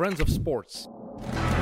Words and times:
Friends 0.00 0.20
of 0.20 0.28
Sports. 0.28 0.88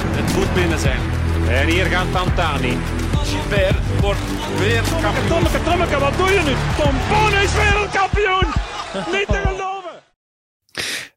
Het 0.06 0.36
moet 0.36 0.54
binnen 0.54 0.78
zijn. 0.78 1.00
En 1.48 1.66
hier 1.66 1.84
gaat 1.84 2.10
Pantani. 2.10 2.76
Gilbert 3.24 4.00
wordt 4.00 4.20
weer 4.58 4.82
kampioen. 5.02 5.26
Tommeke, 5.28 5.62
Tommeke, 5.62 5.98
wat 5.98 6.16
doe 6.16 6.28
je 6.28 6.40
nu? 6.40 6.82
Tom 6.82 6.94
Boon 7.08 7.32
is 7.42 7.54
wereldkampioen! 7.54 8.46
Niet 9.18 9.26
te! 9.26 9.47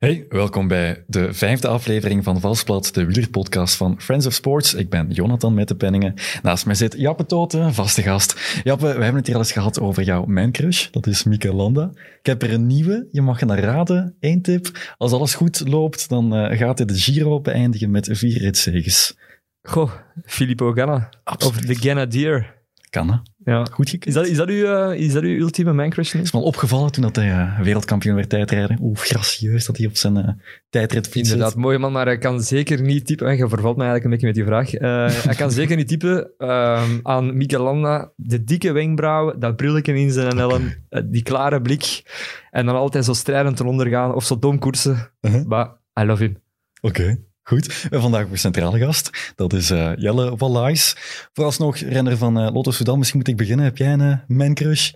Hey, 0.06 0.26
welkom 0.30 0.68
bij 0.68 1.04
de 1.08 1.34
vijfde 1.34 1.68
aflevering 1.68 2.24
van 2.24 2.40
Valsplat, 2.40 2.94
de 2.94 3.06
wielerpodcast 3.06 3.76
van 3.76 4.02
Friends 4.02 4.26
of 4.26 4.34
Sports. 4.34 4.74
Ik 4.74 4.90
ben 4.90 5.12
Jonathan 5.12 5.54
met 5.54 5.68
de 5.68 5.76
penningen. 5.76 6.14
Naast 6.42 6.66
mij 6.66 6.76
zit 6.76 6.96
Jappe 6.98 7.26
Toten, 7.26 7.74
vaste 7.74 8.02
gast. 8.02 8.62
Jappe, 8.64 8.86
we 8.86 8.92
hebben 8.92 9.16
het 9.16 9.26
hier 9.26 9.36
al 9.36 9.42
eens 9.42 9.52
gehad 9.52 9.80
over 9.80 10.04
jouw 10.04 10.26
mancrush, 10.26 10.90
dat 10.90 11.08
is 11.08 11.24
Mieke 11.24 11.54
Landa. 11.54 11.92
Ik 11.94 12.26
heb 12.26 12.42
er 12.42 12.54
een 12.54 12.68
nieuwe, 12.68 13.08
je 13.12 13.22
mag 13.22 13.42
naar 13.42 13.60
raden. 13.60 14.16
Eén 14.20 14.42
tip, 14.42 14.94
als 14.98 15.12
alles 15.12 15.34
goed 15.34 15.68
loopt, 15.68 16.10
dan 16.10 16.38
uh, 16.38 16.58
gaat 16.58 16.78
hij 16.78 16.88
de 16.88 16.98
Giro 16.98 17.42
beëindigen 17.42 17.92
met 17.92 18.10
vier 18.12 18.38
ritzeges. 18.38 19.18
Goh, 19.62 19.92
Filippo 20.26 20.72
Ganna. 20.72 21.10
Of 21.24 21.58
de 21.58 21.76
Grenadier. 21.76 22.61
Kan, 22.92 23.10
hè? 23.10 23.52
Ja. 23.52 23.66
Goed 23.72 23.90
gekund. 23.90 24.08
Is 24.08 24.14
dat, 24.14 24.28
is 24.28 24.38
dat, 24.38 24.50
uw, 24.50 24.90
uh, 24.92 25.00
is 25.00 25.14
dat 25.14 25.24
uw 25.24 25.38
ultieme 25.38 25.74
mancrush? 25.74 26.12
Het 26.12 26.24
is 26.24 26.32
me 26.32 26.40
al 26.40 26.46
opgevallen 26.46 26.92
toen 26.92 27.04
dat 27.04 27.16
hij 27.16 27.28
uh, 27.28 27.60
wereldkampioen 27.60 28.16
werd 28.16 28.30
tijdrijden. 28.30 28.78
Oeh, 28.82 28.98
gracieus 28.98 29.66
dat 29.66 29.78
hij 29.78 29.86
op 29.86 29.98
zijn 29.98 30.18
uh, 30.18 30.28
tijdritfiets 30.70 31.32
Inderdaad, 31.32 31.56
mooie 31.56 31.78
man, 31.78 31.92
maar 31.92 32.06
hij 32.06 32.18
kan 32.18 32.42
zeker 32.42 32.82
niet 32.82 33.06
typen... 33.06 33.38
Je 33.38 33.50
vervalt 33.50 33.78
mij 33.78 33.88
eigenlijk 33.88 34.04
een 34.04 34.10
beetje 34.10 34.28
met 34.28 34.36
die 34.36 34.46
vraag. 34.46 34.72
hij 35.26 35.36
kan 35.36 35.52
zeker 35.52 35.76
niet 35.76 35.88
typen 35.88 36.32
ehm, 36.38 37.00
aan 37.04 37.38
Mikel 37.38 37.64
Landa. 37.64 38.12
De 38.16 38.44
dikke 38.44 38.72
wenkbrauwen, 38.72 39.40
dat 39.40 39.56
brilletje 39.56 40.00
in 40.00 40.12
zijn 40.12 40.38
helm, 40.38 40.74
die 41.06 41.24
klare 41.24 41.62
blik. 41.62 42.04
En 42.50 42.66
dan 42.66 42.76
altijd 42.76 43.06
zo 43.06 43.14
strijdend 43.14 43.60
eronder 43.60 43.88
gaan 43.88 44.14
of 44.14 44.24
zo 44.24 44.40
dom 44.40 44.60
koersen. 44.60 45.12
Uh-huh. 45.22 45.46
Maar 45.46 45.78
I 46.00 46.04
love 46.04 46.24
him. 46.24 46.38
Oké. 46.82 47.02
Okay. 47.02 47.31
Goed, 47.52 47.88
en 47.90 48.02
vandaag 48.02 48.24
ook 48.24 48.32
een 48.32 48.38
centrale 48.38 48.80
gast. 48.80 49.34
Dat 49.36 49.54
is 49.54 49.72
uh, 49.72 49.92
Jelle 49.96 50.38
Vallais. 50.38 50.96
Vooralsnog 51.34 51.78
renner 51.78 52.18
van 52.18 52.40
uh, 52.46 52.54
Lotto 52.54 52.72
Soudal. 52.72 52.98
Misschien 52.98 53.20
moet 53.20 53.28
ik 53.28 53.38
beginnen. 53.38 53.66
Heb 53.66 53.78
jij 53.78 53.94
een 53.94 54.02
uh, 54.02 54.18
man 54.38 54.54
crush? 54.54 54.92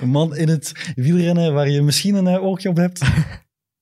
een 0.00 0.08
man 0.08 0.36
in 0.36 0.48
het 0.48 0.92
wielrennen 0.94 1.54
waar 1.54 1.68
je 1.68 1.82
misschien 1.82 2.14
een 2.14 2.38
oogje 2.40 2.68
op 2.68 2.76
hebt? 2.76 3.00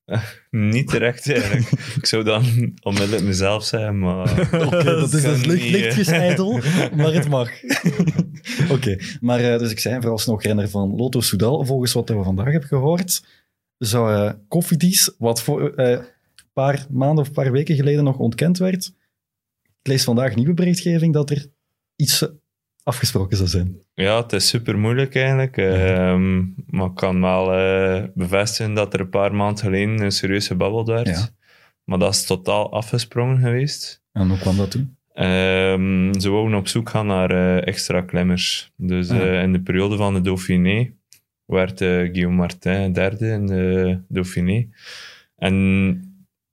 niet 0.51 0.91
direct 0.91 1.31
eigenlijk. 1.31 1.71
ik 1.97 2.07
zou 2.07 2.25
dan 2.25 2.45
onmiddellijk 2.83 3.23
mezelf 3.23 3.65
zijn, 3.65 3.99
maar... 3.99 4.31
Oké, 4.55 4.65
okay, 4.65 4.85
dat 4.85 5.13
is 5.13 5.23
dus 5.23 5.45
licht, 5.45 5.71
lichtjes 5.71 6.09
ijdel, 6.09 6.61
maar 6.97 7.13
het 7.13 7.29
mag. 7.29 7.51
Oké, 8.63 8.73
okay, 8.73 9.01
maar 9.21 9.59
dus 9.59 9.71
ik 9.71 9.79
zei 9.79 10.01
vooralsnog 10.01 10.43
renner 10.43 10.69
van 10.69 10.97
Lotto 10.97 11.21
Soudal. 11.21 11.65
Volgens 11.65 11.93
wat 11.93 12.09
we 12.09 12.23
vandaag 12.23 12.51
hebben 12.51 12.69
gehoord, 12.69 13.25
zou 13.79 14.33
Koffiedies, 14.49 15.15
wat 15.19 15.43
voor 15.43 15.75
paar 16.63 16.87
maanden 16.91 17.19
of 17.19 17.27
een 17.27 17.35
paar 17.35 17.53
weken 17.53 17.77
geleden 17.77 18.05
nog 18.05 18.19
ontkend 18.19 18.59
werd. 18.59 18.93
Ik 19.63 19.93
lees 19.93 20.05
vandaag 20.05 20.35
nieuwe 20.35 20.55
berichtgeving 20.55 21.13
dat 21.13 21.31
er 21.31 21.47
iets 21.97 22.29
afgesproken 22.83 23.37
zou 23.37 23.49
zijn. 23.49 23.77
Ja, 23.95 24.23
het 24.23 24.33
is 24.33 24.49
super 24.49 24.79
moeilijk 24.79 25.15
eigenlijk. 25.15 25.57
Ja. 25.57 26.13
Um, 26.13 26.55
maar 26.67 26.87
ik 26.87 26.95
kan 26.95 27.21
wel 27.21 27.59
uh, 27.59 28.05
bevestigen 28.15 28.75
dat 28.75 28.95
er 28.95 29.01
een 29.01 29.09
paar 29.09 29.35
maanden 29.35 29.65
geleden 29.65 30.01
een 30.01 30.13
serieuze 30.13 30.55
babbel 30.55 30.85
werd. 30.87 31.09
Ja. 31.09 31.29
Maar 31.85 31.99
dat 31.99 32.15
is 32.15 32.27
totaal 32.27 32.73
afgesprongen 32.73 33.39
geweest. 33.39 34.03
En 34.13 34.29
hoe 34.29 34.39
kwam 34.39 34.57
dat 34.57 34.71
toen? 34.71 34.97
Um, 35.15 36.21
ze 36.21 36.31
wouden 36.31 36.59
op 36.59 36.69
zoek 36.69 36.89
gaan 36.89 37.07
naar 37.07 37.33
uh, 37.33 37.67
extra 37.67 38.01
klemmers. 38.01 38.73
Dus 38.77 39.09
ja. 39.09 39.15
uh, 39.15 39.43
in 39.43 39.53
de 39.53 39.61
periode 39.61 39.97
van 39.97 40.15
de 40.15 40.21
Dauphiné 40.21 40.93
werd 41.45 41.79
Guillaume 41.79 42.37
Martin 42.37 42.93
derde 42.93 43.29
in 43.29 43.47
de 43.47 43.99
Dauphiné. 44.09 44.69
En 45.37 46.06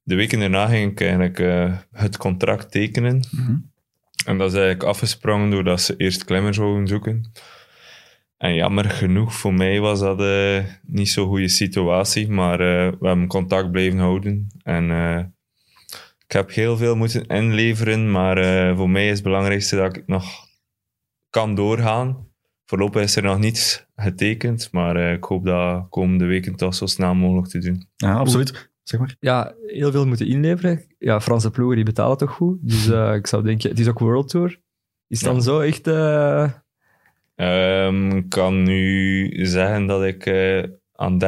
de 0.04 0.16
weken 0.16 0.40
daarna 0.40 0.68
ging 0.68 0.92
ik 0.92 1.02
eigenlijk 1.02 1.40
uh, 1.40 1.78
het 1.92 2.18
contract 2.18 2.72
tekenen. 2.72 3.28
Mm-hmm. 3.32 3.72
En 4.26 4.38
dat 4.38 4.48
is 4.48 4.58
eigenlijk 4.58 4.84
afgesprongen 4.84 5.50
doordat 5.50 5.82
ze 5.82 5.94
eerst 5.98 6.24
klemmers 6.24 6.58
wouden 6.58 6.88
zoeken. 6.88 7.32
En 8.38 8.54
jammer 8.54 8.90
genoeg, 8.90 9.34
voor 9.34 9.54
mij 9.54 9.80
was 9.80 10.00
dat 10.00 10.22
uh, 10.22 10.64
niet 10.82 11.10
zo'n 11.10 11.28
goede 11.28 11.48
situatie, 11.48 12.30
maar 12.30 12.60
uh, 12.60 12.92
we 13.00 13.08
hebben 13.08 13.28
contact 13.28 13.72
blijven 13.72 14.00
houden. 14.00 14.48
En 14.64 14.90
ik 16.26 16.32
heb 16.32 16.54
heel 16.54 16.78
veel 16.78 16.96
moeten 16.96 17.26
inleveren, 17.26 18.12
maar 18.12 18.76
voor 18.76 18.90
mij 18.90 19.06
is 19.06 19.14
het 19.14 19.24
belangrijkste 19.24 19.76
dat 19.76 19.96
ik 19.96 20.08
nog 20.08 20.48
kan 21.30 21.56
doorgaan. 21.56 22.28
Voorlopig 22.66 23.02
is 23.02 23.16
er 23.16 23.24
nog 23.24 23.40
niets 23.40 23.86
getekend, 23.96 24.70
maar 24.72 25.14
ik 25.14 25.24
hoop 25.24 25.46
dat 25.46 25.90
komende 25.90 26.26
weken 26.26 26.56
toch 26.56 26.76
zo 26.76 26.86
snel 26.86 27.16
mogelijk 27.16 27.48
te 27.48 27.60
doen. 27.60 27.88
Ja, 27.96 28.14
absoluut. 28.14 28.72
Zeg 28.84 29.00
maar. 29.00 29.16
Ja, 29.20 29.56
heel 29.66 29.92
veel 29.92 30.08
moeten 30.08 30.28
inleveren. 30.28 30.86
Ja, 30.98 31.22
Franse 31.22 31.52
ploegen 31.52 31.76
die 31.76 31.86
betalen 31.86 32.18
toch 32.18 32.32
goed. 32.32 32.58
Dus 32.62 32.88
uh, 32.88 33.14
ik 33.20 33.28
zou 33.28 33.44
denken, 33.44 33.70
het 33.70 33.80
is 33.80 33.88
ook 33.88 34.00
World 34.00 34.30
Tour. 34.30 34.60
Is 35.08 35.22
het 35.22 35.28
dan 35.30 35.36
ja. 35.36 35.42
zo 35.42 35.60
echt... 35.60 35.88
Uh... 35.88 36.50
Um, 37.36 38.12
ik 38.12 38.30
kan 38.30 38.64
nu 38.64 39.30
zeggen 39.46 39.86
dat 39.86 40.04
ik 40.04 40.26
uh, 40.26 40.64
aan 40.92 41.24
30% 41.24 41.28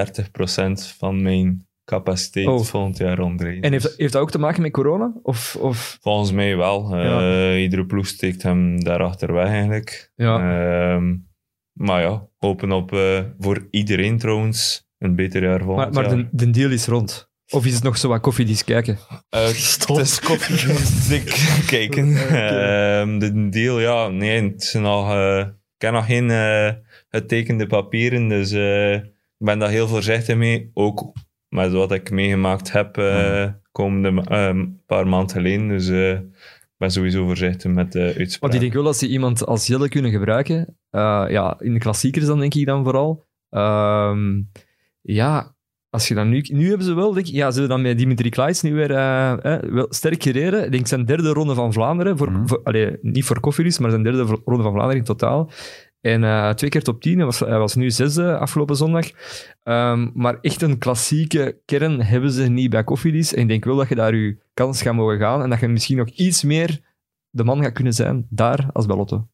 van 0.98 1.22
mijn 1.22 1.68
capaciteit 1.86 2.48
oh. 2.48 2.62
volgend 2.62 2.98
jaar 2.98 3.18
rondrijd. 3.18 3.64
En 3.64 3.72
heeft, 3.72 3.94
heeft 3.98 4.14
dat 4.14 4.22
ook 4.22 4.32
te 4.32 4.40
maken 4.40 4.62
met 4.62 4.72
corona? 4.72 5.14
Of, 5.22 5.56
of... 5.56 5.98
Volgens 6.02 6.32
mij 6.32 6.58
wel. 6.58 6.98
Ja. 6.98 7.56
iedere 7.56 7.86
ploeg 7.86 8.08
steekt 8.08 8.44
hem 8.44 8.84
daarachter 8.84 9.34
weg 9.34 9.48
eigenlijk. 9.48 10.12
Ja. 10.16 10.94
Um, 10.96 11.28
maar 11.74 12.02
ja, 12.02 12.28
hopen 12.38 12.72
op 12.72 12.90
voor 13.40 13.68
iedereen 13.70 14.18
trouwens 14.18 14.88
een 14.98 15.16
beter 15.16 15.44
jaar 15.44 15.62
volgend 15.62 15.94
maar, 15.94 16.04
maar 16.04 16.16
jaar. 16.16 16.30
de, 16.32 16.46
de 16.46 16.50
deal 16.50 16.72
is 16.72 16.88
rond? 16.88 17.30
Of 17.50 17.66
is 17.66 17.74
het 17.74 17.84
nog 17.84 17.98
zo 17.98 18.08
wat 18.08 18.22
koffiedies 18.22 18.64
kijken? 18.64 18.98
Uh, 19.36 19.48
Stop. 19.48 19.98
Het 19.98 20.06
is 20.06 20.20
kijken. 21.66 22.10
okay. 22.24 23.04
uh, 23.04 23.20
de 23.20 23.50
deal, 23.50 23.80
ja, 23.80 24.08
nee, 24.08 24.42
het 24.44 24.62
is 24.62 24.74
nog, 24.74 25.12
uh, 25.12 25.40
ik 25.76 25.82
heb 25.82 25.94
nog 25.94 26.06
geen 26.06 26.30
uh, 26.30 26.72
getekende 27.10 27.68
papieren, 27.68 28.28
dus 28.28 28.52
ik 28.52 29.46
ben 29.46 29.60
daar 29.60 29.70
heel 29.70 29.88
voorzichtig 29.88 30.36
mee. 30.36 30.72
Ook 30.74 31.14
met 31.50 31.72
wat 31.72 31.92
ik 31.92 32.12
meegemaakt 32.12 32.72
heb 32.72 32.98
mm. 32.98 33.62
komende 33.72 34.24
paar 34.86 35.08
maanden 35.08 35.36
geleden. 35.36 35.68
Dus 35.68 35.88
ik 35.88 36.78
ben 36.78 36.92
sowieso 36.92 37.26
voorzichtig 37.26 37.72
met 37.72 37.92
de 37.92 38.14
uitspraak. 38.18 38.42
Want 38.42 38.54
ik 38.54 38.60
denk 38.60 38.74
wel 38.74 38.84
dat 38.84 38.98
ze 38.98 39.08
iemand 39.08 39.46
als 39.46 39.68
Jelle 39.68 39.90
kunnen 39.90 40.12
gebruiken. 40.12 40.78
ja, 40.90 41.56
in 41.60 41.74
de 41.74 41.80
klassiekers 41.80 42.26
dan 42.26 42.40
denk 42.40 42.54
ik 42.54 42.66
dan 42.66 42.84
vooral. 42.84 43.26
Uh, 43.52 44.18
ja, 45.02 45.55
als 45.96 46.08
je 46.08 46.14
dan 46.14 46.30
nu... 46.30 46.46
Nu 46.52 46.68
hebben 46.68 46.86
ze 46.86 46.94
wel, 46.94 47.14
denk 47.14 47.28
ik, 47.28 47.34
ja, 47.34 47.52
ze 47.52 47.68
dan 47.68 47.82
met 47.82 47.98
Dimitri 47.98 48.30
Klaes 48.30 48.62
nu 48.62 48.74
weer 48.74 48.92
uh, 48.92 49.32
eh, 49.32 49.62
wel 49.62 49.88
sterk 49.90 50.24
gereden. 50.24 50.66
Ik 50.66 50.72
denk 50.72 50.88
zijn 50.88 51.06
derde 51.06 51.30
ronde 51.30 51.54
van 51.54 51.74
Vlaanderen. 51.74 52.18
Voor, 52.18 52.30
mm-hmm. 52.30 52.48
voor, 52.48 52.62
allee, 52.64 52.98
niet 53.02 53.26
voor 53.26 53.40
Koffiedies, 53.40 53.80
maar 53.80 53.90
zijn 53.90 54.04
derde 54.04 54.24
ronde 54.24 54.64
van 54.64 54.72
Vlaanderen 54.72 54.98
in 54.98 55.04
totaal. 55.04 55.50
En 56.02 56.24
uh, 56.24 56.50
twee 56.50 56.70
keer 56.70 56.82
top 56.82 57.02
10. 57.02 57.16
Hij 57.16 57.26
was, 57.26 57.40
hij 57.40 57.58
was 57.58 57.76
nu 57.76 57.92
zesde 57.92 58.38
afgelopen 58.38 58.76
zondag. 58.76 59.06
Um, 59.64 60.12
maar 60.14 60.38
echt 60.42 60.62
een 60.62 60.78
klassieke 60.78 61.58
kern 61.66 62.02
hebben 62.02 62.32
ze 62.32 62.48
niet 62.48 62.70
bij 62.70 62.84
Koffiedies. 62.84 63.34
En 63.34 63.42
ik 63.42 63.48
denk 63.48 63.66
wel 63.66 63.76
dat 63.76 63.90
je 63.90 63.96
daar 63.96 64.16
je 64.16 64.38
kans 64.54 64.82
gaat 64.82 64.94
mogen 64.94 65.20
gaan. 65.20 65.42
En 65.42 65.50
dat 65.50 65.60
je 65.60 65.68
misschien 65.68 65.98
nog 65.98 66.10
iets 66.10 66.44
meer 66.44 66.80
de 67.30 67.44
man 67.44 67.64
gaat 67.64 67.74
kunnen 67.74 67.94
zijn 67.94 68.28
daar 68.30 68.70
als 68.74 68.86
bij 68.86 68.96
Lotto. 68.96 69.28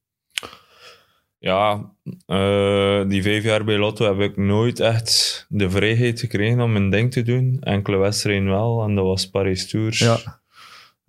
Ja, 1.43 1.91
uh, 2.27 3.09
die 3.09 3.21
vijf 3.21 3.43
jaar 3.43 3.63
bij 3.63 3.77
Lotto 3.77 4.05
heb 4.05 4.19
ik 4.29 4.37
nooit 4.37 4.79
echt 4.79 5.45
de 5.49 5.69
vrijheid 5.69 6.19
gekregen 6.19 6.61
om 6.61 6.71
mijn 6.71 6.89
ding 6.89 7.11
te 7.11 7.21
doen. 7.21 7.57
Enkele 7.59 7.97
wedstrijden 7.97 8.45
wel, 8.45 8.83
en 8.83 8.95
dat 8.95 9.05
was 9.05 9.29
Paris 9.29 9.69
Tours. 9.69 9.99
Ja. 9.99 10.17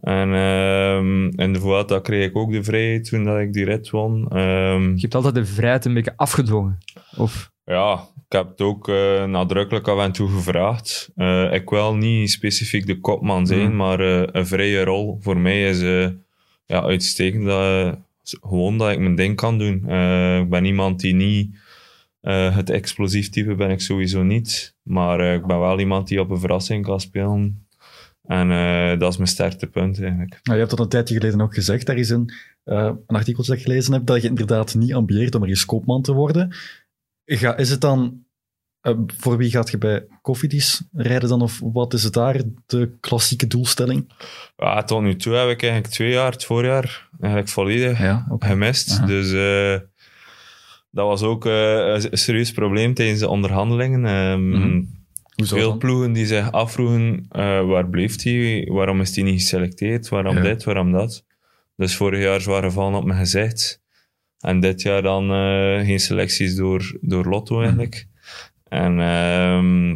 En 0.00 0.28
um, 0.28 1.31
in 1.37 1.53
de 1.53 1.60
Vuelta 1.60 1.98
kreeg 1.98 2.28
ik 2.28 2.37
ook 2.37 2.53
de 2.53 2.65
vrijheid 2.65 3.09
toen 3.09 3.25
dat 3.25 3.38
ik 3.38 3.53
die 3.53 3.65
rit 3.65 3.91
won. 3.91 4.38
Um, 4.38 4.94
Je 4.94 5.00
hebt 5.00 5.15
altijd 5.15 5.34
de 5.34 5.44
vrijheid 5.44 5.84
een 5.84 5.94
beetje 5.94 6.16
afgedwongen? 6.16 6.78
Of? 7.16 7.50
Ja, 7.65 8.09
ik 8.28 8.32
heb 8.32 8.48
het 8.48 8.60
ook 8.60 8.88
uh, 8.88 9.25
nadrukkelijk 9.25 9.88
af 9.88 9.98
en 9.98 10.12
toe 10.12 10.28
gevraagd. 10.28 11.10
Uh, 11.16 11.53
ik 11.53 11.71
wil 11.71 11.94
niet 11.94 12.31
specifiek 12.31 12.87
de 12.87 13.00
kopman 13.00 13.47
zijn, 13.47 13.71
mm. 13.71 13.76
maar 13.76 14.00
een 14.00 14.47
vrije 14.47 14.84
rol 14.84 15.18
voor 15.21 15.36
mij 15.36 15.68
is 15.68 15.80
ja, 16.66 16.83
uitstekend. 16.83 17.45
Dat, 17.45 17.98
gewoon 18.22 18.78
dat 18.78 18.91
ik 18.91 18.98
mijn 18.98 19.15
ding 19.15 19.36
kan 19.36 19.59
doen. 19.59 19.84
Uh, 19.86 20.39
ik 20.39 20.51
ben 20.51 20.65
iemand 20.65 21.01
die 21.01 21.15
niet 21.15 21.57
uh, 22.22 22.57
het 22.57 22.71
explosief 22.71 23.28
type 23.28 23.54
ben 23.54 23.71
ik 23.71 23.80
sowieso 23.80 24.22
niet. 24.22 24.77
Maar 24.83 25.21
uh, 25.21 25.34
ik 25.34 25.47
ben 25.47 25.59
wel 25.59 25.78
iemand 25.78 26.09
die 26.09 26.21
op 26.21 26.30
een 26.30 26.41
verrassing 26.41 26.84
kan 26.84 27.01
spelen. 27.01 27.66
En 28.22 28.48
dat 28.98 29.10
is 29.10 29.16
mijn 29.16 29.28
sterkste 29.28 29.66
punt 29.66 30.01
eigenlijk. 30.01 30.41
Nou, 30.42 30.59
je 30.59 30.65
hebt 30.65 30.71
dat 30.71 30.80
een 30.80 30.89
tijdje 30.89 31.15
geleden 31.15 31.41
ook 31.41 31.54
gezegd. 31.54 31.86
Daar 31.86 31.97
is 31.97 32.10
een, 32.10 32.33
een 32.65 33.04
artikel 33.07 33.45
dat 33.45 33.57
ik 33.57 33.63
gelezen 33.63 33.92
heb 33.92 34.07
dat 34.07 34.22
je 34.22 34.28
inderdaad 34.28 34.74
niet 34.74 34.95
ambieert 34.95 35.34
om 35.34 35.42
er 35.42 35.48
eens 35.48 35.65
koopman 35.65 36.03
te 36.03 36.13
worden. 36.13 36.54
Ga, 37.24 37.57
is 37.57 37.71
het 37.71 37.80
dan 37.80 38.24
uh, 38.83 38.95
voor 39.07 39.37
wie 39.37 39.51
gaat 39.51 39.71
je 39.71 39.79
bij 39.79 40.07
Koffiedies 40.23 40.83
rijden 40.93 41.29
dan? 41.29 41.43
Of 41.43 41.61
wat 41.63 41.95
is 41.95 42.03
het 42.03 42.13
daar, 42.13 42.41
de 42.67 42.97
klassieke 43.01 43.47
doelstelling? 43.47 44.13
Ja, 44.57 44.83
tot 44.83 45.03
nu 45.03 45.17
toe 45.17 45.34
heb 45.34 45.49
ik 45.49 45.63
eigenlijk 45.63 45.93
twee 45.93 46.11
jaar, 46.11 46.33
het 46.33 46.45
voorjaar, 46.45 47.09
eigenlijk 47.21 47.53
volledig 47.53 47.99
ja, 47.99 48.27
okay. 48.29 48.51
gemist. 48.51 48.91
Aha. 48.91 49.07
Dus 49.07 49.33
uh, 49.33 49.89
dat 50.91 51.07
was 51.07 51.23
ook 51.23 51.47
uh, 51.47 51.87
een 51.87 52.19
serieus 52.19 52.53
probleem 52.53 52.95
tijdens 52.95 53.21
de 53.21 53.29
onderhandelingen. 53.29 54.05
Um, 54.05 54.47
mm 54.47 54.53
-hmm. 54.53 55.01
Hoezo 55.34 55.57
veel 55.57 55.69
dan? 55.69 55.79
ploegen 55.79 56.13
die 56.13 56.27
zich 56.27 56.53
afvroegen, 56.53 57.27
eh, 57.31 57.67
waar 57.67 57.89
bleef 57.89 58.23
hij? 58.23 58.69
Waarom 58.71 59.01
is 59.01 59.15
hij 59.15 59.25
niet 59.25 59.41
geselecteerd? 59.41 60.09
Waarom 60.09 60.37
Ja. 60.37 60.43
dit, 60.43 60.65
waarom 60.65 60.93
dat? 60.93 61.25
Dus 61.77 61.97
vorig 61.97 62.23
jaar 62.23 62.41
zware 62.41 62.71
vallen 62.71 62.99
op 62.99 63.05
mijn 63.05 63.19
gezicht. 63.19 63.81
En 64.39 64.61
dit 64.61 64.83
jaar 64.83 65.03
dan 65.03 65.31
eh, 65.31 65.87
geen 65.87 66.01
selecties 66.01 66.55
door, 66.55 66.99
door 67.01 67.25
Lotto 67.25 67.61
eigenlijk. 67.61 68.07
En 68.72 69.01
ehm, 69.01 69.89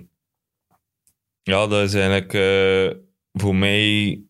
ja, 1.42 1.66
dat 1.66 1.82
is 1.82 1.94
eigenlijk 1.94 2.32
eh, 2.34 2.98
voor 3.32 3.54
mij 3.54 4.20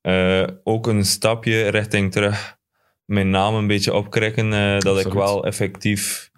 eh, 0.00 0.46
ook 0.64 0.86
een 0.86 1.04
stapje 1.04 1.68
richting 1.68 2.12
terug 2.12 2.56
mijn 3.04 3.30
naam 3.30 3.54
een 3.54 3.66
beetje 3.66 3.94
opkrikken. 3.94 4.52
eh, 4.52 4.78
dat 4.78 5.06
ik 5.06 5.12
wel 5.12 5.44
effectief 5.44 6.30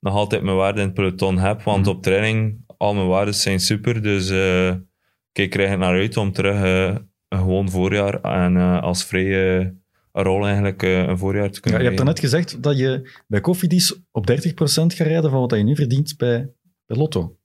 nog 0.00 0.14
altijd 0.14 0.42
mijn 0.42 0.56
waarde 0.56 0.80
in 0.80 0.86
het 0.86 0.94
peloton 0.94 1.38
heb. 1.38 1.62
Want 1.62 1.86
Mhm. 1.86 1.94
op 1.96 2.02
training, 2.02 2.64
al 2.76 2.94
mijn 2.94 3.06
waarden 3.06 3.34
zijn 3.34 3.60
super. 3.60 4.02
Dus 4.02 4.30
ik 4.30 4.80
kijk 5.32 5.54
er 5.54 5.78
naar 5.78 5.94
uit 5.94 6.16
om 6.16 6.32
terug 6.32 6.62
een 7.28 7.38
gewoon 7.38 7.70
voorjaar 7.70 8.20
en 8.20 8.56
als 8.80 9.04
vrije 9.04 9.74
rol 10.12 10.44
eigenlijk 10.44 10.82
een 10.82 11.18
voorjaar 11.18 11.48
te 11.50 11.54
Ja, 11.54 11.60
kunnen 11.60 11.80
je 11.80 11.84
hebt 11.86 11.96
daarnet 11.96 12.18
gezegd 12.20 12.62
dat 12.62 12.78
je 12.78 13.10
bij 13.26 13.40
Koffiedies 13.40 14.00
op 14.10 14.26
30% 14.26 14.94
gaat 14.94 15.06
rijden 15.06 15.30
van 15.30 15.40
wat 15.40 15.50
je 15.50 15.62
nu 15.62 15.76
verdient 15.76 16.14
bij, 16.16 16.50
bij 16.88 16.96
Lotto. 16.96 17.36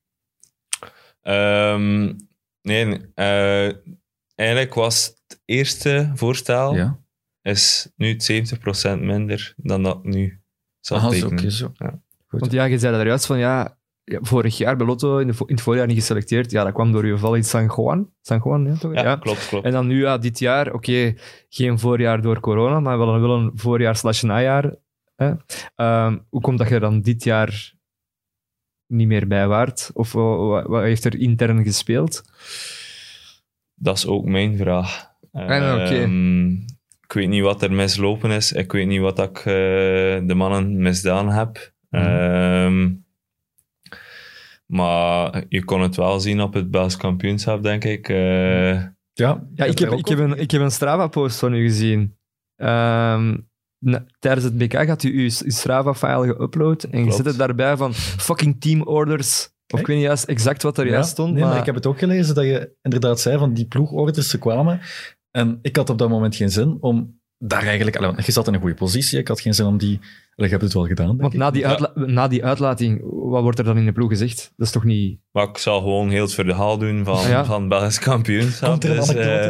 Ehm, 1.22 2.13
nee, 2.62 3.01
eh, 3.16 3.72
eigenlijk 4.36 4.74
was 4.74 5.06
het 5.28 5.42
eerste 5.45 6.12
voorstel 6.16 6.75
Ja. 6.75 7.00
is 7.42 7.92
nu 7.95 8.16
70% 8.18 9.01
minder 9.01 9.54
dan 9.57 9.84
dat 9.84 10.04
nu 10.04 10.42
zal 10.80 10.98
Aha, 10.98 11.12
zo. 11.50 11.72
Ja. 11.75 12.01
Want 12.28 12.51
ja, 12.51 12.63
je 12.63 12.80
zei 12.80 12.95
daar 12.95 13.06
juist 13.06 13.25
van, 13.25 13.38
ja, 13.38 13.78
ja, 14.04 14.19
vorig 14.22 14.57
jaar 14.57 14.75
bij 14.78 14.86
Lotto 14.86 15.18
in, 15.18 15.28
de, 15.28 15.34
vo- 15.34 15.46
in 15.46 15.54
het 15.56 15.63
voorjaar 15.63 15.88
niet 15.88 15.98
geselecteerd. 15.98 16.51
Ja, 16.51 16.63
dat 16.63 16.74
kwam 16.74 16.92
door 16.92 17.06
je 17.06 17.18
val 17.18 17.36
in 17.36 17.44
San 17.44 17.72
Juan. 17.75 18.13
San 18.22 18.42
Juan, 18.44 18.66
ja, 18.66 18.75
toch? 18.75 18.94
Ja, 18.94 19.16
klopt, 19.16 19.48
klopt. 19.48 19.66
En 19.66 19.72
dan 19.72 19.88
nu, 19.88 20.01
ja, 20.01 20.18
dit 20.18 20.39
jaar, 20.39 20.74
oké, 20.74 21.13
geen 21.50 21.80
voorjaar 21.80 22.22
door 22.22 22.39
corona, 22.39 22.80
maar 22.80 22.98
wel 22.98 23.13
een, 23.13 23.22
wel 23.22 23.38
een 23.38 23.51
voorjaar 23.56 23.96
slash 23.96 24.22
najaar. 24.22 24.75
Hè? 25.16 25.34
Ehm, 25.75 26.18
hoe 26.30 26.42
komt 26.42 26.57
dat 26.57 26.69
je 26.69 26.80
dan 26.80 27.01
dit 27.01 27.24
jaar 27.24 27.74
niet 28.94 29.07
meer 29.07 29.28
bij 29.28 29.48
waart? 29.48 29.92
Of 29.94 30.12
wa- 30.12 30.36
wa- 30.38 30.68
wat 30.68 30.81
heeft 30.84 31.06
er 31.06 31.19
intern 31.19 31.63
gespeeld? 31.63 32.22
Dat 33.75 33.98
is 33.98 34.07
ook 34.07 34.25
mijn 34.25 34.57
vraag. 34.57 35.12
oké. 35.31 35.44
Ehm, 36.01 36.51
ik 37.01 37.13
weet 37.13 37.28
niet 37.30 37.42
wat 37.42 37.62
er 37.63 37.72
mislopen 37.74 38.31
is. 38.31 38.51
Ik 38.51 38.72
weet 38.72 38.88
niet 38.88 39.00
wat 39.01 39.19
ik 39.19 39.38
eh, 39.38 39.44
de 40.28 40.34
mannen 40.36 40.81
misdaan 40.81 41.30
heb. 41.30 41.74
Mhm. 41.90 42.04
Ehm, 42.04 42.92
maar 44.66 45.44
je 45.50 45.63
kon 45.63 45.81
het 45.81 45.96
wel 45.96 46.19
zien 46.19 46.42
op 46.42 46.54
het 46.54 46.72
Belgisch 46.72 46.98
kampioenschap, 46.98 47.63
denk 47.63 47.84
ik. 47.84 48.10
Eh, 48.10 48.72
Ja, 49.16 49.48
Ja, 49.56 49.66
ik 49.66 49.80
heb, 49.80 49.92
ik, 49.92 50.07
heb 50.07 50.19
een, 50.19 50.38
ik 50.39 50.51
heb 50.51 50.62
een 50.62 50.72
Strava-post 50.72 51.39
van 51.39 51.54
u 51.54 51.63
gezien. 51.63 52.18
Ehm, 52.56 53.38
na- 53.83 54.06
tijdens 54.19 54.45
het 54.45 54.57
BK 54.57 54.88
had 54.88 55.03
u 55.03 55.21
uw 55.21 55.30
Strava-file 55.30 56.35
geüpload 56.35 56.89
en 56.89 57.06
je 57.06 57.12
zet 57.12 57.25
het 57.25 57.38
daarbij 57.38 57.77
van 57.77 57.94
fucking 57.94 58.62
teamorders. 58.62 59.51
Of 59.74 59.80
ik 59.80 59.88
weet 59.88 59.97
niet 59.97 60.06
juist 60.06 60.24
exact 60.24 60.63
wat 60.63 60.77
er 60.77 60.85
Ja, 60.85 60.91
juist 60.91 61.09
stond, 61.09 61.33
nee, 61.33 61.41
maar... 61.41 61.50
maar 61.50 61.59
ik 61.59 61.65
heb 61.65 61.75
het 61.75 61.85
ook 61.85 62.00
gelezen 62.00 62.35
dat 62.35 62.44
je 62.44 62.75
inderdaad 62.81 63.19
zei 63.19 63.38
van 63.38 63.53
die 63.53 63.65
ploegorders, 63.65 64.30
ze 64.30 64.38
kwamen. 64.38 64.80
En 65.31 65.59
ik 65.62 65.75
had 65.75 65.89
op 65.89 65.97
dat 65.97 66.09
moment 66.09 66.35
geen 66.35 66.51
zin 66.51 66.77
om 66.80 67.19
daar 67.38 67.63
eigenlijk... 67.63 67.97
allee, 67.97 68.13
je 68.25 68.31
zat 68.31 68.47
in 68.47 68.53
een 68.53 68.59
goede 68.59 68.75
positie, 68.75 69.19
ik 69.19 69.27
had 69.27 69.41
geen 69.41 69.53
zin 69.53 69.65
om 69.65 69.77
die... 69.77 70.00
je 70.35 70.47
hebt 70.47 70.62
het 70.62 70.74
wel 70.74 70.85
gedaan, 70.85 71.07
denk 71.07 71.21
Want 71.21 71.33
ik. 71.33 71.39
na 71.39 71.51
die, 71.51 71.62
Ja. 71.62 71.91
na 71.95 72.27
die 72.27 72.45
uitlating, 72.45 73.01
wat 73.03 73.41
wordt 73.44 73.59
er 73.59 73.65
dan 73.65 73.77
in 73.77 73.85
de 73.85 73.91
ploeg 73.91 74.09
gezegd? 74.09 74.53
Dat 74.57 74.68
is 74.68 74.74
toch 74.74 74.83
niet... 74.83 75.19
Maar 75.31 75.47
ik 75.50 75.57
zal 75.57 75.80
gewoon 75.81 76.09
heel 76.09 76.24
het 76.24 76.33
verhaal 76.33 76.77
doen 76.77 77.03
van, 77.03 77.15
Ah, 77.18 77.27
ja. 77.30 77.45
van 77.45 77.68
Belgisch 77.68 78.00
kampioenschap. 78.00 78.74
Een 78.74 78.80
Dus, 78.95 79.13
eh, 79.13 79.50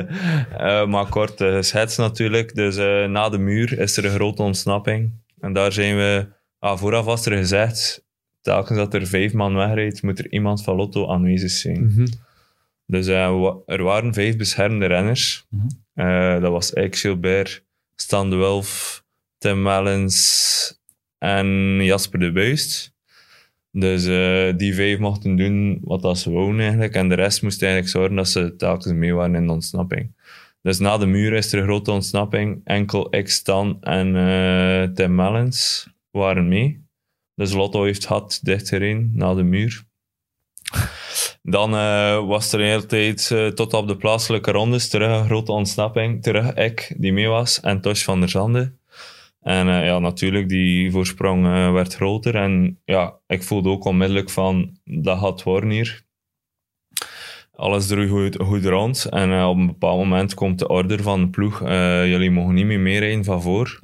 eh, 0.82 0.88
maar 0.88 1.06
kort 1.10 1.42
uh, 1.42 1.62
schets 1.62 1.98
natuurlijk. 1.98 2.56
Dus 2.56 2.78
eh, 2.78 3.06
na 3.06 3.30
de 3.30 3.38
muur 3.38 3.80
is 3.80 3.98
er 3.98 4.06
een 4.06 4.12
grote 4.12 4.42
ontsnapping. 4.42 5.12
En 5.40 5.54
daar 5.54 5.72
zijn 5.72 5.96
we... 5.96 6.28
Ah, 6.60 6.78
vooraf 6.78 7.06
was 7.06 7.26
er 7.26 7.38
gezegd, 7.38 8.06
telkens 8.42 8.78
dat 8.78 8.94
er 8.94 9.08
vijf 9.08 9.34
man 9.34 9.56
wegrijdt, 9.56 10.04
moet 10.04 10.20
er 10.20 10.32
iemand 10.32 10.64
van 10.64 10.76
Lotto 10.76 11.08
aanwezig 11.10 11.52
zijn. 11.52 11.86
Mhm. 11.86 12.06
Dus 12.86 13.08
eh, 13.08 13.46
er 13.66 13.84
waren 13.84 14.14
vijf 14.14 14.38
beschermde 14.38 14.86
renners. 14.86 15.46
Mhm. 15.50 15.68
Eh, 15.94 16.42
dat 16.42 16.52
was 16.52 16.74
Eik 16.74 16.96
Gilbert, 16.96 17.64
Stan 17.96 18.30
de 18.30 18.36
Wulf, 18.36 19.03
Tim 19.44 19.64
Wellens 19.64 20.82
en 21.18 21.80
Jasper 21.82 22.20
de 22.20 22.32
Buist. 22.32 22.94
Dus 23.72 24.06
eh, 24.06 24.58
die 24.58 24.76
vijf 24.76 25.00
mochten 25.00 25.36
doen 25.36 25.80
wat 25.82 26.02
dat 26.02 26.18
ze 26.18 26.30
wonen 26.30 26.60
eigenlijk. 26.60 26.94
En 26.96 27.10
de 27.10 27.16
rest 27.16 27.42
moest 27.42 27.62
eigenlijk 27.62 27.92
zorgen 27.92 28.16
dat 28.16 28.30
ze 28.30 28.56
telkens 28.56 28.94
mee 28.94 29.14
waren 29.14 29.36
in 29.36 29.46
de 29.46 29.52
ontsnapping. 29.52 30.12
Dus 30.62 30.80
na 30.80 30.98
de 30.98 31.06
muur 31.06 31.34
is 31.34 31.54
er 31.54 31.60
een 31.60 31.66
grote 31.66 31.92
ontsnapping. 31.92 32.62
Enkel 32.64 33.16
ik, 33.16 33.30
Stan 33.30 33.78
en 33.82 34.16
eh, 34.16 34.84
Tim 34.94 35.18
Wellens 35.18 35.88
waren 36.12 36.48
mee. 36.48 36.86
Dus 37.36 37.54
Lotto 37.54 37.84
heeft 37.84 38.06
had 38.06 38.40
dichterheen 38.44 39.12
na 39.14 39.34
de 39.34 39.44
muur. 39.44 39.84
Dan 41.42 41.74
eh, 41.74 42.28
was 42.28 42.54
er 42.54 42.60
een 42.60 42.66
hele 42.66 42.86
tijd 42.86 43.28
tot 43.56 43.74
op 43.74 43.88
de 43.88 43.98
plaatselijke 43.98 44.52
rondes 44.52 44.90
terug 44.90 45.20
een 45.20 45.26
grote 45.26 45.52
ontsnapping. 45.52 46.24
Terug 46.24 46.54
ik, 46.54 46.94
die 46.98 47.14
mee 47.14 47.28
was, 47.28 47.60
en 47.60 47.82
Tosh 47.82 48.04
van 48.04 48.20
der 48.20 48.30
Zande. 48.30 48.82
En 49.44 49.68
eh, 49.68 49.86
ja, 49.86 50.00
natuurlijk, 50.00 50.50
die 50.50 50.92
voorsprong 50.92 51.46
eh, 51.46 51.72
werd 51.72 51.94
groter. 51.96 52.36
En 52.36 52.82
ja, 52.86 53.20
ik 53.28 53.44
voelde 53.44 53.70
ook 53.70 53.86
onmiddellijk 53.86 54.30
van, 54.30 54.78
dat 54.84 55.20
gaat 55.20 55.44
worden 55.44 55.70
hier. 55.70 56.06
Alles 57.52 57.88
droeg 57.88 58.10
goed, 58.10 58.36
goed 58.42 58.66
rond. 58.66 59.06
En 59.06 59.32
eh, 59.32 59.50
op 59.50 59.58
een 59.58 59.68
bepaald 59.68 59.98
moment 59.98 60.34
komt 60.34 60.60
de 60.60 60.68
order 60.68 61.02
van 61.02 61.22
de 61.22 61.30
ploeg. 61.30 61.60
jullie 61.60 62.32
mogen 62.32 62.54
niet 62.54 62.66
meer 62.66 62.80
meerijden 62.80 63.24
van 63.24 63.42
voor. 63.42 63.78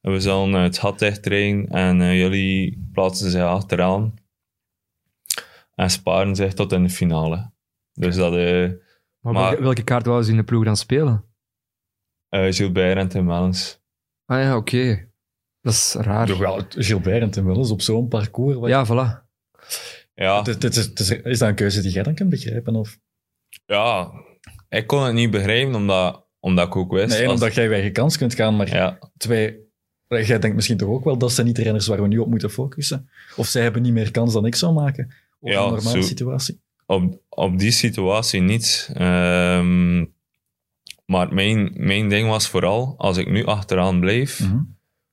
We 0.00 0.20
zullen 0.20 0.52
het 0.52 0.78
gat 0.78 0.98
dichtrijden 0.98 1.68
en 1.68 2.16
jullie 2.16 2.88
plaatsen 2.92 3.30
zich 3.30 3.42
achteraan 3.42 4.14
en 5.74 5.90
sparen 5.90 6.36
zich 6.36 6.54
tot 6.54 6.72
in 6.72 6.82
de 6.82 6.90
finale. 6.90 7.50
Dus 7.92 8.16
dat 8.16 8.34
eh 8.34 8.70
Maar, 9.20 9.32
Maar- 9.32 9.62
welke, 9.62 9.82
kaart 9.82 10.06
wou 10.06 10.22
ze 10.22 10.30
in 10.30 10.36
de 10.36 10.44
ploeg 10.44 10.64
dan 10.64 10.76
spelen? 10.76 11.24
eh 12.28 12.52
Gilbert 12.52 12.96
en 12.98 13.08
Tim 13.08 13.26
Wellens. 13.26 13.80
Ah 14.28 14.42
ja, 14.42 14.56
oké. 14.56 15.08
Dat 15.60 15.72
is 15.72 15.94
raar. 15.98 16.26
Toch 16.26 16.38
wel, 16.38 16.62
Gilbert 16.68 17.36
en 17.36 17.46
Wellens 17.46 17.70
op 17.70 17.80
zo'n 17.82 18.08
parcours. 18.08 18.56
wat- 18.56 18.68
Ja, 18.68 18.86
voilà. 18.86 19.26
Ja, 20.14 20.36
Het- 20.42 20.62
het 20.62 20.76
is, 20.76 20.84
het 20.86 20.98
is, 21.00 21.10
is 21.10 21.38
dat 21.38 21.48
een 21.48 21.54
keuze 21.54 21.80
die 21.82 21.90
jij 21.92 22.02
dan 22.02 22.14
kunt 22.14 22.30
begrijpen? 22.30 22.74
Of? 22.74 22.98
ja, 23.66 24.10
ik 24.68 24.86
kon 24.86 25.02
het 25.04 25.14
niet 25.14 25.30
begrijpen, 25.30 25.74
omdat, 25.74 26.26
omdat 26.40 26.66
ik 26.66 26.76
ook 26.76 26.92
wist... 26.92 27.08
Nee, 27.18 27.24
als- 27.24 27.32
omdat 27.34 27.54
jij 27.54 27.64
je 27.64 27.70
eigen 27.72 27.92
kans 27.92 28.16
kunt 28.18 28.34
gaan, 28.34 28.56
maar 28.56 28.68
Ja, 28.74 28.98
twee... 29.16 29.66
Jij 30.08 30.38
denkt 30.38 30.56
misschien 30.56 30.76
toch 30.76 30.88
ook 30.88 31.04
wel, 31.04 31.18
dat 31.18 31.32
zijn 31.32 31.46
niet 31.46 31.56
de 31.56 31.62
renners 31.62 31.86
waar 31.86 32.02
we 32.02 32.08
nu 32.08 32.18
op 32.18 32.28
moeten 32.28 32.50
focussen. 32.50 33.08
Of 33.36 33.46
zij 33.46 33.62
hebben 33.62 33.82
niet 33.82 33.92
meer 33.92 34.10
kans 34.10 34.32
dan 34.32 34.46
ik 34.46 34.54
zou 34.54 34.72
maken. 34.72 35.14
Of 35.40 35.50
Ja, 35.50 35.58
een 35.64 35.72
normale 35.72 36.00
zo- 36.02 36.06
situatie. 36.08 36.60
op, 36.86 37.20
op 37.28 37.58
die 37.58 37.70
situatie 37.70 38.40
niet. 38.40 38.90
Ehm, 38.94 40.04
maar 41.10 41.34
mijn, 41.34 41.70
mijn 41.76 42.08
ding 42.08 42.28
was 42.28 42.48
vooral, 42.48 42.94
als 42.98 43.16
ik 43.16 43.28
nu 43.30 43.44
achteraan 43.44 44.00
blijf, 44.00 44.40
Mhm. 44.40 44.60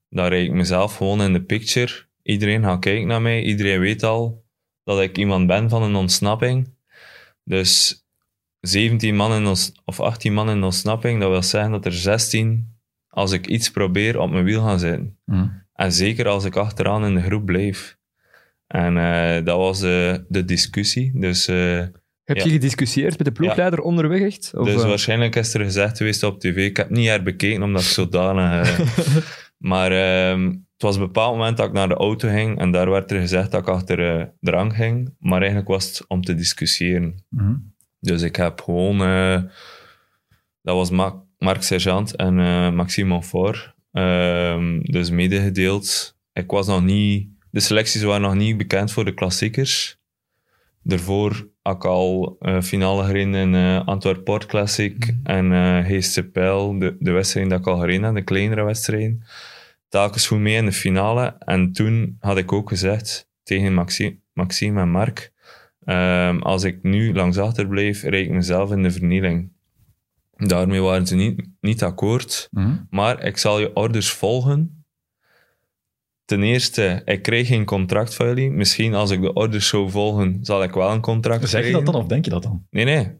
dan 0.09 0.25
rijd 0.27 0.45
ik 0.47 0.53
mezelf 0.53 0.95
gewoon 0.97 1.21
in 1.21 1.33
de 1.33 1.43
picture. 1.43 1.91
Iedereen 2.21 2.63
gaat 2.63 2.79
kijken 2.79 3.07
naar 3.07 3.21
mij. 3.21 3.43
Iedereen 3.43 3.79
weet 3.79 4.03
al 4.03 4.45
dat 4.83 5.01
ik 5.01 5.17
iemand 5.17 5.47
ben 5.47 5.69
van 5.69 5.83
een 5.83 5.95
ontsnapping. 5.95 6.73
Dus 7.43 8.03
17 8.59 9.15
man 9.15 9.33
in 9.33 9.45
ons, 9.45 9.71
of 9.85 9.99
18 9.99 10.33
man 10.33 10.49
in 10.49 10.63
ontsnapping, 10.63 11.19
dat 11.19 11.29
wil 11.29 11.43
zeggen 11.43 11.71
dat 11.71 11.85
er 11.85 11.93
16, 11.93 12.77
als 13.07 13.31
ik 13.31 13.47
iets 13.47 13.71
probeer, 13.71 14.19
op 14.19 14.29
mijn 14.29 14.43
wiel 14.43 14.61
gaan 14.63 14.79
zitten. 14.79 15.17
Mhm. 15.25 15.47
En 15.73 15.91
zeker 15.91 16.27
als 16.27 16.43
ik 16.45 16.55
achteraan 16.55 17.05
in 17.05 17.15
de 17.15 17.21
groep 17.21 17.45
blijf. 17.45 17.97
En 18.67 18.97
eh, 18.97 19.45
dat 19.45 19.57
was 19.57 19.81
eh, 19.81 20.15
de 20.27 20.45
discussie. 20.45 21.19
Dus, 21.19 21.47
eh, 21.47 21.85
Heb 22.25 22.37
je 22.37 22.49
gediscussieerd 22.49 23.17
met 23.17 23.27
de 23.27 23.31
ploegleider 23.33 23.79
onderweg 23.79 24.21
echt? 24.21 24.51
Of, 24.55 24.65
dus 24.65 24.81
eh, 24.81 24.87
waarschijnlijk 24.87 25.35
is 25.35 25.53
er 25.53 25.63
gezegd 25.63 25.97
geweest 25.97 26.23
op 26.23 26.39
tv. 26.39 26.57
Ik 26.57 26.77
heb 26.77 26.89
niet 26.89 27.07
herbekeken, 27.07 27.63
omdat 27.63 27.81
ik 27.81 27.87
zodanig... 27.87 28.79
eh, 28.79 29.15
maar 29.71 29.91
ehm, 29.91 30.45
het 30.47 30.81
was 30.83 30.95
een 30.95 31.01
bepaald 31.01 31.35
moment 31.37 31.57
dat 31.57 31.67
ik 31.67 31.73
naar 31.73 31.87
de 31.87 31.93
auto 31.95 32.29
ging 32.29 32.59
en 32.59 32.71
daar 32.71 32.89
werd 32.89 33.11
er 33.11 33.19
gezegd 33.19 33.51
dat 33.51 33.61
ik 33.61 33.67
achter 33.67 34.19
eh 34.19 34.25
drang 34.39 34.75
ging. 34.75 35.13
Maar 35.19 35.37
eigenlijk 35.39 35.67
was 35.69 35.87
het 35.87 36.07
om 36.07 36.21
te 36.21 36.35
discussiëren. 36.35 37.25
Mhm. 37.29 37.53
Dus 37.99 38.21
ik 38.21 38.35
heb 38.35 38.61
gewoon... 38.61 38.97
dat 40.61 40.75
was 40.75 40.89
Ma- 40.89 41.23
Marc 41.37 41.61
Sergeant 41.61 42.15
en 42.15 42.39
eh, 42.39 42.71
Maxime 42.71 43.09
Monfort. 43.09 43.73
ehm, 43.91 44.79
dus 44.81 45.09
medegedeeld. 45.09 46.15
Ik 46.33 46.51
was 46.51 46.67
nog 46.67 46.83
niet... 46.83 47.27
De 47.51 47.59
selecties 47.59 48.01
waren 48.03 48.21
nog 48.21 48.35
niet 48.35 48.57
bekend 48.57 48.91
voor 48.91 49.05
de 49.05 49.13
klassiekers. 49.13 49.97
Daarvoor 50.83 51.47
had 51.65 51.75
ik 51.75 51.85
al 51.85 52.35
eh, 52.39 52.61
finale 52.61 53.03
gereden 53.03 53.33
in 53.33 53.55
eh 53.55 53.87
Antwerp 53.87 54.23
Port 54.23 54.45
Classic 54.45 55.15
en 55.23 55.51
eh 55.51 55.85
Heeste 55.85 56.23
Pijl, 56.23 56.79
de, 56.79 56.95
de 56.99 57.11
wedstrijd 57.11 57.49
dat 57.49 57.59
ik 57.59 57.67
al 57.67 57.77
gereden 57.77 58.03
heb, 58.03 58.15
de 58.15 58.23
kleinere 58.23 58.63
wedstrijden. 58.63 59.23
Telkens 59.89 60.27
goed 60.27 60.39
mee 60.39 60.55
in 60.55 60.65
de 60.65 60.71
finale. 60.71 61.35
En 61.39 61.71
toen 61.71 62.17
had 62.19 62.37
ik 62.37 62.51
ook 62.51 62.69
gezegd 62.69 63.29
tegen 63.43 63.73
Maxime, 63.73 64.17
Maxime 64.33 64.81
en 64.81 64.89
Marc, 64.89 65.33
Ehm, 65.85 66.39
als 66.39 66.63
ik 66.63 66.83
nu 66.83 67.13
langs 67.13 67.37
achter 67.37 67.67
blijf, 67.67 68.03
rijd 68.03 68.25
ik 68.25 68.31
mezelf 68.31 68.71
in 68.71 68.83
de 68.83 68.91
vernieling. 68.91 69.51
Daarmee 70.35 70.81
waren 70.81 71.07
ze 71.07 71.15
niet, 71.15 71.49
niet 71.61 71.83
akkoord. 71.83 72.47
Mhm. 72.51 72.75
Maar 72.89 73.23
ik 73.23 73.37
zal 73.37 73.59
je 73.59 73.75
orders 73.75 74.09
volgen. 74.09 74.84
Ten 76.25 76.43
eerste, 76.43 77.01
ik 77.05 77.21
krijg 77.21 77.47
geen 77.47 77.65
contract 77.65 78.15
van 78.15 78.25
jullie. 78.27 78.51
Misschien 78.51 78.93
als 78.93 79.11
ik 79.11 79.21
de 79.21 79.33
orders 79.33 79.67
zou 79.67 79.89
volgen, 79.89 80.37
zal 80.41 80.63
ik 80.63 80.71
wel 80.73 80.91
een 80.91 81.01
contract 81.01 81.39
Zeg 81.49 81.51
je 81.51 81.57
krijgen. 81.57 81.83
dat 81.83 81.93
dan 81.93 82.01
of 82.03 82.07
denk 82.07 82.25
je 82.25 82.31
dat 82.31 82.43
dan? 82.43 82.67
Nee, 82.69 82.85
nee. 82.85 83.11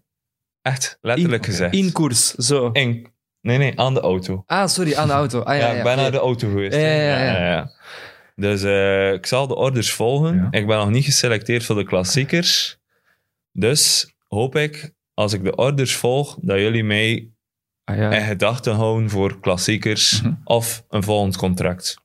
Echt, 0.62 0.98
letterlijk 1.02 1.46
In- 1.46 1.52
gezegd. 1.52 1.74
In 1.76 1.92
koers, 1.92 2.32
zo. 2.34 2.70
In- 2.72 3.14
Nee, 3.42 3.58
nee, 3.58 3.80
aan 3.80 3.94
de 3.94 4.00
auto. 4.00 4.44
Ah, 4.46 4.68
sorry, 4.68 4.96
aan 4.96 5.08
de 5.08 5.14
auto. 5.14 5.40
Ah, 5.40 5.56
ja, 5.58 5.62
Ja, 5.62 5.72
ja, 5.72 5.78
ik 5.78 5.84
ben 5.84 5.98
naar 5.98 6.12
de 6.12 6.18
auto 6.18 6.48
geweest. 6.50 6.76
Ja, 6.76 6.82
ja, 6.82 7.24
ja, 7.24 7.46
ja. 7.46 7.72
Dus 8.36 8.64
eh, 8.64 9.14
ik 9.14 9.26
zal 9.26 9.48
de 9.48 9.56
orders 9.56 9.92
volgen. 9.92 10.36
Ja. 10.36 10.48
Ik 10.60 10.68
ben 10.68 10.78
nog 10.78 10.90
niet 10.90 11.06
geselecteerd 11.06 11.64
voor 11.66 11.76
de 11.76 11.84
klassiekers. 11.86 12.78
Dus 13.52 14.14
hoop 14.28 14.56
ik, 14.56 14.94
als 15.14 15.34
ik 15.34 15.44
de 15.44 15.56
orders 15.56 15.96
volg, 15.96 16.38
dat 16.42 16.58
jullie 16.60 16.84
mij 16.84 17.30
Ah, 17.84 17.98
ja. 17.98 18.12
in 18.12 18.22
gedachten 18.26 18.74
houden 18.76 19.10
voor 19.10 19.40
klassiekers 19.40 20.22
Mhm. 20.22 20.34
of 20.44 20.84
een 20.90 21.04
volgend 21.04 21.38
contract. 21.38 21.98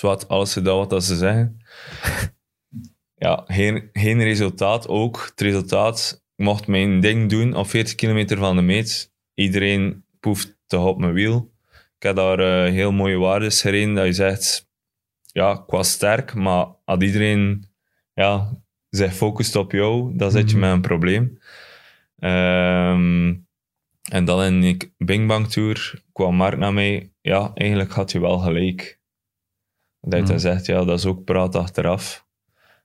Zwat, 0.00 0.28
alles 0.28 0.52
gedaan 0.52 0.76
wat 0.76 0.90
dat 0.90 1.04
ze 1.04 1.16
zeggen. 1.16 1.60
ja, 3.26 3.44
geen, 3.46 3.88
geen 3.92 4.22
resultaat 4.22 4.88
ook. 4.88 5.26
Het 5.30 5.40
resultaat, 5.40 6.22
ik 6.36 6.44
mocht 6.44 6.66
mijn 6.66 7.00
ding 7.00 7.30
doen 7.30 7.54
op 7.54 7.68
40 7.68 7.94
kilometer 7.94 8.38
van 8.38 8.56
de 8.56 8.62
meet. 8.62 9.12
Iedereen 9.34 10.04
poeft 10.20 10.58
te 10.66 10.78
op 10.78 10.98
mijn 10.98 11.12
wiel. 11.12 11.52
Ik 11.96 12.02
heb 12.02 12.16
daar 12.16 12.38
eh, 12.38 12.72
heel 12.72 12.92
mooie 12.92 13.16
waarden 13.18 13.52
gereden 13.52 13.94
dat 13.94 14.06
je 14.06 14.12
zegt, 14.12 14.68
ja, 15.32 15.52
ik 15.52 15.64
was 15.70 15.90
sterk, 15.90 16.34
maar 16.34 16.66
als 16.84 17.04
iedereen 17.04 17.64
ja, 18.14 18.62
zich 18.90 19.14
focust 19.14 19.56
op 19.56 19.72
jou, 19.72 20.16
dan 20.16 20.30
zit 20.30 20.50
je 20.50 20.56
Mhm. 20.56 20.66
met 20.66 20.74
een 20.74 20.80
probleem. 20.80 21.38
Ehm, 22.18 23.34
en 24.10 24.24
dan 24.24 24.42
in 24.42 24.60
de 24.60 24.92
Bing 24.98 25.28
Bang 25.28 25.48
Tour 25.48 26.02
kwam 26.12 26.34
Mark 26.34 26.58
naar 26.58 26.72
mij. 26.72 27.12
Ja, 27.20 27.50
eigenlijk 27.54 27.92
had 27.92 28.12
je 28.12 28.20
wel 28.20 28.38
gelijk. 28.38 28.99
Dat 30.00 30.12
hij 30.12 30.20
Mhm. 30.22 30.38
zegt, 30.38 30.66
ja, 30.66 30.84
dat 30.84 30.98
is 30.98 31.06
ook 31.06 31.24
praat 31.24 31.54
achteraf. 31.54 32.26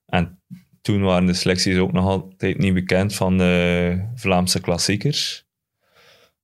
En 0.05 0.39
toen 0.81 1.01
waren 1.01 1.25
de 1.25 1.33
selecties 1.33 1.77
ook 1.77 1.91
nog 1.91 2.05
altijd 2.05 2.57
niet 2.57 2.73
bekend 2.73 3.15
van 3.15 3.37
de 3.37 4.05
Vlaamse 4.15 4.61
klassiekers. 4.61 5.45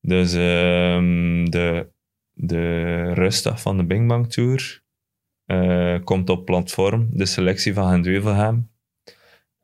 Dus 0.02 0.34
ehm, 0.34 1.46
de, 1.46 1.88
de 2.34 3.14
rustdag 3.14 3.62
van 3.62 3.78
de 3.78 3.86
Bing 3.86 4.08
Bang 4.08 4.32
Tour 4.32 4.84
eh, 5.46 5.96
komt 6.04 6.30
op 6.30 6.46
platform, 6.46 7.08
de 7.12 7.26
selectie 7.26 7.74
van 7.74 7.90
Gent-Wevelgem. 7.92 8.70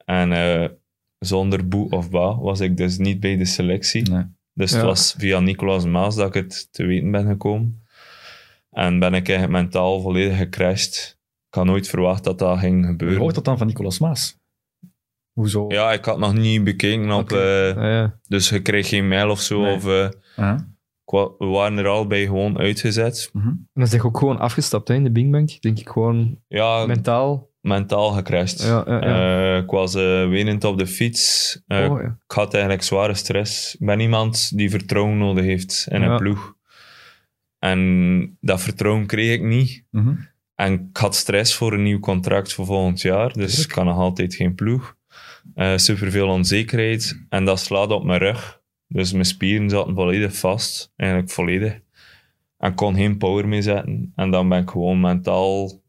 En 0.06 0.32
eh, 0.32 0.70
zonder 1.20 1.68
boe 1.68 1.90
of 1.90 2.10
ba 2.10 2.38
was 2.40 2.60
ik 2.60 2.78
dus 2.78 2.98
niet 2.98 3.20
bij 3.20 3.38
de 3.38 3.46
selectie. 3.46 4.10
Nee. 4.10 4.24
Dus 4.54 4.72
Ja. 4.72 4.78
het 4.78 4.86
was 4.86 5.16
via 5.18 5.40
Nicolaas 5.40 5.86
Maas 5.86 6.16
dat 6.16 6.28
ik 6.28 6.34
het 6.44 6.68
te 6.72 6.86
weten 6.86 7.12
ben 7.12 7.28
gekomen. 7.28 7.86
En 8.78 9.00
ben 9.00 9.14
ik 9.14 9.30
eigenlijk 9.30 9.62
mentaal 9.62 10.02
volledig 10.02 10.38
gecrashed. 10.38 11.18
Ik 11.50 11.54
had 11.56 11.66
nooit 11.66 11.88
verwacht 11.88 12.24
dat 12.24 12.40
dat 12.40 12.60
ging 12.60 12.82
Je 12.82 12.88
gebeuren. 12.88 13.20
hoort 13.20 13.36
dat 13.36 13.46
dan 13.46 13.58
van 13.58 13.68
Nicolas 13.68 14.00
Maas? 14.00 14.38
Hoezo? 15.34 15.66
Ja, 15.68 15.92
ik 15.92 16.06
had 16.06 16.20
nog 16.20 16.34
niet 16.34 16.64
bekeken 16.64 17.12
op... 17.12 17.32
Eh, 17.32 17.38
Ah, 17.78 17.84
ja. 17.84 18.20
dus 18.28 18.50
je 18.50 18.62
kreeg 18.62 18.88
geen 18.88 19.08
mail 19.08 19.30
of 19.30 19.40
zo. 19.40 19.62
Nee. 19.62 19.76
Of, 19.76 19.86
Ah, 20.36 20.60
wa- 21.06 21.32
we 21.38 21.46
waren 21.46 21.78
er 21.78 21.88
al 21.88 22.08
bij 22.08 22.26
gewoon 22.26 22.58
uitgezet. 22.58 23.30
mhm. 23.34 23.48
En 23.48 23.68
dan 23.74 23.88
zeg 23.88 24.00
ik 24.00 24.06
ook 24.06 24.18
gewoon 24.18 24.40
afgestapt 24.40 24.88
hè, 24.88 24.94
in 24.94 25.04
de 25.04 25.12
Bing 25.12 25.32
Bang. 25.32 25.60
Denk 25.60 25.80
ik 25.80 25.90
gewoon 25.90 26.40
Ja, 26.48 26.86
mentaal. 26.86 27.50
mentaal 27.62 28.12
gecrashed. 28.12 28.62
Ja. 28.62 28.86
Eh, 28.86 29.64
ik 29.64 29.70
was 29.70 29.94
wenend 29.94 30.64
op 30.64 30.78
de 30.78 30.88
fiets. 30.88 31.62
Oh. 31.68 32.02
Ik 32.02 32.32
had 32.36 32.54
eigenlijk 32.54 32.84
zware 32.84 33.14
stress. 33.14 33.76
Ik 33.80 33.86
ben 33.86 34.00
iemand 34.00 34.58
die 34.58 34.70
vertrouwen 34.70 35.18
nodig 35.18 35.44
heeft 35.46 35.88
in 35.90 36.02
een 36.02 36.18
ploeg. 36.18 36.56
En 37.60 38.38
dat 38.42 38.62
vertrouwen 38.62 39.06
kreeg 39.06 39.34
ik 39.34 39.44
niet. 39.44 39.84
Mhm. 39.92 40.16
En 40.56 40.74
ik 40.74 40.98
had 40.98 41.16
stress 41.16 41.56
voor 41.56 41.74
een 41.74 41.84
nieuw 41.84 42.00
contract 42.00 42.54
voor 42.54 42.66
volgend 42.66 43.02
jaar. 43.02 43.34
Dus 43.34 43.62
ik 43.62 43.68
kan 43.68 43.86
nog 43.86 43.98
altijd 43.98 44.36
geen 44.36 44.56
ploeg. 44.56 44.96
Eh 45.56 45.78
superveel 45.78 46.28
onzekerheid. 46.28 47.26
En 47.30 47.46
dat 47.46 47.60
slaat 47.60 47.92
op 47.92 48.04
mijn 48.04 48.20
rug. 48.20 48.62
Dus 48.88 49.12
mijn 49.12 49.26
spieren 49.26 49.70
zaten 49.70 49.96
volledig 49.96 50.36
vast. 50.36 50.94
Eigenlijk 50.96 51.32
volledig. 51.32 51.80
En 52.58 52.74
kon 52.74 52.96
geen 52.96 53.18
power 53.18 53.48
meer 53.48 53.64
zetten. 53.64 54.12
En 54.16 54.32
dan 54.32 54.50
ben 54.50 54.62
ik 54.62 54.70
gewoon 54.70 55.00
mentaal 55.00 55.82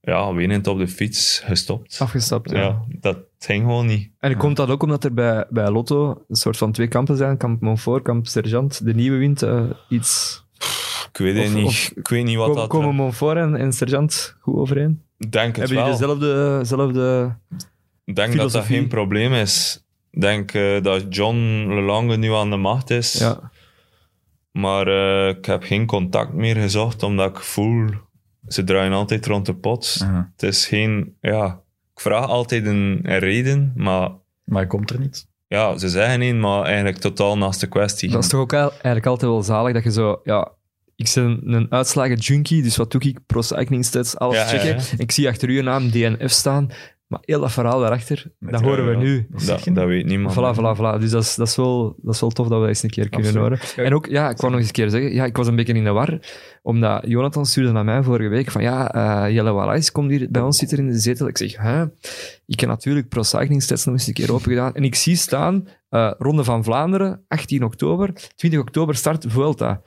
ja, 0.00 0.34
wenend 0.34 0.66
op 0.66 0.78
de 0.78 0.88
fiets 0.88 1.42
gestopt. 1.44 1.98
Afgestapt, 2.00 2.50
ja. 2.50 2.58
Ja, 2.58 2.84
dat 3.00 3.18
ging 3.38 3.64
gewoon 3.64 3.86
niet. 3.86 4.10
En 4.18 4.36
komt 4.36 4.56
dat 4.56 4.68
ook 4.68 4.82
omdat 4.82 5.04
er 5.04 5.14
bij, 5.14 5.46
bij 5.50 5.70
Lotto 5.70 6.24
een 6.28 6.36
soort 6.36 6.56
van 6.56 6.72
twee 6.72 6.88
kampen 6.88 7.16
zijn? 7.16 7.36
Kamp 7.36 7.60
Montfort, 7.60 8.02
kamp 8.02 8.26
Sergeant. 8.26 8.84
De 8.84 8.94
nieuwe 8.94 9.16
wint 9.16 9.42
eh, 9.42 9.70
iets... 9.88 10.42
Ik 11.12 11.18
weet 11.18 11.36
het 11.36 11.46
Of- 11.46 11.54
niet. 11.54 11.66
of- 11.66 11.92
ik 11.94 12.08
weet 12.08 12.24
niet 12.24 12.36
wat 12.36 12.46
Komen, 12.46 12.60
dat... 12.60 12.70
komen 12.70 12.94
Montfort 12.94 13.36
en, 13.36 13.56
en 13.56 13.72
Sergeant 13.72 14.36
goed 14.40 14.54
overeen? 14.56 15.02
Denk 15.18 15.56
het 15.56 15.68
Hebben 15.68 15.76
jullie 15.76 15.98
wel. 15.98 16.18
dezelfde... 16.18 16.58
dezelfde... 16.58 17.34
Ik 18.04 18.16
denk 18.16 18.36
dat 18.36 18.52
dat 18.52 18.64
geen 18.64 18.88
probleem 18.88 19.32
is. 19.32 19.84
Ik 20.10 20.20
denk 20.20 20.52
eh, 20.52 20.82
dat 20.82 21.04
John 21.14 21.36
Lelange 21.68 22.16
nu 22.16 22.32
aan 22.32 22.50
de 22.50 22.56
macht 22.56 22.90
is. 22.90 23.12
Ja. 23.12 23.50
Maar 24.52 24.86
eh, 24.86 25.28
ik 25.36 25.44
heb 25.44 25.62
geen 25.62 25.86
contact 25.86 26.32
meer 26.32 26.56
gezocht, 26.56 27.02
omdat 27.02 27.30
ik 27.30 27.38
voel... 27.42 27.88
Ze 28.48 28.64
draaien 28.64 28.92
altijd 28.92 29.26
rond 29.26 29.46
de 29.46 29.54
pot. 29.54 29.98
Aha. 30.02 30.30
Het 30.32 30.42
is 30.42 30.66
geen... 30.66 31.16
Ja, 31.20 31.60
ik 31.94 32.00
vraag 32.00 32.26
altijd 32.26 32.66
een, 32.66 33.00
een 33.02 33.18
reden, 33.18 33.72
maar... 33.76 34.10
Maar 34.44 34.58
hij 34.58 34.66
komt 34.66 34.90
er 34.90 34.98
niet. 35.00 35.26
Ja, 35.48 35.78
ze 35.78 35.88
zeggen 35.88 36.20
één, 36.20 36.40
maar 36.40 36.62
eigenlijk 36.62 36.96
totaal 36.98 37.38
naast 37.38 37.60
de 37.60 37.66
kwestie. 37.66 38.10
Dat 38.10 38.22
is 38.22 38.28
toch 38.28 38.40
ook 38.40 38.52
eigenlijk 38.52 39.06
altijd 39.06 39.30
wel 39.30 39.42
zalig 39.42 39.72
dat 39.74 39.84
je 39.84 39.92
zo... 39.92 40.20
Ja, 40.24 40.52
ik 41.00 41.10
ben 41.14 41.40
een 41.44 41.66
uitslagen 41.72 42.16
junkie, 42.16 42.62
dus 42.62 42.76
wat 42.76 42.90
doe 42.92 43.00
ik? 43.00 43.18
Pro 43.26 43.40
Cycling 43.42 43.84
Stats, 43.84 44.16
alles 44.18 44.36
Ja, 44.36 44.42
ja, 44.42 44.48
checken. 44.48 44.98
Ik 44.98 45.10
zie 45.10 45.28
achter 45.28 45.48
uw 45.48 45.62
naam 45.62 45.90
DNF 45.90 46.30
staan, 46.30 46.70
maar 47.06 47.20
heel 47.22 47.40
dat 47.40 47.52
verhaal 47.52 47.80
daarachter, 47.80 48.32
dat 48.38 48.60
horen 48.60 48.88
we 48.88 48.96
nu. 48.96 49.26
Dat 49.46 49.64
Dat, 49.72 49.86
weet 49.86 50.06
niemand. 50.06 50.34
Voilà, 50.34 50.58
voilà, 50.58 50.76
voilà. 50.78 51.00
Dus 51.00 51.10
dat 51.10 51.22
is, 51.22 51.34
dat, 51.34 51.46
is 51.48 51.56
wel, 51.56 51.96
dat 52.02 52.14
is 52.14 52.20
wel 52.20 52.30
tof 52.30 52.46
dat 52.48 52.54
we 52.54 52.60
dat 52.60 52.68
eens 52.68 52.82
een 52.82 52.90
keer 52.90 53.08
kunnen 53.08 53.28
Absoluut. 53.36 53.60
horen. 53.74 53.86
En 53.86 53.94
ook, 53.94 54.06
ja, 54.06 54.30
ik 54.30 54.36
wou 54.36 54.50
nog 54.50 54.60
eens 54.60 54.68
een 54.68 54.74
keer 54.74 54.90
zeggen, 54.90 55.12
ja, 55.14 55.24
ik 55.24 55.36
was 55.36 55.46
een 55.46 55.56
beetje 55.56 55.72
in 55.72 55.84
de 55.84 55.90
war, 55.90 56.18
omdat 56.62 57.04
Jonathan 57.06 57.46
stuurde 57.46 57.72
naar 57.72 57.84
mij 57.84 58.02
vorige 58.02 58.28
week 58.28 58.50
van, 58.50 58.62
ja, 58.62 58.94
eh 58.94 59.34
Jelle 59.34 59.52
Wallace 59.52 59.92
komt 59.92 60.10
hier 60.10 60.28
bij 60.30 60.42
ons 60.42 60.58
zitten 60.58 60.78
in 60.78 60.86
de 60.86 60.98
zetel. 60.98 61.28
Ik 61.28 61.38
zeg, 61.38 61.56
hè? 61.56 61.84
Ik 62.46 62.60
heb 62.60 62.68
natuurlijk 62.68 63.08
Pro 63.08 63.22
Cycling 63.22 63.62
Stats 63.62 63.84
nog 63.84 63.94
eens 63.94 64.06
een 64.06 64.12
keer 64.12 64.32
open 64.32 64.50
gedaan. 64.50 64.74
En 64.74 64.84
ik 64.84 64.94
zie 64.94 65.16
staan, 65.16 65.68
eh, 65.88 66.10
Ronde 66.18 66.44
van 66.44 66.64
Vlaanderen, 66.64 67.24
18 67.28 67.64
oktober, 67.64 68.12
20 68.36 68.60
oktober 68.60 68.94
start 68.94 69.24
Vuelta. 69.28 69.82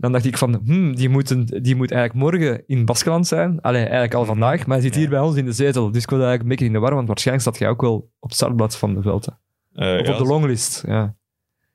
Dan 0.00 0.12
dacht 0.12 0.24
ik 0.24 0.38
van, 0.38 0.60
hmm, 0.64 0.94
die, 0.96 1.08
moeten, 1.08 1.46
die 1.62 1.76
moet 1.76 1.90
eigenlijk 1.90 2.30
morgen 2.30 2.62
in 2.66 2.84
Baskeland 2.84 3.26
zijn. 3.26 3.60
Allee, 3.60 3.82
eigenlijk 3.82 4.14
al 4.14 4.24
vandaag, 4.24 4.66
maar 4.66 4.76
hij 4.76 4.86
zit 4.86 4.94
hier 4.94 5.08
bij 5.08 5.20
ons 5.20 5.36
in 5.36 5.44
de 5.44 5.52
zetel. 5.52 5.90
Dus 5.90 6.02
ik 6.02 6.10
was 6.10 6.18
eigenlijk 6.20 6.42
een 6.42 6.48
beetje 6.48 6.64
in 6.64 6.72
de 6.72 6.78
war, 6.78 6.94
want 6.94 7.06
waarschijnlijk 7.08 7.46
staat 7.48 7.58
jij 7.58 7.68
ook 7.68 7.80
wel 7.80 7.94
op 8.18 8.28
het 8.28 8.34
startblad 8.34 8.76
van 8.76 8.94
de 8.94 9.02
Vuelta. 9.02 9.38
Eh, 9.72 9.98
Of 10.00 10.06
ja, 10.06 10.12
op 10.12 10.18
de 10.18 10.24
longlist, 10.24 10.82
ja. 10.86 11.16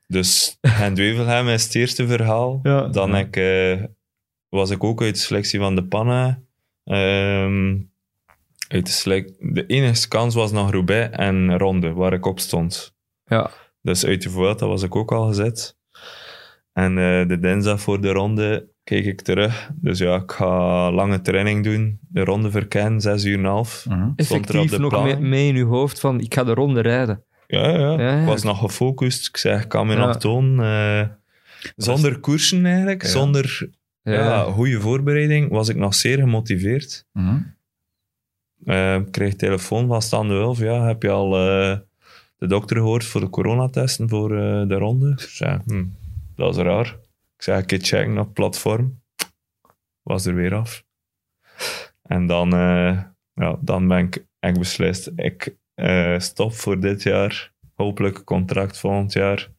Dus 0.07 0.57
Wevelgem 0.93 1.47
is 1.47 1.63
het 1.63 1.75
eerste 1.75 2.07
verhaal. 2.07 2.59
Ja. 2.63 2.87
Dan. 2.87 3.15
Ik, 3.15 3.35
eh, 3.35 3.83
was 4.49 4.69
ik 4.69 4.83
ook 4.83 5.01
uit 5.01 5.13
de 5.15 5.19
selectie 5.21 5.59
van 5.59 5.75
de 5.75 5.83
Panna. 5.85 6.41
Ehm, 6.83 7.77
uit 8.67 8.85
de, 8.85 8.91
selec- 8.91 9.35
de 9.39 9.65
enige 9.65 10.07
kans 10.07 10.35
was 10.35 10.51
nog 10.51 10.71
Roubaix 10.71 11.15
en 11.17 11.57
Ronde, 11.57 11.93
waar 11.93 12.13
ik 12.13 12.25
op 12.25 12.39
stond. 12.39 12.95
Ja. 13.25 13.51
Dus 13.81 14.05
uit 14.05 14.21
de 14.21 14.29
Vuelta 14.29 14.67
was 14.67 14.83
ik 14.83 14.95
ook 14.95 15.11
al 15.11 15.27
gezet. 15.27 15.77
En 16.73 16.97
eh, 16.97 17.27
de 17.27 17.39
dinsdag 17.39 17.81
voor 17.81 18.01
de 18.01 18.11
ronde 18.11 18.67
keek 18.83 19.05
ik 19.05 19.21
terug. 19.21 19.69
Dus 19.75 19.99
ja, 19.99 20.15
ik 20.15 20.31
ga 20.31 20.91
lange 20.91 21.21
training 21.21 21.63
doen. 21.63 21.99
De 22.09 22.23
ronde 22.23 22.51
verkennen, 22.51 23.01
zes 23.01 23.23
uur 23.25 23.33
en 23.37 23.39
een 23.39 23.45
half. 23.45 23.85
Mhm. 23.89 24.09
Stond 24.15 24.49
er 24.49 24.55
op 24.55 24.61
Effectief 24.63 24.71
de 24.71 24.79
nog 24.79 25.03
mee, 25.03 25.17
mee 25.17 25.47
in 25.47 25.55
je 25.55 25.63
hoofd 25.63 25.99
van, 25.99 26.19
ik 26.19 26.33
ga 26.33 26.43
de 26.43 26.53
ronde 26.53 26.81
rijden. 26.81 27.23
Ja, 27.47 27.69
ja, 27.69 27.77
Ja, 27.79 28.01
ja. 28.01 28.19
ik 28.19 28.25
was 28.25 28.43
nog 28.43 28.59
gefocust. 28.59 29.27
Ik 29.27 29.37
zei, 29.37 29.59
ik 29.61 29.67
kan 29.67 29.87
me 29.87 29.93
Ja. 29.95 30.05
nog 30.05 30.17
tonen. 30.17 30.65
eh, 30.65 31.07
zonder 31.75 32.19
koersen 32.19 32.65
eigenlijk, 32.65 33.01
Ja. 33.03 33.09
zonder 33.09 33.69
ja. 34.03 34.43
goede 34.43 34.81
voorbereiding, 34.81 35.49
was 35.49 35.69
ik 35.69 35.75
nog 35.75 35.93
zeer 35.93 36.17
gemotiveerd. 36.19 37.05
Mhm. 37.13 37.37
Eh, 38.65 38.95
ik 38.95 39.11
kreeg 39.11 39.35
telefoon 39.35 39.87
van 39.87 40.01
Stan 40.01 40.27
de 40.27 40.33
Wulf. 40.33 40.59
Ja, 40.59 40.85
heb 40.87 41.01
je 41.03 41.09
al 41.09 41.35
eh, 41.35 41.77
de 42.37 42.47
dokter 42.47 42.77
gehoord 42.77 43.03
voor 43.05 43.21
de 43.21 43.29
coronatesten 43.29 44.09
voor 44.09 44.31
eh, 44.37 44.67
de 44.67 44.75
ronde? 44.75 45.15
Hm, 45.65 45.83
dat 46.43 46.57
is 46.57 46.63
raar. 46.63 46.85
Ik 47.35 47.41
zei, 47.43 47.59
een 47.59 47.65
keer 47.65 47.79
checken 47.79 48.17
op 48.17 48.33
platform. 48.33 49.01
Was 50.01 50.25
er 50.25 50.35
weer 50.35 50.53
af. 50.53 50.83
En 52.01 52.27
dan, 52.27 52.53
eh, 52.53 53.01
ja, 53.33 53.57
dan 53.61 53.87
ben 53.87 53.97
ik 53.97 54.25
echt 54.39 54.59
beslist. 54.59 55.11
Ik 55.15 55.55
eh, 55.73 56.19
stop 56.19 56.53
voor 56.53 56.79
dit 56.79 57.03
jaar. 57.03 57.51
Hopelijk 57.75 58.23
contract 58.23 58.79
volgend 58.79 59.13
jaar. 59.13 59.49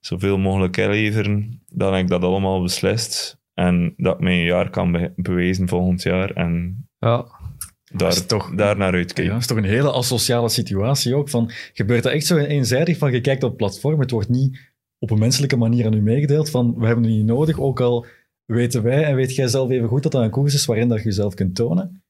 Zoveel 0.00 0.38
mogelijk 0.38 0.76
inleveren. 0.76 1.62
Dan 1.66 1.92
heb 1.94 2.02
ik 2.02 2.08
dat 2.08 2.22
allemaal 2.22 2.62
beslist. 2.62 3.38
En 3.54 3.94
dat 3.96 4.14
ik 4.14 4.20
mij 4.20 4.32
een 4.38 4.44
jaar 4.44 4.70
kan 4.70 4.92
be- 4.92 5.12
bewijzen 5.16 5.68
volgend 5.68 6.02
jaar. 6.02 6.30
En 6.30 6.84
Ja. 6.98 7.26
Daar, 7.92 8.26
toch- 8.26 8.54
daar 8.54 8.76
naar 8.76 8.92
Ja, 8.92 8.98
uitkijken. 8.98 9.32
dat 9.32 9.40
is 9.40 9.46
toch 9.46 9.56
een 9.56 9.64
hele 9.64 9.92
asociale 9.92 10.48
situatie 10.48 11.14
ook. 11.14 11.28
Van, 11.28 11.50
gebeurt 11.72 12.02
dat 12.02 12.12
echt 12.12 12.26
zo 12.26 12.36
eenzijdig 12.36 12.98
van 12.98 13.12
je 13.12 13.20
kijkt 13.20 13.42
op 13.42 13.48
het 13.48 13.58
platform, 13.58 14.00
het 14.00 14.10
wordt 14.10 14.28
niet 14.28 14.69
op 15.00 15.10
een 15.10 15.18
menselijke 15.18 15.56
manier 15.56 15.86
aan 15.86 15.94
u 15.94 16.00
meegedeeld 16.00 16.50
van 16.50 16.74
we 16.78 16.86
hebben 16.86 17.04
het 17.04 17.12
niet 17.12 17.24
nodig, 17.24 17.60
ook 17.60 17.80
al 17.80 18.06
weten 18.44 18.82
wij 18.82 19.04
en 19.04 19.14
weet 19.14 19.34
jij 19.34 19.48
zelf 19.48 19.70
even 19.70 19.88
goed 19.88 20.02
dat 20.02 20.12
dat 20.12 20.22
een 20.22 20.30
koers 20.30 20.54
is 20.54 20.64
waarin 20.64 20.88
dat 20.88 20.98
je 20.98 21.04
jezelf 21.04 21.34
kunt 21.34 21.54
tonen. 21.54 22.02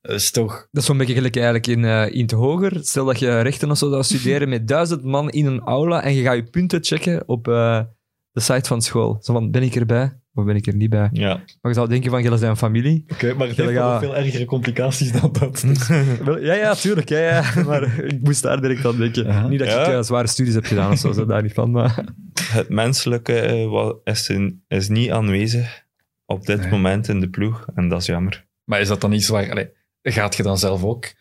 Dat 0.00 0.14
is 0.14 0.30
toch... 0.30 0.68
Dat 0.70 0.82
is 0.82 0.88
zo'n 0.88 0.98
beetje 0.98 1.14
gelijk 1.14 1.36
eigenlijk 1.36 1.66
in, 1.66 1.84
eh, 1.84 2.14
in 2.14 2.26
te 2.26 2.36
hoger. 2.36 2.84
Stel 2.84 3.04
dat 3.04 3.18
je 3.18 3.40
rechten 3.40 3.70
of 3.70 3.78
zo 3.78 3.90
zou 3.90 4.02
studeren 4.02 4.48
met 4.48 4.68
duizend 4.68 5.04
man 5.04 5.30
in 5.30 5.46
een 5.46 5.60
aula 5.60 6.02
en 6.02 6.14
je 6.14 6.22
gaat 6.22 6.36
je 6.36 6.50
punten 6.50 6.84
checken 6.84 7.28
op 7.28 7.48
eh, 7.48 7.82
de 8.30 8.40
site 8.40 8.68
van 8.68 8.82
school. 8.82 9.18
Zo 9.20 9.32
van, 9.32 9.50
ben 9.50 9.62
ik 9.62 9.74
erbij 9.74 10.18
of 10.34 10.44
ben 10.44 10.56
ik 10.56 10.66
er 10.66 10.74
niet 10.74 10.90
bij? 10.90 11.08
Ja. 11.12 11.34
Maar 11.36 11.72
je 11.72 11.74
zou 11.74 11.88
denken 11.88 12.10
van, 12.10 12.22
jullie 12.22 12.38
zijn 12.38 12.56
familie. 12.56 13.04
Oké, 13.12 13.34
maar 13.34 13.46
het 13.48 13.56
heeft 13.56 13.72
wel 13.72 13.98
veel 13.98 14.16
ergere 14.16 14.44
complicaties 14.44 15.12
dan 15.12 15.32
dat. 15.32 15.62
Wel, 16.24 16.40
Ja, 16.40 16.54
ja, 16.54 16.74
tuurlijk. 16.74 17.08
Ja, 17.08 17.18
ja. 17.18 17.42
Maar 17.66 18.04
ik 18.04 18.20
moest 18.20 18.42
daar 18.42 18.60
direct 18.60 18.84
aan 18.84 18.96
denken. 18.96 19.26
Aha. 19.28 19.48
Niet 19.48 19.58
dat 19.58 19.68
Ja. 19.68 19.92
eh, 19.92 20.02
zware 20.02 20.26
studies 20.26 20.54
heb 20.54 20.64
gedaan 20.64 20.92
of 20.92 20.98
zo, 20.98 21.12
zo 21.12 21.26
daar 21.26 21.42
niet 21.42 21.52
van. 21.52 21.70
Maar... 21.70 22.04
Het 22.42 22.68
menselijke 22.68 23.40
eh, 23.40 23.90
is, 24.04 24.28
in- 24.28 24.62
is 24.68 24.88
niet 24.88 25.10
aanwezig 25.10 25.84
op 26.26 26.46
dit 26.46 26.60
Nee. 26.60 26.70
moment 26.70 27.08
in 27.08 27.20
de 27.20 27.28
ploeg. 27.28 27.66
En 27.74 27.88
dat 27.88 28.00
is 28.00 28.06
jammer. 28.06 28.46
Maar 28.64 28.80
is 28.80 28.88
dat 28.88 29.00
dan 29.00 29.12
iets 29.12 29.28
waar... 29.28 29.50
Allee, 29.50 29.70
gaat 30.02 30.36
je 30.36 30.42
dan 30.42 30.58
zelf 30.58 30.84
ook 30.84 31.12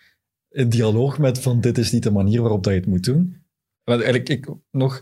in 0.50 0.70
dialoog 0.70 1.18
met 1.20 1.40
van 1.40 1.62
dit 1.62 1.78
is 1.78 1.92
niet 1.92 2.04
de 2.04 2.12
manier 2.12 2.42
waarop 2.42 2.64
dat 2.64 2.74
je 2.74 2.80
het 2.80 2.88
moet 2.90 3.04
doen? 3.04 3.42
Want 3.84 4.02
eigenlijk, 4.02 4.30
ik, 4.30 4.48
nog... 4.72 5.02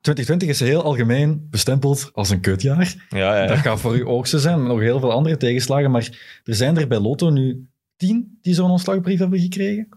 2020 0.00 0.48
is 0.48 0.60
heel 0.60 0.82
algemeen 0.82 1.46
bestempeld 1.50 2.10
als 2.12 2.30
een 2.30 2.40
kutjaar. 2.40 3.06
Ja, 3.08 3.40
ja. 3.40 3.46
Dat 3.46 3.58
gaat 3.58 3.80
voor 3.80 3.96
u 3.96 4.06
ook 4.06 4.26
zo 4.26 4.38
zijn, 4.38 4.58
met 4.58 4.68
nog 4.68 4.80
heel 4.80 5.00
veel 5.00 5.12
andere 5.12 5.36
tegenslagen. 5.36 5.90
Maar 5.90 6.40
er 6.44 6.54
zijn 6.54 6.76
er 6.76 6.86
bij 6.86 6.98
Lotto 6.98 7.30
nu 7.30 7.68
tien 7.96 8.38
die 8.40 8.54
zo'n 8.54 8.70
ontslagbrief 8.70 9.18
hebben 9.18 9.40
gekregen. 9.40 9.88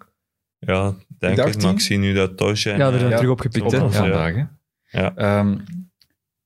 ja 0.60 0.96
denk 1.20 1.38
dacht 1.38 1.54
het. 1.54 1.64
Maar 1.64 1.74
ik 1.74 1.80
zie 1.80 1.98
nu 1.98 2.14
dat 2.14 2.38
Tosje... 2.38 2.72
en, 2.72 2.78
Ja, 2.78 2.92
er 2.92 3.00
zijn 3.00 3.10
Ja, 3.10 3.16
terug 3.16 3.32
opgepikt. 3.32 3.72
Hè? 3.72 3.78
van 3.78 3.88
Ja. 3.88 3.94
vandaag, 3.94 4.36
hè. 4.36 4.44
Ja. 5.00 5.16
Ehm, 5.16 5.58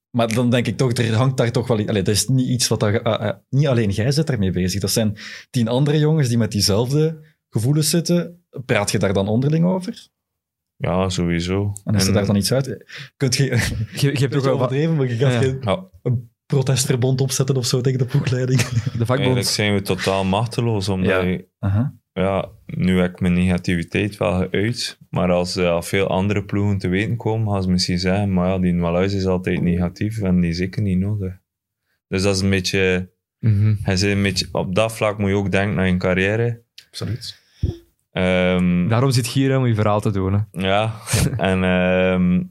maar 0.09 0.33
dan 0.33 0.49
denk 0.49 0.67
ik 0.67 0.77
toch, 0.77 0.93
er 0.93 1.13
hangt 1.13 1.37
daar 1.37 1.51
toch 1.51 1.67
wel... 1.67 1.77
Allee, 1.77 2.01
dat 2.01 2.15
is 2.15 2.27
niet 2.27 2.47
iets 2.47 2.67
wat... 2.67 2.79
Dat, 2.79 2.93
eh, 2.93 3.27
eh, 3.27 3.35
niet 3.49 3.67
alleen 3.67 3.89
jij 3.89 4.11
zit 4.11 4.27
daarmee 4.27 4.51
bezig. 4.51 4.81
Dat 4.81 4.91
zijn 4.91 5.17
tien 5.49 5.67
andere 5.67 5.99
jongens 5.99 6.27
die 6.27 6.37
met 6.37 6.51
diezelfde 6.51 7.19
gevoelens 7.49 7.89
zitten. 7.89 8.45
Praat 8.65 8.91
je 8.91 8.99
daar 8.99 9.13
dan 9.13 9.27
onderling 9.27 9.65
over? 9.65 10.07
Ja, 10.77 11.09
sowieso. 11.09 11.73
En 11.83 11.95
is 11.95 12.01
er 12.01 12.07
En- 12.07 12.13
daar 12.13 12.25
dan 12.25 12.35
iets 12.35 12.51
uit? 12.53 12.85
Kunt 13.17 13.35
je... 13.35 13.43
Je, 13.43 13.51
je 13.99 14.07
hebt 14.07 14.19
toch 14.19 14.29
Toch 14.31 14.43
wel 14.43 14.53
overdreven, 14.53 14.95
maar 14.95 15.07
je 15.07 15.15
gaat 15.15 15.33
Ja. 15.33 15.39
geen 15.39 15.57
Ja, 15.61 15.89
protestverbond 16.45 17.21
opzetten 17.21 17.55
of 17.55 17.65
zo 17.65 17.81
tegen 17.81 17.99
de 17.99 18.05
ploegleiding. 18.05 18.59
De 18.61 18.67
eigenlijk 18.67 19.05
vakbond... 19.07 19.45
zijn 19.45 19.73
we 19.73 19.81
totaal 19.81 20.23
machteloos. 20.25 20.89
Omdat 20.89 21.09
Ja. 21.09 21.21
je- 21.21 21.47
ja, 22.13 22.49
nu 22.65 22.99
heb 22.99 23.11
ik 23.11 23.19
mijn 23.19 23.33
negativiteit 23.33 24.17
wel 24.17 24.47
geuit. 24.49 24.99
Maar 25.09 25.31
als 25.31 25.57
al 25.57 25.81
veel 25.81 26.07
andere 26.07 26.43
ploegen 26.45 26.77
te 26.77 26.87
weten 26.87 27.15
komen, 27.17 27.53
gaan 27.53 27.63
ze 27.63 27.69
misschien 27.69 27.99
zeggen, 27.99 28.33
maar 28.33 28.47
ja, 28.47 28.59
die 28.59 28.73
Maluis 28.73 29.13
is 29.13 29.25
altijd 29.25 29.61
negatief 29.61 30.21
en 30.21 30.39
die 30.39 30.53
zeker 30.53 30.81
niet 30.81 30.97
nodig. 30.99 31.33
Dus 32.07 32.21
dat 32.23 32.35
is 32.35 32.41
een 32.41 32.49
beetje... 32.49 33.11
Hij 33.81 33.95
zei 33.95 34.11
een 34.11 34.21
beetje 34.23 34.47
op 34.51 34.75
dat 34.75 34.95
vlak 34.95 35.17
moet 35.17 35.29
je 35.29 35.35
ook 35.35 35.51
denken 35.51 35.75
naar 35.75 35.87
je 35.87 35.97
carrière. 35.97 36.63
Absoluut. 36.87 37.45
Ehm, 38.21 38.87
Daarom 38.87 39.11
zit 39.11 39.25
je 39.33 39.39
hier 39.39 39.57
om 39.57 39.65
je 39.65 39.75
verhaal 39.75 40.01
te 40.01 40.11
doen. 40.11 40.33
Hè. 40.33 40.67
Ja, 40.67 40.93
en 41.37 41.63
ehm 41.63 42.43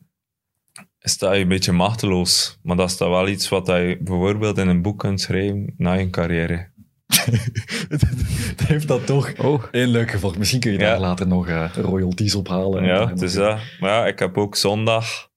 sta 0.98 1.32
je 1.32 1.42
een 1.42 1.48
beetje 1.48 1.72
machteloos. 1.72 2.58
Maar 2.62 2.76
dat 2.76 2.90
is 2.90 2.96
dan 2.96 3.10
wel 3.10 3.28
iets 3.28 3.48
wat 3.48 3.66
je 3.66 3.98
bijvoorbeeld 4.00 4.58
in 4.58 4.68
een 4.68 4.82
boek 4.82 4.98
kunt 4.98 5.20
schrijven 5.20 5.74
na 5.76 5.92
je 5.92 6.10
carrière. 6.10 6.74
Het 7.88 8.66
heeft 8.66 8.88
dat 8.88 9.06
toch 9.06 9.32
Oh, 9.38 9.62
een 9.70 9.88
leuk 9.88 10.10
gevolg. 10.10 10.38
Misschien 10.38 10.60
kun 10.60 10.72
je 10.72 10.78
daar 10.78 10.94
Ja. 10.94 11.00
later 11.00 11.26
nog 11.26 11.48
eh, 11.48 11.70
royalties 11.74 12.34
ophalen. 12.34 12.80
en 12.82 12.86
Ja, 12.88 12.98
daar 12.98 13.08
het 13.08 13.22
is 13.22 13.34
nog- 13.34 13.44
dat. 13.46 13.58
Maar 13.80 13.90
ja, 13.90 14.06
ik 14.06 14.18
heb 14.18 14.38
ook 14.38 14.56
zondag... 14.56 15.28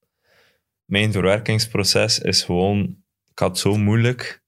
Mijn 0.84 1.12
verwerkingsproces 1.12 2.18
is 2.18 2.42
gewoon... 2.42 2.80
Ik 3.30 3.38
had 3.38 3.48
het 3.48 3.58
zo 3.58 3.76
moeilijk 3.76 4.39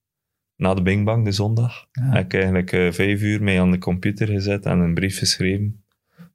na 0.62 0.74
de 0.74 0.82
Bing 0.82 1.04
Bang 1.04 1.24
de 1.24 1.32
zondag. 1.32 1.86
Ja. 1.92 2.02
Heb 2.10 2.24
ik 2.24 2.34
eigenlijk 2.34 2.72
eh, 2.72 2.92
vijf 2.92 3.20
uur 3.20 3.42
mee 3.42 3.60
aan 3.60 3.70
de 3.70 3.78
computer 3.78 4.26
gezet 4.26 4.64
en 4.66 4.78
een 4.78 4.94
brief 4.94 5.18
geschreven 5.18 5.84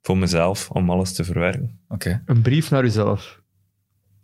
voor 0.02 0.18
mezelf 0.18 0.70
om 0.70 0.90
alles 0.90 1.12
te 1.12 1.24
verwerken. 1.24 1.80
Oké. 1.88 2.22
een 2.26 2.42
brief 2.42 2.70
naar 2.70 2.82
jezelf. 2.84 3.40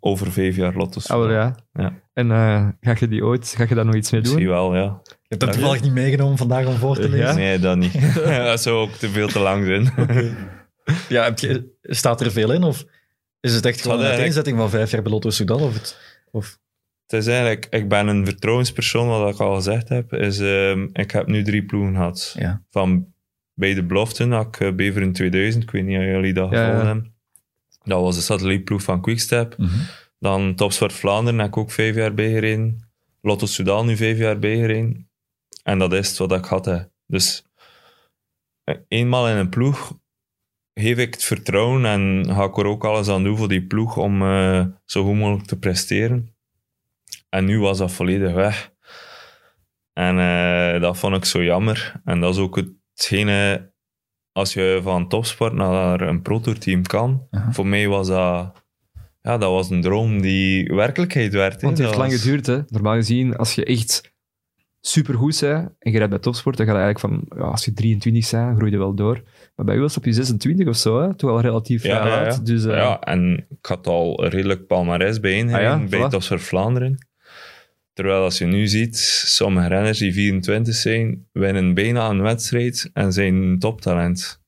Over 0.00 0.32
vijf 0.32 0.56
jaar 0.56 0.74
lotto's. 0.74 1.08
Ah, 1.08 1.18
wel, 1.18 1.30
ja. 1.30 1.54
Ja. 1.72 1.92
En 2.12 2.30
eh, 2.30 2.68
ga 2.80 2.94
je 2.98 3.08
die 3.08 3.24
ooit... 3.24 3.54
Ga 3.56 3.64
je 3.68 3.74
daar 3.74 3.84
nog 3.84 3.94
iets 3.94 4.10
mee 4.10 4.20
doen? 4.20 4.32
Misschien 4.32 4.52
wel, 4.54 4.74
ja. 4.74 5.00
Je 5.04 5.14
hebt 5.28 5.40
dat 5.40 5.52
toevallig 5.52 5.82
niet 5.82 5.92
meegenomen 5.92 6.36
vandaag 6.36 6.66
om 6.66 6.74
voor 6.74 6.96
te 6.96 7.02
Ja? 7.02 7.08
lezen? 7.08 7.34
Nee, 7.34 7.58
dat 7.58 7.76
niet. 7.76 8.14
dat 8.50 8.62
zou 8.62 8.76
ook 8.76 8.90
te 8.90 9.08
veel 9.08 9.28
te 9.28 9.38
lang 9.38 9.64
zijn. 9.64 9.92
Ja, 11.08 11.24
heb 11.24 11.38
je, 11.38 11.76
staat 11.82 12.20
er 12.20 12.30
veel 12.32 12.52
in? 12.52 12.62
Of 12.62 12.84
is 13.40 13.54
het 13.54 13.64
echt 13.66 13.80
gewoon 13.80 13.96
een 13.98 14.04
eigenlijk- 14.04 14.08
uiteenzetting 14.08 14.56
van 14.56 14.70
vijf 14.70 14.90
jaar 14.90 15.02
bij 15.02 15.12
Lotto 15.12 15.30
Soudal? 15.30 15.60
Of 15.60 15.74
het, 15.74 15.98
of, 16.30 16.58
Het 17.06 17.12
is 17.20 17.26
eigenlijk, 17.26 17.66
ik 17.70 17.88
ben 17.88 18.06
een 18.08 18.24
vertrouwenspersoon, 18.24 19.08
wat 19.08 19.34
ik 19.34 19.40
al 19.40 19.54
gezegd 19.54 19.88
heb. 19.88 20.12
Is, 20.12 20.38
ehm, 20.38 20.88
ik 20.92 21.10
heb 21.10 21.26
nu 21.26 21.42
drie 21.42 21.64
ploegen 21.64 21.94
gehad. 21.94 22.34
ja. 22.38 22.62
Van 22.70 23.12
bij 23.54 23.74
de 23.74 23.84
beloften 23.84 24.30
had 24.32 24.46
ik 24.46 24.60
eh, 24.60 24.72
Beveren 24.74 25.12
2000, 25.12 25.62
ik 25.62 25.70
weet 25.70 25.84
niet 25.84 25.98
of 25.98 26.04
jullie 26.04 26.32
dat 26.32 26.50
Ja, 26.50 26.66
ja. 26.68 26.76
hebben. 26.76 27.14
Dat 27.82 28.00
was 28.00 28.14
de 28.16 28.20
satellietploeg 28.22 28.82
van 28.82 29.00
Quickstep. 29.00 29.56
Mhm. 29.58 29.70
Dan 30.18 30.54
Topsport 30.54 30.92
Vlaanderen 30.92 31.38
heb 31.38 31.48
ik 31.48 31.56
ook 31.56 31.70
vijf 31.70 31.94
jaar 31.94 32.14
bijgereden. 32.14 32.88
Lotto 33.20 33.46
Soudal 33.46 33.84
nu 33.84 33.96
vijf 33.96 34.18
jaar 34.18 34.38
bijgereden. 34.38 35.08
En 35.62 35.78
dat 35.78 35.92
is 35.92 36.08
het 36.08 36.18
wat 36.18 36.32
ik 36.32 36.44
had. 36.44 36.64
Hè. 36.64 36.78
Dus 37.06 37.44
eh, 38.64 38.74
eenmaal 38.88 39.28
in 39.28 39.36
een 39.36 39.48
ploeg 39.48 39.92
geef 40.74 40.98
ik 40.98 41.14
het 41.14 41.24
vertrouwen 41.24 41.84
en 41.84 42.24
ga 42.34 42.44
ik 42.44 42.56
er 42.58 42.66
ook 42.66 42.84
alles 42.84 43.08
aan 43.08 43.24
doen 43.24 43.36
voor 43.36 43.48
die 43.48 43.66
ploeg 43.66 43.96
om 43.96 44.22
eh, 44.22 44.66
zo 44.84 45.04
goed 45.04 45.14
mogelijk 45.14 45.46
te 45.46 45.58
presteren. 45.58 46.33
En 47.34 47.44
nu 47.44 47.58
was 47.60 47.78
dat 47.78 47.92
volledig 47.92 48.32
weg. 48.32 48.70
En 49.92 50.18
eh, 50.18 50.80
dat 50.80 50.98
vond 50.98 51.16
ik 51.16 51.24
zo 51.24 51.42
jammer. 51.42 52.00
En 52.04 52.20
dat 52.20 52.34
is 52.34 52.40
ook 52.40 52.60
hetgene, 52.94 53.72
als 54.32 54.52
je 54.52 54.80
van 54.82 55.08
topsport 55.08 55.52
naar 55.52 56.00
een 56.00 56.22
prototeam 56.22 56.82
kan, 56.82 57.26
Aha. 57.30 57.52
voor 57.52 57.66
mij 57.66 57.88
was 57.88 58.06
dat, 58.08 58.64
ja, 59.20 59.38
dat 59.38 59.50
was 59.50 59.70
een 59.70 59.80
droom 59.80 60.20
die 60.22 60.66
werkelijkheid 60.74 61.32
werd. 61.32 61.62
Want 61.62 61.78
het 61.78 61.86
heeft 61.86 61.98
lang 61.98 62.10
was- 62.12 62.20
geduurd. 62.22 62.46
Hè. 62.46 62.58
Normaal 62.66 62.94
gezien, 62.94 63.36
als 63.36 63.54
je 63.54 63.64
echt 63.64 64.12
supergoed 64.80 65.38
bent 65.40 65.70
en 65.78 65.90
je 65.92 65.96
rijdt 65.96 66.10
bij 66.12 66.18
topsport, 66.22 66.56
dan 66.56 66.66
ga 66.66 66.72
je 66.72 66.78
eigenlijk 66.82 67.14
van... 67.28 67.38
Ja, 67.38 67.44
als 67.50 67.64
je 67.64 67.72
23 67.72 68.30
bent, 68.30 68.56
groei 68.56 68.70
je 68.70 68.78
wel 68.78 68.94
door. 68.94 69.22
Maar 69.56 69.66
bij 69.66 69.76
u 69.76 69.80
was 69.80 69.94
het 69.94 69.98
op 69.98 70.04
je 70.04 70.12
26 70.12 70.68
of 70.68 70.76
zo, 70.76 71.00
hè? 71.00 71.14
toch 71.14 71.30
wel 71.30 71.40
relatief 71.40 71.82
Ja, 71.82 72.02
vrij 72.02 72.24
ja. 72.24 72.36
Dus, 72.42 72.64
eh, 72.64 72.76
Ja, 72.76 73.00
en 73.00 73.46
ik 73.50 73.66
had 73.66 73.86
al 73.86 74.26
redelijk 74.26 74.66
palmarès 74.66 75.20
bijeengereden 75.20 75.70
Ah 75.82 75.88
bij 75.88 76.00
voilà. 76.00 76.08
Topsport 76.10 76.42
Vlaanderen. 76.42 77.06
Terwijl 77.94 78.22
als 78.22 78.38
je 78.38 78.44
nu 78.46 78.66
ziet, 78.66 78.96
sommige 79.26 79.68
renners 79.68 79.98
die 79.98 80.12
24 80.12 80.74
zijn, 80.74 81.28
winnen 81.32 81.74
bijna 81.74 82.08
een 82.08 82.22
wedstrijd 82.22 82.90
en 82.92 83.12
zijn 83.12 83.34
een 83.34 83.58
toptalent. 83.58 84.42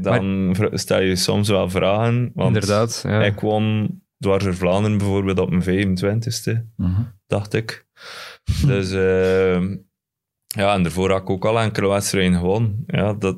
Dan 0.00 0.56
stel 0.72 1.00
je 1.00 1.16
soms 1.16 1.48
wel 1.48 1.70
vragen. 1.70 2.30
Want 2.34 2.54
inderdaad. 2.54 3.00
Ja. 3.06 3.22
Ik 3.24 3.40
won 3.40 3.88
dwars 4.18 4.44
door 4.44 4.54
Vlaanderen 4.54 4.98
bijvoorbeeld 4.98 5.38
op 5.38 5.50
mijn 5.50 5.62
25ste, 5.62 6.64
Mhm. 6.76 7.02
dacht 7.26 7.54
ik. 7.54 7.86
Dus 8.66 8.90
ehm, 8.92 9.76
ja, 10.46 10.74
en 10.74 10.82
daarvoor 10.82 11.10
had 11.10 11.20
ik 11.20 11.30
ook 11.30 11.44
al 11.44 11.60
enkele 11.60 11.88
wedstrijden 11.88 12.38
gewonnen. 12.38 12.84
Ja, 12.86 13.12
dat, 13.12 13.36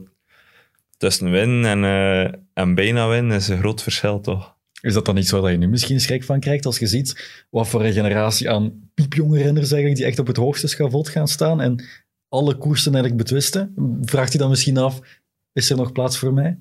tussen 0.96 1.30
winnen 1.30 1.64
en, 1.64 1.84
eh, 1.84 2.38
en 2.54 2.74
bijna 2.74 3.08
winnen 3.08 3.36
is 3.36 3.48
een 3.48 3.58
groot 3.58 3.82
verschil, 3.82 4.20
toch? 4.20 4.55
Is 4.80 4.94
dat 4.94 5.04
dan 5.06 5.16
iets 5.16 5.30
waar 5.30 5.50
je 5.50 5.58
nu 5.58 5.68
misschien 5.68 6.00
schrik 6.00 6.24
van 6.24 6.40
krijgt 6.40 6.66
als 6.66 6.78
je 6.78 6.86
ziet 6.86 7.44
wat 7.50 7.68
voor 7.68 7.84
een 7.84 7.92
generatie 7.92 8.50
aan 8.50 8.90
piepjonge 8.94 9.42
renners 9.42 9.70
eigenlijk 9.70 9.96
die 9.96 10.06
echt 10.06 10.18
op 10.18 10.26
het 10.26 10.36
hoogste 10.36 10.66
schavot 10.66 11.08
gaan 11.08 11.28
staan 11.28 11.60
en 11.60 11.84
alle 12.28 12.54
koersen 12.54 12.92
eigenlijk 12.94 13.22
betwisten? 13.22 13.74
Vraagt 14.02 14.30
hij 14.32 14.40
dan 14.40 14.50
misschien 14.50 14.76
af, 14.78 15.00
is 15.52 15.70
er 15.70 15.76
nog 15.76 15.92
plaats 15.92 16.18
voor 16.18 16.32
mij? 16.32 16.58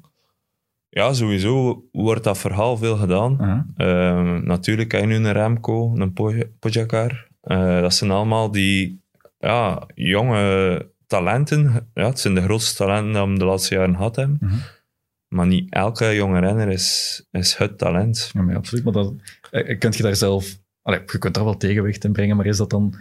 Ja, 0.90 1.14
sowieso 1.14 1.84
wordt 1.92 2.24
dat 2.24 2.38
verhaal 2.38 2.78
veel 2.78 2.98
gedaan. 2.98 3.38
Ehm, 3.78 4.46
natuurlijk 4.46 4.92
heb 4.92 5.02
je 5.02 5.08
nu 5.08 5.16
een 5.16 5.32
Remco, 5.32 5.96
een 5.96 6.14
Poj- 6.14 6.52
Pogacar. 6.60 7.28
Eh, 7.42 7.82
dat 7.82 7.94
zijn 7.94 8.12
allemaal 8.12 8.52
die 8.52 9.02
ja, 9.40 9.84
jonge 9.96 10.90
talenten. 11.08 11.90
Ja, 11.94 12.06
het 12.06 12.20
zijn 12.20 12.36
de 12.36 12.42
grootste 12.42 12.76
talenten 12.84 13.14
die 13.24 13.34
we 13.34 13.40
de 13.40 13.46
laatste 13.46 13.76
jaren 13.76 13.96
gehad 13.96 14.16
hebben. 14.16 14.38
Mhm. 14.42 14.54
Maar 15.28 15.48
niet 15.48 15.74
elke 15.74 16.16
jonge 16.16 16.40
renner 16.40 16.70
is, 16.70 17.24
is 17.32 17.56
het 17.56 17.78
talent. 17.78 18.30
Ja, 18.34 18.42
maar 18.42 18.56
absoluut. 18.56 18.84
Maar 18.84 18.94
dan 18.94 19.22
eh, 19.52 19.80
kunt 19.80 19.96
je 19.98 20.04
daar 20.04 20.16
zelf... 20.16 20.60
Allee, 20.82 21.00
je 21.06 21.18
kunt 21.18 21.34
daar 21.34 21.44
wel 21.44 21.58
tegenwicht 21.58 22.04
in 22.04 22.12
brengen, 22.12 22.36
maar 22.36 22.46
is 22.46 22.58
dat 22.58 22.70
dan... 22.70 22.96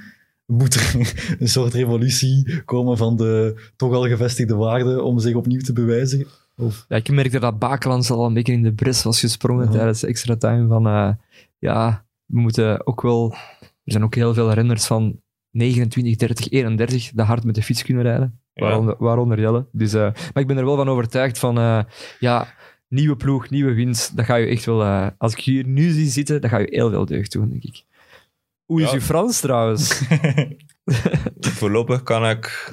Moet 0.47 0.75
er 0.75 0.95
een 1.41 1.49
soort 1.49 1.75
revolutie 1.75 2.63
komen 2.65 2.97
van 2.97 3.17
de 3.17 3.63
toch 3.77 3.93
al 3.93 4.09
gevestigde 4.09 4.55
waarden 4.55 5.05
om 5.05 5.19
zich 5.19 5.35
opnieuw 5.35 5.61
te 5.61 5.73
bewijzen? 5.73 6.27
Of, 6.57 6.85
Ja, 6.89 6.97
ik 6.97 7.11
merkte 7.11 7.39
dat 7.39 7.59
Bakelands 7.59 8.11
al 8.11 8.27
een 8.27 8.35
beetje 8.35 8.53
in 8.53 8.63
de 8.63 8.73
bres 8.73 9.03
was 9.03 9.21
gesprongen 9.21 9.71
tijdens 9.71 10.01
de 10.01 10.07
extra 10.07 10.37
time. 10.37 10.69
Van, 10.69 10.87
eh, 10.87 11.11
ja, 11.59 12.07
we 12.27 12.41
moeten 12.41 12.87
ook 12.87 13.03
wel... 13.03 13.35
Er 13.61 13.93
zijn 13.93 14.05
ook 14.05 14.15
heel 14.15 14.35
veel 14.35 14.53
renners 14.53 14.87
van 14.87 15.21
29, 15.51 16.17
30, 16.17 16.51
31 16.51 17.11
dat 17.15 17.27
hard 17.27 17.45
met 17.45 17.55
de 17.55 17.63
fiets 17.63 17.83
kunnen 17.83 18.03
rijden. 18.03 18.41
Waaronder, 18.55 18.95
waaronder 18.99 19.41
Jelle. 19.41 19.67
Dus, 19.73 19.93
eh, 19.95 20.01
maar 20.01 20.43
ik 20.43 20.47
ben 20.47 20.57
er 20.57 20.65
wel 20.65 20.77
van 20.77 20.89
overtuigd 20.89 21.39
van, 21.39 21.59
eh, 21.59 21.81
ja, 22.19 22.55
nieuwe 22.89 23.17
ploeg, 23.17 23.51
nieuwe 23.51 23.75
winst. 23.75 24.17
Dat 24.17 24.25
ga 24.25 24.35
je 24.35 24.47
echt 24.47 24.65
wel, 24.65 24.83
eh, 24.83 25.07
als 25.19 25.33
ik 25.33 25.39
je 25.39 25.51
hier 25.51 25.67
nu 25.67 25.91
zie 25.91 26.09
zitten, 26.09 26.41
dat 26.41 26.51
ga 26.51 26.59
je 26.59 26.67
heel 26.71 26.91
veel 26.91 27.07
deugd 27.07 27.33
doen, 27.33 27.49
denk 27.51 27.63
ik. 27.63 27.85
Hoe 28.65 28.83
is 28.83 28.89
Ja. 28.89 28.95
uw 28.95 29.01
Frans 29.01 29.41
trouwens? 29.41 30.03
Voorlopig 31.41 32.03
kan 32.03 32.29
ik 32.29 32.73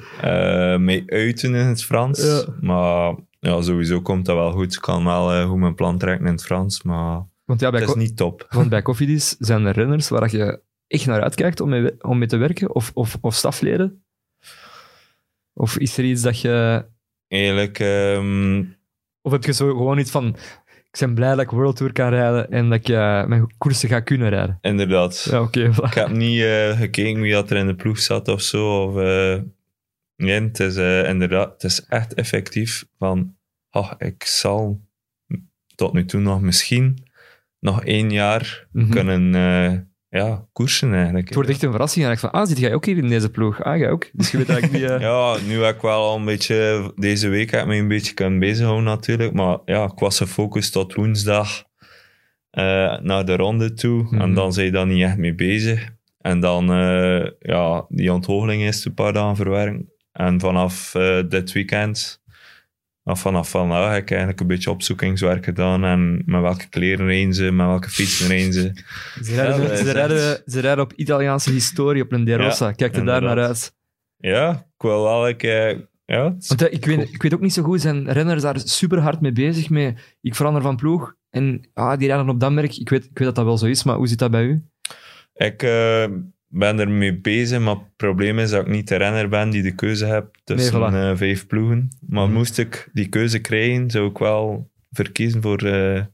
mee 0.78 1.02
uiten 1.06 1.54
in 1.54 1.66
het 1.66 1.84
Frans. 1.84 2.22
Ja. 2.22 2.44
Maar 2.60 3.14
ja, 3.40 3.62
sowieso 3.62 4.00
komt 4.00 4.26
dat 4.26 4.36
wel 4.36 4.52
goed. 4.52 4.74
Ik 4.74 4.80
kan 4.80 5.04
wel 5.04 5.46
goed 5.48 5.58
mijn 5.58 5.74
plan 5.74 5.98
trekken 5.98 6.26
in 6.26 6.32
het 6.32 6.44
Frans, 6.44 6.82
maar 6.82 7.26
Want 7.44 7.60
ja, 7.60 7.70
bij, 7.70 7.80
het 7.80 7.88
is 7.88 7.94
niet 7.94 8.16
top. 8.16 8.46
want 8.50 8.68
bij 8.68 8.82
zijn 9.38 9.64
er 9.66 9.74
renners 9.74 10.08
waar 10.08 10.30
je 10.30 10.60
echt 10.86 11.06
naar 11.06 11.22
uitkijkt 11.22 11.60
om 11.60 11.68
mee, 11.68 12.02
om 12.04 12.18
mee 12.18 12.28
te 12.28 12.36
werken, 12.36 12.74
of, 12.74 12.90
of, 12.94 13.18
of 13.20 13.34
stafleden? 13.34 14.04
Of 15.54 15.78
is 15.78 15.98
er 15.98 16.04
iets 16.04 16.22
dat 16.22 16.40
je... 16.40 16.84
Eigenlijk, 17.28 17.78
ehm, 17.78 18.64
Of 19.22 19.32
heb 19.32 19.44
je 19.44 19.52
zo 19.52 19.68
gewoon 19.68 19.98
iets 19.98 20.10
van... 20.10 20.36
Ik 20.90 20.98
ben 20.98 21.14
blij 21.14 21.30
dat 21.30 21.40
ik 21.40 21.50
World 21.50 21.76
Tour 21.76 21.92
kan 21.92 22.08
rijden 22.08 22.50
en 22.50 22.68
dat 22.68 22.78
ik 22.78 22.88
eh, 22.88 23.24
mijn 23.26 23.54
koersen 23.58 23.88
ga 23.88 24.00
kunnen 24.00 24.28
rijden. 24.28 24.58
inderdaad. 24.60 25.26
Ja, 25.30 25.40
oké. 25.42 25.70
voilà. 25.74 25.84
Ik 25.88 25.94
heb 25.94 26.08
niet 26.08 26.40
eh, 26.42 26.78
gekeken 26.78 27.20
wie 27.20 27.32
dat 27.32 27.50
er 27.50 27.56
in 27.56 27.66
de 27.66 27.74
ploeg 27.74 27.98
zat 27.98 28.28
of 28.28 28.40
zo. 28.42 28.82
Of, 28.84 28.96
eh, 28.96 29.40
nee, 30.16 30.40
het 30.40 30.60
is 30.60 30.76
inderdaad, 31.08 31.52
het 31.52 31.62
is 31.64 31.84
echt 31.86 32.14
effectief 32.14 32.84
van, 32.98 33.36
ah, 33.70 33.92
ik 33.98 34.24
zal 34.24 34.80
tot 35.74 35.92
nu 35.92 36.04
toe 36.04 36.20
nog 36.20 36.40
misschien 36.40 37.06
nog 37.58 37.84
één 37.84 38.10
jaar 38.10 38.66
Mhm. 38.72 38.90
kunnen 38.90 39.91
ja, 40.20 40.46
koersen 40.52 40.94
eigenlijk. 40.94 41.24
Het 41.26 41.34
wordt 41.34 41.50
echt 41.50 41.62
een 41.62 41.70
verrassing 41.70 42.04
eigenlijk 42.06 42.34
van, 42.34 42.42
ah, 42.42 42.48
zit 42.48 42.58
jij 42.58 42.74
ook 42.74 42.84
hier 42.86 42.96
in 42.96 43.08
deze 43.08 43.30
ploeg? 43.30 43.62
Ah, 43.62 43.78
jij 43.78 43.90
ook? 43.90 44.08
Dus 44.12 44.30
je 44.30 44.36
weet 44.38 44.48
eigenlijk 44.48 44.82
niet... 44.82 44.90
eh, 44.90 45.00
Ja, 45.08 45.36
nu 45.46 45.62
heb 45.62 45.74
ik 45.74 45.80
wel 45.82 46.02
al 46.08 46.16
een 46.16 46.24
beetje, 46.24 46.92
deze 46.96 47.28
week 47.28 47.50
heb 47.50 47.60
ik 47.60 47.66
me 47.66 47.76
een 47.76 47.88
beetje 47.88 48.14
kunnen 48.14 48.38
bezighouden 48.38 48.84
natuurlijk, 48.84 49.32
maar 49.32 49.58
ja, 49.64 49.84
ik 49.84 49.98
was 49.98 50.18
gefocust 50.18 50.72
tot 50.72 50.94
woensdag 50.94 51.64
eh, 52.50 52.98
naar 53.00 53.24
de 53.24 53.36
ronde 53.36 53.72
toe 53.72 54.02
Mhm. 54.02 54.20
en 54.20 54.34
dan 54.34 54.52
zijn 54.52 54.66
je 54.66 54.72
daar 54.72 54.86
niet 54.86 55.02
echt 55.02 55.16
mee 55.16 55.34
bezig. 55.34 55.88
En 56.20 56.40
dan, 56.40 56.72
eh, 56.72 57.26
ja, 57.38 57.86
die 57.88 58.12
ontgoocheling 58.12 58.62
is 58.62 58.84
een 58.84 58.94
paar 58.94 59.12
dagen 59.12 59.36
verwerken. 59.36 59.90
En 60.12 60.40
vanaf 60.40 60.92
dit 61.28 61.52
weekend, 61.52 62.21
of 63.04 63.20
vanaf 63.20 63.50
vandaag, 63.50 63.92
heb 63.92 64.02
ik 64.02 64.10
eigenlijk 64.10 64.40
een 64.40 64.46
beetje 64.46 64.70
opzoekingswerk 64.70 65.44
gedaan 65.44 65.84
en 65.84 66.22
met 66.24 66.40
welke 66.40 66.68
kleren 66.68 67.06
rijden 67.06 67.34
ze, 67.34 67.50
met 67.50 67.66
welke 67.66 67.90
fietsen 67.90 68.28
rijden 68.28 68.52
ze. 68.52 68.72
Ze 69.22 69.34
rijden, 69.34 69.68
Ja, 69.68 69.76
ze, 69.76 69.90
rijden, 69.90 70.42
ze 70.46 70.60
rijden 70.60 70.84
op 70.84 70.92
Italiaanse 70.92 71.50
historie, 71.50 72.02
op 72.02 72.12
een 72.12 72.24
De 72.24 72.36
Rossa. 72.36 72.72
Kijk 72.72 72.96
er 72.96 73.04
daar 73.04 73.22
naar 73.22 73.38
uit. 73.38 73.74
Ja, 74.16 74.50
ik 74.50 74.82
wil 74.82 75.02
wel, 75.02 75.28
eh, 75.28 75.78
ja, 76.04 76.22
Want 76.22 76.62
eh, 76.62 76.72
ik 76.72 76.84
weet, 76.84 77.14
ik 77.14 77.22
weet 77.22 77.34
ook 77.34 77.40
niet 77.40 77.52
zo 77.52 77.62
goed, 77.62 77.80
zijn 77.80 78.12
renners 78.12 78.42
daar 78.42 78.60
super 78.60 78.98
hard 78.98 79.20
mee 79.20 79.32
bezig 79.32 79.70
mee. 79.70 79.94
Ik 80.20 80.34
verander 80.34 80.62
van 80.62 80.76
ploeg 80.76 81.14
en 81.30 81.68
ah, 81.74 81.98
die 81.98 82.08
rijden 82.08 82.28
op 82.28 82.40
dat 82.40 82.52
merk. 82.52 82.76
Ik 82.76 82.88
weet, 82.88 83.04
ik 83.04 83.18
weet 83.18 83.26
dat 83.26 83.34
dat 83.34 83.44
wel 83.44 83.58
zo 83.58 83.66
is, 83.66 83.82
maar 83.82 83.96
hoe 83.96 84.06
zit 84.06 84.18
dat 84.18 84.30
bij 84.30 84.44
u? 84.44 84.64
Ik 85.34 85.62
eh, 85.62 86.04
ben 86.54 86.78
er 86.78 86.90
mee 86.90 87.20
bezig, 87.20 87.60
maar 87.60 87.74
het 87.74 87.96
probleem 87.96 88.38
is 88.38 88.50
dat 88.50 88.60
ik 88.66 88.72
niet 88.72 88.88
de 88.88 88.96
renner 88.96 89.28
ben 89.28 89.50
die 89.50 89.62
de 89.62 89.74
keuze 89.74 90.06
heeft 90.06 90.26
tussen 90.44 90.80
Nee, 90.80 90.90
voilà. 90.90 90.94
eh, 90.94 91.16
vijf 91.16 91.46
ploegen. 91.46 91.88
Maar 92.08 92.24
Mhm. 92.26 92.32
moest 92.32 92.58
ik 92.58 92.88
die 92.92 93.08
keuze 93.08 93.38
krijgen, 93.38 93.90
zou 93.90 94.08
ik 94.10 94.18
wel 94.18 94.70
verkiezen 94.90 95.42
voor 95.42 95.58
eh, 95.58 95.94
het 95.94 96.10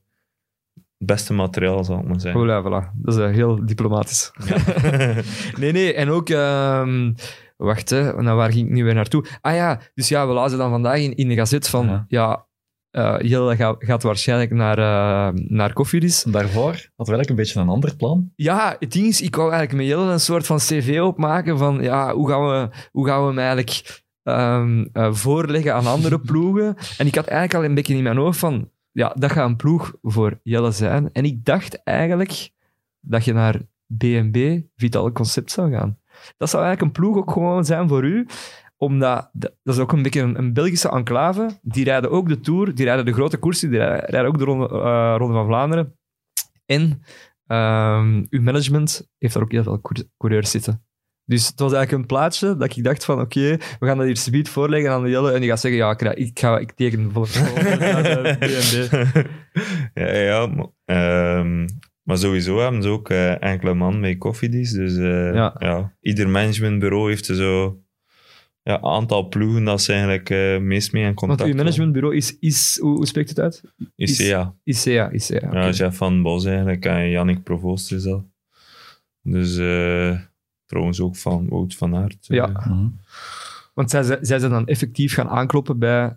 beste 0.99 1.33
materiaal, 1.35 1.85
zal 1.85 1.99
ik 1.99 2.05
maar 2.09 2.21
zeggen. 2.21 2.43
Voilà, 2.43 2.65
voilà. 2.67 2.91
Dat 2.95 3.15
is 3.15 3.21
eh, 3.21 3.31
heel 3.31 3.67
diplomatisch. 3.67 4.31
nee, 5.61 5.73
nee, 5.73 5.95
en 5.95 6.09
ook... 6.09 6.29
ehm, 6.29 7.13
wacht, 7.57 7.91
hè, 7.91 8.23
nou, 8.23 8.37
waar 8.37 8.53
ging 8.53 8.67
ik 8.69 8.73
nu 8.75 8.85
weer 8.85 8.95
naartoe? 8.95 9.25
Ah 9.41 9.55
ja, 9.55 9.81
dus 9.95 10.09
ja, 10.09 10.27
we 10.27 10.33
lazen 10.33 10.59
dan 10.59 10.71
vandaag 10.71 10.99
in, 10.99 11.15
in 11.17 11.29
de 11.29 11.35
gazet 11.35 11.69
van... 11.69 11.87
Ja. 11.87 12.05
Ja, 12.09 12.47
eh, 12.91 13.17
Jelle 13.21 13.57
gaat, 13.57 13.77
gaat 13.79 14.03
waarschijnlijk 14.03 14.51
naar, 14.51 14.79
eh 14.79 15.35
naar 15.35 15.73
Koffiedis. 15.73 16.23
Daarvoor 16.23 16.63
hadden 16.63 16.87
we 16.97 17.05
eigenlijk 17.05 17.29
een 17.29 17.37
beetje 17.37 17.61
een 17.61 17.69
ander 17.69 17.97
plan. 17.97 18.33
Ja, 18.37 18.77
het 18.79 18.93
ding 18.93 19.07
is, 19.07 19.23
ik 19.23 19.37
wou 19.37 19.51
eigenlijk 19.51 19.83
met 19.83 19.91
Jelle 19.97 20.13
een 20.13 20.21
soort 20.21 20.47
van 20.47 20.57
cv 20.57 21.01
opmaken 21.03 21.59
van 21.59 21.83
ja, 21.83 22.15
hoe 22.15 22.29
gaan 22.29 22.47
we, 22.49 22.69
hoe 22.93 23.07
gaan 23.07 23.21
we 23.21 23.27
hem 23.27 23.39
eigenlijk 23.39 24.03
ehm, 24.23 24.87
eh, 24.93 25.13
voorleggen 25.13 25.75
aan 25.75 25.87
andere 25.87 26.21
ploegen. 26.31 26.77
En 26.99 27.07
ik 27.07 27.15
had 27.15 27.27
eigenlijk 27.27 27.55
al 27.55 27.65
een 27.65 27.75
beetje 27.75 27.95
in 27.95 28.03
mijn 28.03 28.17
hoofd 28.17 28.39
van 28.39 28.71
ja, 28.93 29.15
dat 29.19 29.33
gaat 29.33 29.49
een 29.49 29.57
ploeg 29.57 29.95
voor 30.03 30.41
Jelle 30.43 30.71
zijn. 30.71 31.13
En 31.13 31.25
ik 31.25 31.45
dacht 31.45 31.83
eigenlijk 31.83 32.51
dat 33.01 33.25
je 33.25 33.33
naar 33.33 33.61
B&B 33.97 34.39
Vital 34.77 35.13
Concept 35.13 35.51
zou 35.51 35.73
gaan. 35.73 35.99
Dat 36.37 36.51
zou 36.51 36.65
eigenlijk 36.65 36.97
een 36.97 37.03
ploeg 37.03 37.17
ook 37.17 37.31
gewoon 37.31 37.65
zijn 37.65 37.89
voor 37.89 38.05
u 38.05 38.27
omdat, 38.81 39.31
dat 39.33 39.57
dat 39.63 39.75
is 39.75 39.81
ook 39.81 39.93
een 39.93 40.03
beetje 40.03 40.21
een, 40.21 40.39
een 40.39 40.53
Belgische 40.53 40.89
enclave. 40.91 41.59
Die 41.63 41.85
rijden 41.85 42.11
ook 42.11 42.29
de 42.29 42.41
Tour, 42.41 42.75
die 42.75 42.85
rijden 42.85 43.05
de 43.05 43.13
grote 43.13 43.37
koersen, 43.37 43.71
die 43.71 43.79
rijden, 43.79 44.05
rijden 44.11 44.31
ook 44.31 44.39
de 44.39 44.45
Ronde, 44.45 44.69
eh, 44.69 45.15
Ronde 45.19 45.35
van 45.35 45.47
Vlaanderen. 45.47 45.99
En 46.67 47.03
ehm, 47.47 48.25
uw 48.31 48.43
management 48.43 49.09
heeft 49.19 49.35
daar 49.35 49.43
ook 49.43 49.53
heel 49.53 49.63
veel 49.63 49.81
cour- 49.81 50.07
coureurs 50.17 50.51
zitten. 50.51 50.83
Dus 51.25 51.47
het 51.47 51.59
was 51.59 51.73
eigenlijk 51.73 52.03
een 52.03 52.09
plaatje 52.09 52.57
dat 52.57 52.77
ik 52.77 52.85
dacht 52.85 53.05
van 53.05 53.21
oké, 53.21 53.57
we 53.79 53.87
gaan 53.87 53.97
dat 53.97 54.07
hier 54.07 54.17
subiet 54.17 54.49
voorleggen 54.49 54.91
aan 54.91 55.03
de 55.03 55.09
Jelle 55.09 55.33
en 55.33 55.41
die 55.41 55.49
gaat 55.49 55.61
zeggen 55.61 55.81
ja, 55.81 56.15
ik, 56.15 56.39
ga, 56.39 56.59
ik 56.59 56.73
teken 56.73 57.03
de 57.03 57.09
B&B. 57.09 57.25
ja, 59.95 60.15
ja 60.15 60.47
maar, 60.47 60.67
ehm, 60.85 61.67
maar 62.03 62.19
sowieso 62.19 62.59
hebben 62.61 62.83
ze 62.83 62.89
ook 62.89 63.09
eh, 63.11 63.43
enkele 63.43 63.75
man 63.75 64.01
bij 64.01 64.17
Koffiedis. 64.17 64.71
Dus 64.73 64.97
eh, 64.97 65.35
Ja. 65.35 65.55
ja. 65.59 65.97
ieder 66.01 66.29
managementbureau 66.29 67.09
heeft 67.09 67.29
er 67.29 67.35
zo 67.35 67.81
ja, 68.69 68.75
een 68.77 68.85
aantal 68.85 69.29
ploegen 69.29 69.65
dat 69.65 69.83
ze 69.83 69.93
eigenlijk 69.93 70.31
eh, 70.31 70.59
meest 70.59 70.93
mee 70.93 71.05
in 71.05 71.15
contact 71.15 71.41
Want 71.41 71.53
uw 71.53 71.57
managementbureau 71.57 72.17
is, 72.17 72.39
is 72.39 72.79
hoe, 72.81 72.95
hoe 72.97 73.07
spreekt 73.07 73.29
het 73.29 73.41
uit? 73.41 73.63
is, 73.97 74.11
ICEA. 74.11 74.55
ICEA, 74.65 75.13
ICEA. 75.13 75.49
Ja, 75.53 75.71
Jeff 75.71 75.97
van 75.97 76.23
Bos 76.23 76.45
eigenlijk 76.45 76.85
en 76.85 77.11
Jannik 77.11 77.43
Provoost 77.43 77.93
is 77.93 78.03
dat. 78.03 78.25
Dus 79.23 79.57
eh, 79.57 80.21
trouwens 80.67 81.01
ook 81.01 81.17
van 81.17 81.49
Wout 81.49 81.75
van 81.75 81.97
Aert. 81.97 82.27
eh. 82.29 82.37
Ja. 82.37 82.47
Mhm. 82.47 82.89
Want 83.75 83.91
zij, 83.91 84.03
zij 84.05 84.39
zijn 84.39 84.51
dan 84.51 84.67
effectief 84.67 85.15
gaan 85.15 85.29
aankloppen 85.29 85.79
bij 85.79 86.17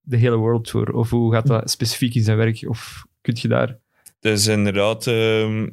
de 0.00 0.16
hele 0.16 0.36
World 0.36 0.64
Tour? 0.64 0.92
Of 0.94 1.10
hoe 1.10 1.32
gaat 1.32 1.46
dat 1.46 1.70
specifiek 1.70 2.14
in 2.14 2.22
zijn 2.22 2.36
werk? 2.36 2.64
Of 2.68 3.06
kun 3.20 3.36
je 3.40 3.48
daar... 3.48 3.78
Dus 4.20 4.46
inderdaad, 4.46 5.06
ehm, 5.06 5.68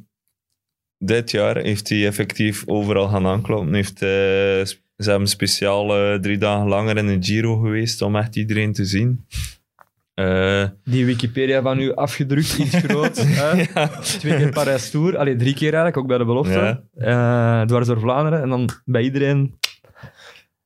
dit 0.98 1.32
jaar 1.32 1.58
heeft 1.58 1.90
hij 1.90 2.06
effectief 2.06 2.64
overal 2.68 3.08
gaan 3.08 3.26
aankloppen. 3.26 3.74
Heeft, 3.74 4.02
eh, 4.02 4.64
sp- 4.66 4.82
ze 4.98 5.10
hebben 5.10 5.28
speciaal 5.28 5.96
eh, 5.96 6.20
drie 6.20 6.38
dagen 6.38 6.68
langer 6.68 6.98
in 6.98 7.08
de 7.08 7.26
Giro 7.26 7.58
geweest 7.58 8.02
om 8.02 8.16
echt 8.16 8.36
iedereen 8.36 8.74
te 8.74 8.86
zien. 8.86 9.26
Eh, 10.14 10.64
Die 10.84 11.06
Wikipedia 11.06 11.62
van 11.62 11.80
u 11.80 11.94
afgedrukt 11.94 12.58
het 12.58 12.84
groot. 12.84 13.18
hè? 13.28 13.88
Twee 14.02 14.38
keer 14.38 14.50
Parijs 14.50 14.90
Tour. 14.90 15.18
Allee, 15.18 15.36
drie 15.36 15.54
keer 15.54 15.74
eigenlijk, 15.74 15.98
ook 15.98 16.08
bij 16.08 16.18
de 16.18 16.26
belofte. 16.26 16.84
Ja. 16.96 17.62
Eh, 17.62 17.68
dwars 17.68 17.88
door 17.88 18.00
Vlaanderen. 18.00 18.42
En 18.42 18.50
dan 18.50 18.70
bij 18.86 19.02
iedereen... 19.02 19.60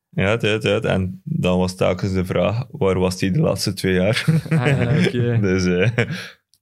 ja, 0.08 0.30
het, 0.30 0.62
het. 0.62 0.84
En 0.84 1.20
dan 1.24 1.58
was 1.58 1.76
telkens 1.76 2.12
de 2.12 2.24
vraag, 2.24 2.64
waar 2.70 2.98
was 2.98 3.20
hij 3.20 3.30
de 3.30 3.40
laatste 3.40 3.72
twee 3.72 3.94
jaar? 3.94 4.24
Ah, 4.50 5.40
dus, 5.40 5.90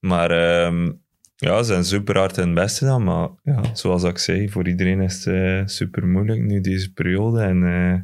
maar 0.00 0.30
ehm, 0.30 0.90
ja, 1.36 1.58
ze 1.58 1.64
zijn 1.64 1.84
super 1.84 2.18
hard 2.18 2.36
het 2.36 2.54
beste 2.54 2.84
dan. 2.84 3.04
Maar 3.04 3.28
ja, 3.42 3.74
zoals 3.74 4.02
ik 4.02 4.18
zei, 4.18 4.50
voor 4.50 4.68
iedereen 4.68 5.00
is 5.00 5.24
het 5.24 5.34
eh, 5.34 5.66
super 5.66 6.06
moeilijk 6.06 6.40
nu 6.40 6.60
deze 6.60 6.92
periode. 6.92 7.40
En 7.40 7.62
eh, 7.62 8.00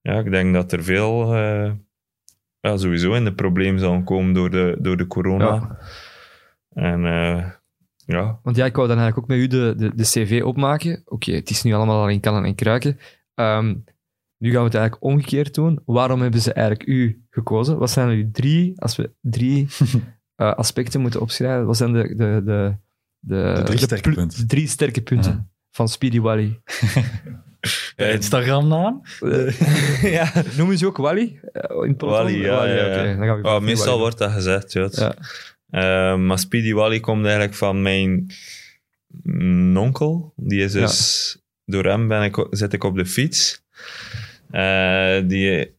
ja, 0.00 0.18
ik 0.18 0.30
denk 0.30 0.54
dat 0.54 0.72
er 0.72 0.84
veel 0.84 1.34
eh, 1.34 1.72
ja, 2.60 2.76
sowieso 2.76 3.12
in 3.12 3.24
de 3.24 3.34
probleem 3.34 3.78
zal 3.78 4.02
komen 4.02 4.34
door 4.34 4.50
de, 4.50 4.76
door 4.80 4.96
de 4.96 5.06
corona. 5.06 5.44
Ja. 5.54 5.78
En 6.72 7.00
ja, 8.04 8.40
Want 8.42 8.56
ja, 8.56 8.64
ik 8.64 8.76
wou 8.76 8.88
dan 8.88 8.98
eigenlijk 8.98 9.18
ook 9.18 9.36
met 9.36 9.44
u 9.44 9.46
de, 9.46 9.74
de, 9.76 9.94
de 9.94 10.02
cv 10.02 10.42
opmaken. 10.44 11.02
Oké, 11.04 11.32
het 11.32 11.50
is 11.50 11.62
nu 11.62 11.72
allemaal 11.72 12.00
al 12.00 12.08
in 12.08 12.20
kannen 12.20 12.44
en 12.44 12.54
kruiken. 12.54 12.98
Ehm, 13.34 13.74
nu 14.38 14.50
gaan 14.50 14.60
we 14.60 14.66
het 14.66 14.74
eigenlijk 14.74 15.04
omgekeerd 15.04 15.54
doen. 15.54 15.80
Waarom 15.84 16.20
hebben 16.20 16.40
ze 16.40 16.52
eigenlijk 16.52 16.88
u 16.88 17.24
gekozen? 17.30 17.78
Wat 17.78 17.90
zijn 17.90 18.08
uw 18.08 18.30
drie, 18.32 18.80
als 18.80 18.96
we 18.96 19.10
drie 19.20 19.68
eh, 20.38 20.54
aspecten 20.54 21.00
moeten 21.00 21.20
opschrijven, 21.20 21.66
wat 21.66 21.76
zijn 21.76 21.92
de, 21.92 22.02
de, 22.16 22.42
de, 22.44 22.74
de, 23.20 23.52
De 23.56 23.62
drie 23.64 23.78
sterke 23.78 24.10
punten. 24.10 24.38
de 24.40 24.46
drie 24.46 24.68
sterke 24.68 25.02
punten 25.02 25.32
Ja. 25.32 25.46
van 25.70 25.88
Speedy 25.88 26.20
Wally? 26.20 26.60
Eh, 27.96 28.12
Instagram-naam? 28.14 29.02
ja. 30.18 30.32
Noemen 30.56 30.78
ze 30.78 30.86
ook 30.86 30.96
Wally? 30.96 31.40
eh, 31.52 31.86
in? 31.88 31.94
Wally, 31.98 32.40
ja, 32.44 32.64
ja, 32.64 32.74
ja. 32.74 32.86
oké, 32.86 33.16
dan 33.16 33.26
gaan 33.26 33.36
we 33.42 33.48
Ja, 33.48 33.50
voor 33.54 33.62
meestal 33.62 33.86
Wally. 33.86 33.98
wordt 34.00 34.18
dat 34.18 34.30
gezegd, 34.32 34.72
ja. 34.72 34.88
Ja. 34.90 35.14
Eh, 35.70 36.18
maar 36.18 36.38
Speedy 36.38 36.72
Wally 36.72 37.00
komt 37.00 37.22
eigenlijk 37.24 37.54
van 37.54 37.82
mijn 37.82 38.30
nonkel. 39.72 40.32
Die 40.36 40.62
is 40.64 40.72
dus... 40.72 41.36
Door 41.64 41.84
hem 41.84 42.08
ben 42.08 42.22
ik, 42.22 42.46
zit 42.50 42.72
ik 42.72 42.84
op 42.84 42.96
de 42.96 43.06
fiets. 43.06 43.64
Eh, 44.50 45.18
die 45.24 45.74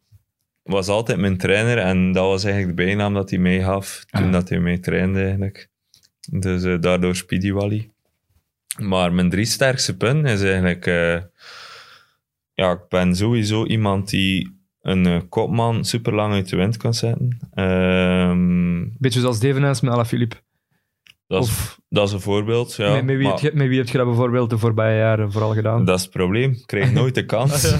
was 0.70 0.88
altijd 0.88 1.20
mijn 1.20 1.38
trainer 1.38 1.78
en 1.78 2.12
dat 2.12 2.26
was 2.26 2.44
eigenlijk 2.44 2.78
de 2.78 2.84
bijnaam 2.84 3.14
dat 3.14 3.30
hij 3.30 3.40
mij 3.40 3.60
gaf 3.64 4.04
toen 4.10 4.26
Ah. 4.26 4.32
dat 4.32 4.50
hij 4.50 4.60
mij 4.60 4.78
trainde 4.78 5.22
eigenlijk. 5.22 5.70
Dus 6.32 6.64
eh, 6.64 6.76
daardoor 6.80 7.16
Speedy 7.16 7.52
Wally. 7.52 7.90
Maar 8.78 9.14
mijn 9.14 9.30
drie 9.30 9.46
sterkste 9.46 9.98
punten 9.98 10.32
is 10.32 10.42
eigenlijk... 10.42 10.86
eh, 10.86 11.22
ja, 12.54 12.72
ik 12.72 12.88
ben 12.90 13.16
sowieso 13.16 13.66
iemand 13.66 14.10
die 14.10 14.58
een 14.82 15.06
eh, 15.06 15.22
kopman 15.30 15.86
super 15.86 16.14
lang 16.14 16.34
uit 16.34 16.50
de 16.50 16.56
wind 16.56 16.78
kan 16.78 16.94
zetten. 16.94 17.40
Ehm, 17.54 18.86
Beetje 18.98 19.20
zoals 19.20 19.40
Devenijns 19.40 19.82
met 19.82 19.94
Alaphilippe. 19.94 20.36
dat, 21.28 21.44
is, 21.44 21.50
Of 21.50 21.79
dat 21.90 22.08
is 22.08 22.14
een 22.14 22.22
voorbeeld. 22.22 22.76
Ja, 22.76 22.94
met, 22.94 23.06
met 23.06 23.16
wie 23.16 23.24
maar 23.28 23.34
heb 23.42 23.52
je, 23.52 23.58
met 23.58 23.68
wie 23.68 23.78
heb 23.78 23.88
je 23.88 23.98
dat 23.98 24.06
bijvoorbeeld 24.08 24.50
de 24.50 24.58
voorbije 24.58 24.98
jaren 24.98 25.32
vooral 25.32 25.54
gedaan? 25.54 25.86
dat 25.86 25.96
is 25.98 26.02
het 26.04 26.12
probleem. 26.12 26.52
Ik 26.52 26.64
krijg 26.66 26.92
nooit 26.92 27.16
de 27.16 27.26
kans. 27.26 27.64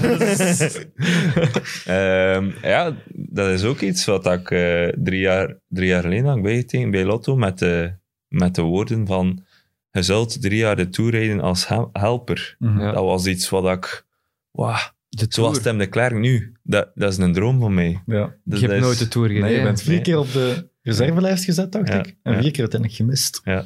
Ehm, 1.84 2.50
ja, 2.62 2.96
dat 3.14 3.48
is 3.48 3.64
ook 3.64 3.80
iets 3.80 4.04
wat 4.04 4.26
ik 4.26 4.50
eh, 4.50 4.88
drie, 4.88 5.20
jaar, 5.20 5.56
drie 5.68 5.88
jaar 5.88 6.02
geleden 6.02 6.24
had 6.24 6.42
bijgetekend 6.42 6.90
bij 6.90 7.04
Lotto 7.04 7.36
met 7.36 7.58
de, 7.58 7.92
met 8.28 8.54
de 8.54 8.62
woorden 8.62 9.06
van 9.06 9.44
je 9.90 10.02
zult 10.02 10.42
drie 10.42 10.58
jaar 10.58 10.76
de 10.76 10.88
Tour 10.88 11.10
rijden 11.10 11.40
als 11.40 11.68
hel- 11.68 11.90
helper. 11.92 12.56
Mhm. 12.58 12.78
Dat 12.78 12.94
was 13.04 13.26
iets 13.26 13.48
wat 13.48 13.76
ik... 13.76 14.06
Wauw, 14.50 14.76
De 15.08 15.26
zoals. 15.28 15.60
Tim 15.62 15.78
de 15.78 15.86
Klerk 15.86 16.14
nu. 16.18 16.52
Dat, 16.62 16.90
dat 16.94 17.12
is 17.12 17.18
een 17.18 17.32
droom 17.32 17.60
van 17.60 17.74
mij. 17.74 18.02
Ja. 18.06 18.34
Dus 18.44 18.60
Je 18.60 18.66
hebt 18.66 18.78
dat 18.78 18.86
nooit 18.88 18.98
de 18.98 19.08
Tour 19.08 19.26
gereden. 19.28 19.48
Nee, 19.48 19.58
je 19.58 19.64
bent 19.64 19.82
vier 19.82 19.92
Nee. 19.94 20.00
keer 20.02 20.18
op 20.18 20.32
de 20.32 20.68
reservelijst 20.82 21.44
gezet, 21.44 21.72
dacht 21.72 21.88
Ja, 21.88 21.98
ik. 21.98 22.16
En 22.22 22.32
ja. 22.32 22.40
vier 22.40 22.50
keer 22.50 22.60
uiteindelijk 22.60 23.00
gemist. 23.00 23.40
Ja, 23.44 23.64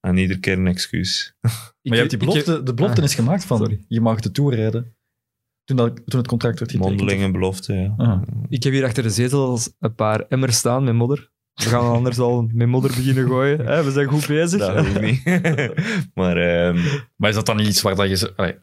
en 0.00 0.16
iedere 0.16 0.40
keer 0.40 0.58
een 0.58 0.66
excuus. 0.66 1.36
Maar 1.40 1.52
je 1.80 1.94
hebt 1.94 2.10
die 2.10 2.18
heb- 2.18 2.28
belofte, 2.28 2.62
de 2.62 2.74
belofte 2.74 3.00
Ah, 3.00 3.06
is 3.06 3.14
gemaakt 3.14 3.44
van, 3.44 3.58
sorry. 3.58 3.84
je 3.88 4.00
mag 4.00 4.20
de 4.20 4.30
Tour 4.30 4.54
rijden. 4.54 4.96
Toen, 5.64 5.76
dat, 5.76 5.96
toen 6.06 6.18
het 6.18 6.28
contract 6.28 6.58
werd 6.58 6.70
getekend. 6.70 6.98
Mondelinge 6.98 7.30
belofte, 7.30 7.72
ja. 7.74 7.94
Ah. 7.96 8.22
Ik 8.48 8.62
heb 8.62 8.72
hier 8.72 8.84
achter 8.84 9.02
de 9.02 9.10
zetels 9.10 9.72
een 9.78 9.94
paar 9.94 10.26
emmers 10.28 10.56
staan 10.56 10.84
met 10.84 10.94
modder. 10.94 11.30
We 11.54 11.62
gaan 11.62 11.92
anders 11.92 12.18
al 12.18 12.42
met 12.52 12.68
modder 12.68 12.90
beginnen 12.90 13.26
gooien. 13.26 13.66
Hè? 13.66 13.84
We 13.84 13.90
zijn 13.90 14.08
goed 14.08 14.26
bezig. 14.26 14.58
Dat 14.58 14.76
hoeft 14.78 15.00
niet. 15.00 15.24
maar 16.14 16.36
ehm, 16.36 16.78
Maar 17.16 17.28
is 17.28 17.34
dat 17.34 17.46
dan 17.46 17.56
niet 17.56 17.66
iets 17.66 17.82
waar 17.82 17.94
dat 17.96 18.20
je... 18.20 18.32
Allee, 18.36 18.52
ik 18.52 18.58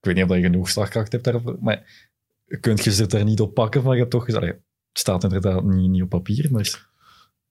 weet 0.00 0.14
niet 0.14 0.24
of 0.24 0.36
je 0.36 0.42
genoeg 0.42 0.68
slagkracht 0.68 1.12
hebt 1.12 1.24
daarop, 1.24 1.56
maar 1.60 2.10
kunt 2.60 2.84
je 2.84 2.92
ze 2.92 3.06
er 3.06 3.24
niet 3.24 3.40
op 3.40 3.54
pakken 3.54 3.82
van, 3.82 3.92
je 3.92 3.98
hebt 3.98 4.10
toch 4.10 4.24
gezegd... 4.24 4.42
allee, 4.42 4.56
het 4.88 4.98
staat 4.98 5.22
inderdaad 5.22 5.64
niet, 5.64 5.90
niet 5.90 6.02
op 6.02 6.08
papier, 6.08 6.48
maar, 6.52 6.88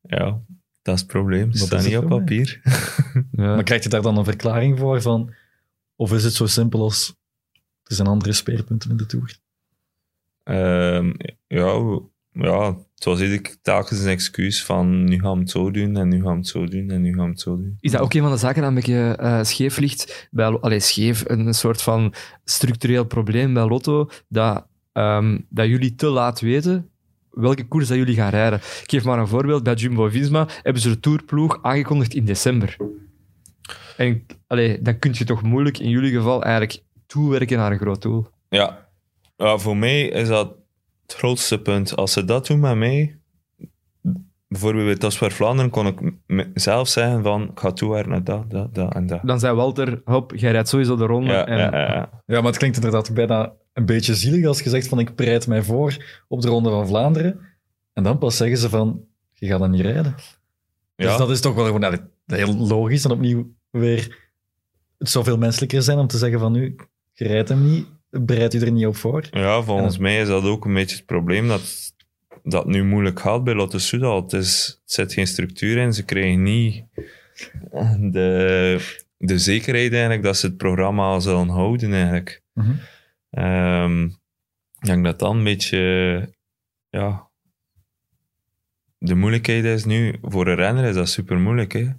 ja, 0.02 0.42
dat 0.84 0.96
is 0.96 1.02
het 1.02 1.10
probleem. 1.10 1.52
Dat 1.52 1.58
staat 1.58 1.80
is 1.80 1.86
niet 1.86 1.98
op 1.98 2.08
probleem. 2.08 2.26
papier. 2.26 2.62
Ja. 3.32 3.56
maar 3.56 3.64
krijg 3.64 3.84
je 3.84 3.90
daar 3.90 4.02
dan 4.02 4.18
een 4.18 4.24
verklaring 4.24 4.80
voor 4.80 5.02
van... 5.02 5.34
Of 5.96 6.14
is 6.14 6.24
het 6.24 6.34
zo 6.34 6.46
simpel 6.46 6.82
als... 6.82 7.16
Er 7.84 7.96
zijn 7.96 8.08
andere 8.08 8.34
speerpunten 8.34 8.90
in 8.90 8.98
de 8.98 9.06
Tour. 9.06 9.38
Ehm, 10.44 11.14
ja, 11.48 12.00
ja, 12.32 12.78
het 12.96 13.04
was 13.04 13.22
iedere 13.22 13.56
telkens 13.62 14.00
een 14.00 14.10
excuus 14.10 14.66
van 14.66 15.04
nu 15.04 15.20
gaan 15.20 15.34
we 15.34 15.40
het 15.40 15.50
zo 15.50 15.72
doen 15.72 15.98
en 15.98 16.08
nu 16.08 16.22
gaan 16.22 16.32
we 16.32 16.38
het 16.38 16.48
zo 16.48 16.68
doen 16.68 16.90
en 16.90 17.02
nu 17.02 17.14
gaan 17.14 17.26
we 17.26 17.32
het 17.32 17.40
zo 17.40 17.56
doen. 17.56 17.78
Is 17.80 17.92
dat 17.92 18.02
ook 18.02 18.14
een 18.14 18.22
van 18.22 18.32
de 18.32 18.38
zaken 18.38 18.62
dat 18.62 18.70
een 18.70 18.76
beetje 18.76 19.16
eh, 19.16 19.44
scheef 19.44 19.78
ligt? 19.78 20.28
Bij, 20.32 20.46
allee, 20.46 20.80
scheef, 20.80 21.24
een 21.28 21.54
soort 21.54 21.82
van 21.82 22.14
structureel 22.44 23.06
probleem 23.06 23.54
bij 23.54 23.68
Lotto, 23.68 24.10
dat, 24.28 24.68
ehm, 24.92 25.40
dat 25.50 25.68
jullie 25.68 25.96
te 25.96 26.08
laat 26.08 26.40
weten 26.40 26.93
welke 27.34 27.68
koers 27.68 27.88
dat 27.88 27.98
jullie 27.98 28.16
gaan 28.16 28.30
rijden. 28.30 28.60
Ik 28.60 28.90
geef 28.90 29.04
maar 29.04 29.20
een 29.20 29.28
voorbeeld. 29.28 29.64
Bij 29.64 29.74
Jumbo-Visma 29.74 30.48
hebben 30.62 30.82
ze 30.82 30.90
de 30.90 31.00
Tourploeg 31.00 31.60
aangekondigd 31.62 32.14
in 32.14 32.26
december. 32.26 32.78
En 33.98 34.26
allee, 34.48 34.82
dan 34.82 35.00
kun 35.00 35.12
je 35.14 35.26
toch 35.26 35.42
moeilijk 35.42 35.78
in 35.78 35.90
jullie 35.90 36.12
geval 36.12 36.44
eigenlijk 36.44 36.84
toewerken 37.06 37.58
naar 37.58 37.72
een 37.72 37.78
groot 37.78 38.02
doel. 38.02 38.28
Ja. 38.50 38.88
ja, 39.38 39.58
voor 39.58 39.78
mij 39.78 40.08
is 40.08 40.28
dat 40.28 40.56
het 41.02 41.14
grootste 41.14 41.62
punt. 41.62 41.96
Als 41.96 42.12
ze 42.12 42.26
dat 42.26 42.48
doen 42.48 42.60
met 42.60 42.76
mij, 42.76 43.20
bijvoorbeeld 44.48 44.86
bij 44.86 44.96
Tosper 44.96 45.32
Vlaanderen, 45.32 45.72
kon 45.72 45.88
ik 45.88 46.50
zelf 46.54 46.88
zeggen 46.88 47.24
van, 47.24 47.44
ik 47.44 47.60
ga 47.60 47.72
toewerken 47.72 48.12
naar 48.12 48.24
dat, 48.24 48.50
dat, 48.50 48.76
dat 48.76 48.94
en 48.94 49.08
dat. 49.08 49.20
Dan 49.24 49.40
zei 49.40 49.56
Walter, 49.56 50.02
hop, 50.06 50.32
jij 50.36 50.52
rijdt 50.52 50.70
sowieso 50.70 50.96
de 50.96 51.06
ronde. 51.06 51.32
Ja, 51.32 51.48
en, 51.48 51.58
ja, 51.58 51.70
ja, 51.72 51.94
ja. 51.94 52.10
Ja, 52.26 52.36
maar 52.36 52.50
het 52.50 52.58
klinkt 52.58 52.76
inderdaad 52.76 53.14
bijna 53.14 53.54
een 53.74 53.86
beetje 53.86 54.16
zielig 54.16 54.46
als 54.46 54.60
je 54.60 54.70
zegt 54.70 54.88
van 54.88 55.00
ik 55.00 55.16
bereid 55.16 55.48
mij 55.48 55.64
voor 55.64 56.06
op 56.28 56.42
de 56.42 56.48
Ronde 56.48 56.70
van 56.70 56.88
Vlaanderen. 56.88 57.40
En 57.94 58.04
dan 58.04 58.18
pas 58.18 58.38
zeggen 58.38 58.58
ze 58.58 58.70
van, 58.70 59.06
je 59.34 59.48
gaat 59.48 59.60
dan 59.60 59.72
niet 59.72 59.82
rijden. 59.82 60.14
Dus 60.16 61.06
Ja. 61.06 61.18
dat 61.18 61.30
is 61.30 61.40
toch 61.42 61.56
wel 61.56 61.66
gewoon 61.66 62.00
heel 62.26 62.56
logisch. 62.58 63.06
En 63.06 63.12
opnieuw 63.12 63.54
weer, 63.70 64.18
het 64.98 65.10
zou 65.10 65.26
veel 65.26 65.38
menselijker 65.38 65.82
zijn 65.82 65.98
om 65.98 66.08
te 66.08 66.18
zeggen 66.18 66.40
van 66.40 66.52
nu, 66.52 66.76
je 67.14 67.28
rijdt 67.28 67.50
hem 67.50 67.72
niet, 67.72 67.86
bereid 68.10 68.54
je 68.54 68.60
er 68.60 68.72
niet 68.72 68.86
op 68.86 68.96
voor. 68.96 69.28
Ja, 69.32 69.62
volgens 69.62 69.96
En 69.96 70.02
mij 70.02 70.22
is 70.22 70.28
dat 70.28 70.44
ook 70.44 70.66
een 70.66 70.74
beetje 70.74 70.96
het 70.96 71.06
probleem 71.06 71.48
dat 71.48 71.92
dat 72.44 72.66
nu 72.66 72.84
moeilijk 72.84 73.20
gaat 73.20 73.44
bij 73.44 73.54
Lotto 73.54 73.78
Soudal. 73.78 74.22
Het, 74.22 74.34
is, 74.34 74.80
het 74.82 74.92
zit 74.92 75.14
geen 75.14 75.28
structuur 75.28 75.78
in, 75.78 75.94
ze 75.94 76.04
krijgen 76.04 76.44
niet 76.44 76.84
de, 78.00 78.96
de 79.18 79.40
zekerheid 79.40 79.92
eigenlijk 79.92 80.24
dat 80.24 80.38
ze 80.38 80.46
het 80.46 80.58
programma 80.58 81.20
zullen 81.20 81.48
houden 81.50 81.94
eigenlijk. 81.94 82.42
Mhm. 82.54 82.72
Ehm, 83.34 84.04
ik 84.80 84.86
denk 84.86 85.04
dat 85.04 85.20
dan 85.20 85.38
een 85.38 85.44
beetje, 85.44 86.34
ja, 86.90 87.28
de 88.98 89.16
moeilijkheid 89.16 89.66
is 89.66 89.86
nu, 89.86 90.16
voor 90.22 90.48
een 90.48 90.56
renner 90.56 90.84
is 90.86 90.96
dat 90.96 91.10
super 91.10 91.40
moeilijk. 91.40 91.72
Hè? 91.72 91.90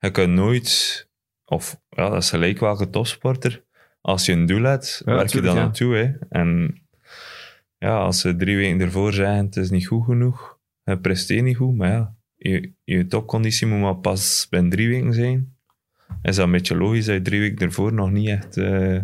Je 0.00 0.10
kunt 0.10 0.32
nooit, 0.32 1.08
of 1.44 1.80
ja, 1.88 2.08
dat 2.08 2.22
is 2.22 2.30
gelijk 2.30 2.58
welke 2.58 2.90
topsporter, 2.90 3.64
als 4.00 4.26
je 4.26 4.32
een 4.32 4.46
doel 4.46 4.62
hebt, 4.62 5.02
Ja, 5.04 5.14
werk 5.14 5.28
je 5.28 5.40
dan 5.40 5.54
ja. 5.54 5.60
naartoe. 5.62 5.94
Hè? 5.94 6.12
En 6.28 6.80
ja, 7.78 7.98
als 7.98 8.20
ze 8.20 8.36
drie 8.36 8.56
weken 8.56 8.80
ervoor 8.80 9.12
zeggen, 9.12 9.44
het 9.44 9.56
is 9.56 9.70
niet 9.70 9.86
goed 9.86 10.04
genoeg, 10.04 10.58
je 10.84 10.98
presteert 10.98 11.42
niet 11.42 11.56
goed, 11.56 11.76
maar 11.76 11.90
ja, 11.90 12.14
je, 12.36 12.72
je 12.84 13.06
topconditie 13.06 13.66
moet 13.66 13.80
maar 13.80 13.96
pas 13.96 14.46
binnen 14.50 14.70
drie 14.70 14.88
weken 14.88 15.14
zijn. 15.14 15.56
Is 16.22 16.36
dat 16.36 16.44
een 16.44 16.52
beetje 16.52 16.76
logisch 16.76 17.04
dat 17.04 17.14
je 17.14 17.22
drie 17.22 17.40
weken 17.40 17.66
ervoor 17.66 17.92
nog 17.92 18.10
niet 18.10 18.28
echt 18.28 18.56
eh 18.56 19.00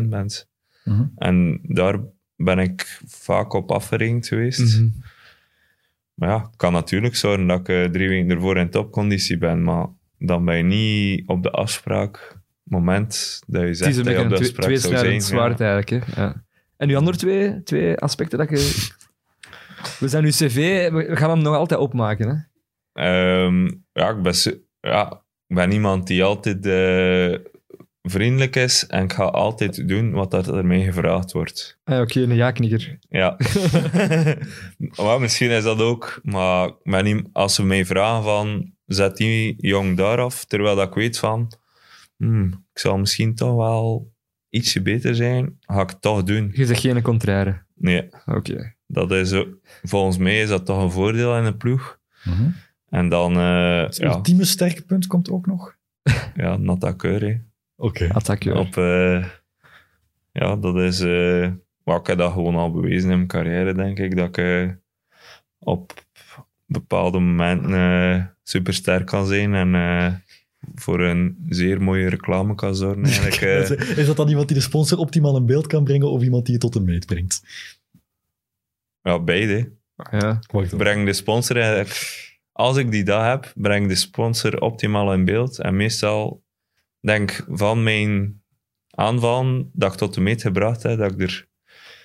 100% 0.00 0.08
bent. 0.08 0.48
Mhm. 0.88 1.04
En 1.16 1.60
daar 1.62 2.00
ben 2.36 2.58
ik 2.58 3.00
vaak 3.06 3.52
op 3.52 3.70
afgerekend 3.70 4.26
geweest. 4.26 4.76
Mhm. 4.76 4.88
Maar 6.14 6.28
ja, 6.28 6.42
het 6.42 6.56
kan 6.56 6.72
natuurlijk 6.72 7.16
zorgen 7.16 7.46
dat 7.46 7.60
ik 7.60 7.68
eh, 7.68 7.84
drie 7.84 8.08
weken 8.08 8.30
ervoor 8.30 8.56
in 8.56 8.70
topconditie 8.70 9.38
ben, 9.38 9.62
maar 9.62 9.86
dan 10.18 10.44
ben 10.44 10.56
je 10.56 10.62
niet 10.62 11.28
op 11.28 11.42
de 11.42 11.50
afspraak, 11.50 12.36
moment 12.62 13.42
dat 13.46 13.62
je 13.62 13.74
zegt 13.74 14.04
dat 14.04 14.06
je 14.06 14.20
op 14.20 14.28
de 14.28 14.34
twee, 14.34 14.40
afspraak 14.40 14.64
zou 14.64 14.78
tweesnijdend 14.78 15.24
zijn. 15.24 15.38
zwaard 15.38 15.58
ja. 15.58 15.72
eigenlijk. 15.72 16.06
Hè? 16.06 16.22
Ja. 16.22 16.44
En 16.76 16.88
uw 16.88 16.96
andere 16.96 17.16
twee, 17.16 17.62
twee 17.62 17.96
aspecten 17.96 18.38
dat 18.38 18.50
je... 18.50 18.56
We 20.00 20.08
zijn 20.08 20.24
uw 20.24 20.30
cv, 20.30 20.90
we 20.90 21.16
gaan 21.16 21.30
hem 21.30 21.42
nog 21.42 21.54
altijd 21.54 21.80
opmaken. 21.80 22.28
Hè? 22.28 22.36
Ehm, 22.92 23.64
ja, 23.92 24.08
ik 24.08 24.22
ben, 24.22 24.34
ja, 24.80 25.22
ik 25.46 25.56
ben 25.56 25.72
iemand 25.72 26.06
die 26.06 26.24
altijd 26.24 26.66
eh, 26.66 27.47
vriendelijk 28.10 28.56
is 28.56 28.86
en 28.86 29.02
ik 29.04 29.12
ga 29.12 29.24
altijd 29.24 29.88
doen 29.88 30.10
wat 30.10 30.30
dat 30.30 30.46
er 30.48 30.66
mij 30.66 30.84
gevraagd 30.84 31.32
wordt. 31.32 31.78
Ah, 31.84 32.00
Oké, 32.00 32.20
een 32.20 32.34
ja-knikker. 32.34 32.98
Ja. 33.08 33.36
maar 35.02 35.20
misschien 35.20 35.50
is 35.50 35.62
dat 35.62 35.80
ook, 35.80 36.20
maar 36.22 37.02
niet, 37.02 37.28
als 37.32 37.54
ze 37.54 37.64
mij 37.64 37.84
vragen 37.84 38.22
van, 38.22 38.72
zet 38.86 39.16
die 39.16 39.54
jong 39.58 39.96
daar 39.96 40.20
af, 40.20 40.44
terwijl 40.44 40.76
dat 40.76 40.88
ik 40.88 40.94
weet 40.94 41.18
van, 41.18 41.52
hmm, 42.16 42.46
ik 42.72 42.78
zal 42.78 42.98
misschien 42.98 43.34
toch 43.34 43.54
wel 43.56 44.12
ietsje 44.48 44.82
beter 44.82 45.14
zijn, 45.14 45.56
ga 45.60 45.80
ik 45.80 45.90
het 45.90 46.02
toch 46.02 46.22
doen. 46.22 46.50
Je 46.54 46.66
zegt 46.66 46.80
geen 46.80 47.02
contraire. 47.02 47.62
Nee, 47.74 48.08
Oké. 48.26 48.74
dat 48.86 49.10
is, 49.12 49.32
ook- 49.32 49.56
volgens 49.82 50.18
mij 50.18 50.40
is 50.40 50.48
dat 50.48 50.66
toch 50.66 50.82
een 50.82 50.90
voordeel 50.90 51.36
in 51.36 51.44
een 51.44 51.56
ploeg. 51.56 51.98
Mhm. 52.24 52.48
En 52.88 53.08
dan, 53.08 53.36
eh 53.36 53.80
Het 53.82 53.96
ja, 53.96 54.08
ultieme 54.10 54.44
sterke 54.44 54.82
punt 54.82 55.06
komt 55.06 55.30
ook 55.30 55.46
nog. 55.46 55.76
ja, 56.34 56.56
Nata 56.56 56.92
Keur, 56.92 57.20
hè. 57.22 57.36
Oké. 57.78 58.08
Attackeur. 58.12 58.56
Op, 58.56 58.76
eh, 58.76 59.24
ja, 60.32 60.56
dat 60.56 60.76
is... 60.76 61.00
eh 61.00 61.50
maar 61.88 61.98
ik 62.00 62.06
heb 62.06 62.18
dat 62.18 62.32
gewoon 62.32 62.54
al 62.54 62.70
bewezen 62.70 63.10
in 63.10 63.16
mijn 63.16 63.28
carrière, 63.28 63.74
denk 63.74 63.98
ik. 63.98 64.16
Dat 64.16 64.28
ik 64.28 64.36
eh, 64.38 64.68
op 65.58 66.04
bepaalde 66.66 67.18
momenten 67.18 67.72
eh 67.72 68.24
super 68.42 68.74
sterk 68.74 69.06
kan 69.06 69.26
zijn 69.26 69.54
en 69.54 69.74
eh, 69.74 70.14
voor 70.74 71.00
een 71.00 71.46
zeer 71.48 71.82
mooie 71.82 72.08
reclame 72.08 72.54
kan 72.54 72.74
zorgen. 72.74 73.04
Eigenlijk, 73.22 73.40
eh. 73.80 73.98
Is 73.98 74.06
dat 74.06 74.16
dan 74.16 74.28
iemand 74.28 74.48
die 74.48 74.56
de 74.56 74.62
sponsor 74.62 74.98
optimaal 74.98 75.36
in 75.36 75.46
beeld 75.46 75.66
kan 75.66 75.84
brengen 75.84 76.10
of 76.10 76.22
iemand 76.22 76.44
die 76.44 76.54
je 76.54 76.60
tot 76.60 76.74
een 76.74 76.84
meet 76.84 77.06
brengt? 77.06 77.42
ja, 79.02 79.20
beide. 79.20 79.72
Ja. 80.10 80.38
Breng 80.76 81.06
de 81.06 81.12
sponsor. 81.12 81.86
Als 82.52 82.76
ik 82.76 82.90
die 82.90 83.04
dag 83.04 83.26
heb, 83.26 83.52
breng 83.54 83.88
de 83.88 83.94
sponsor 83.94 84.60
optimaal 84.60 85.12
in 85.12 85.24
beeld. 85.24 85.58
En 85.58 85.76
meestal 85.76 86.42
denk 87.00 87.44
van 87.48 87.82
mijn 87.82 88.42
aanvallen 88.90 89.70
dat 89.72 89.92
ik 89.92 89.98
tot 89.98 90.14
de 90.14 90.20
meet 90.20 90.42
gebracht 90.42 90.82
heb, 90.82 90.98
dat 90.98 91.12
ik 91.12 91.20
er 91.20 91.46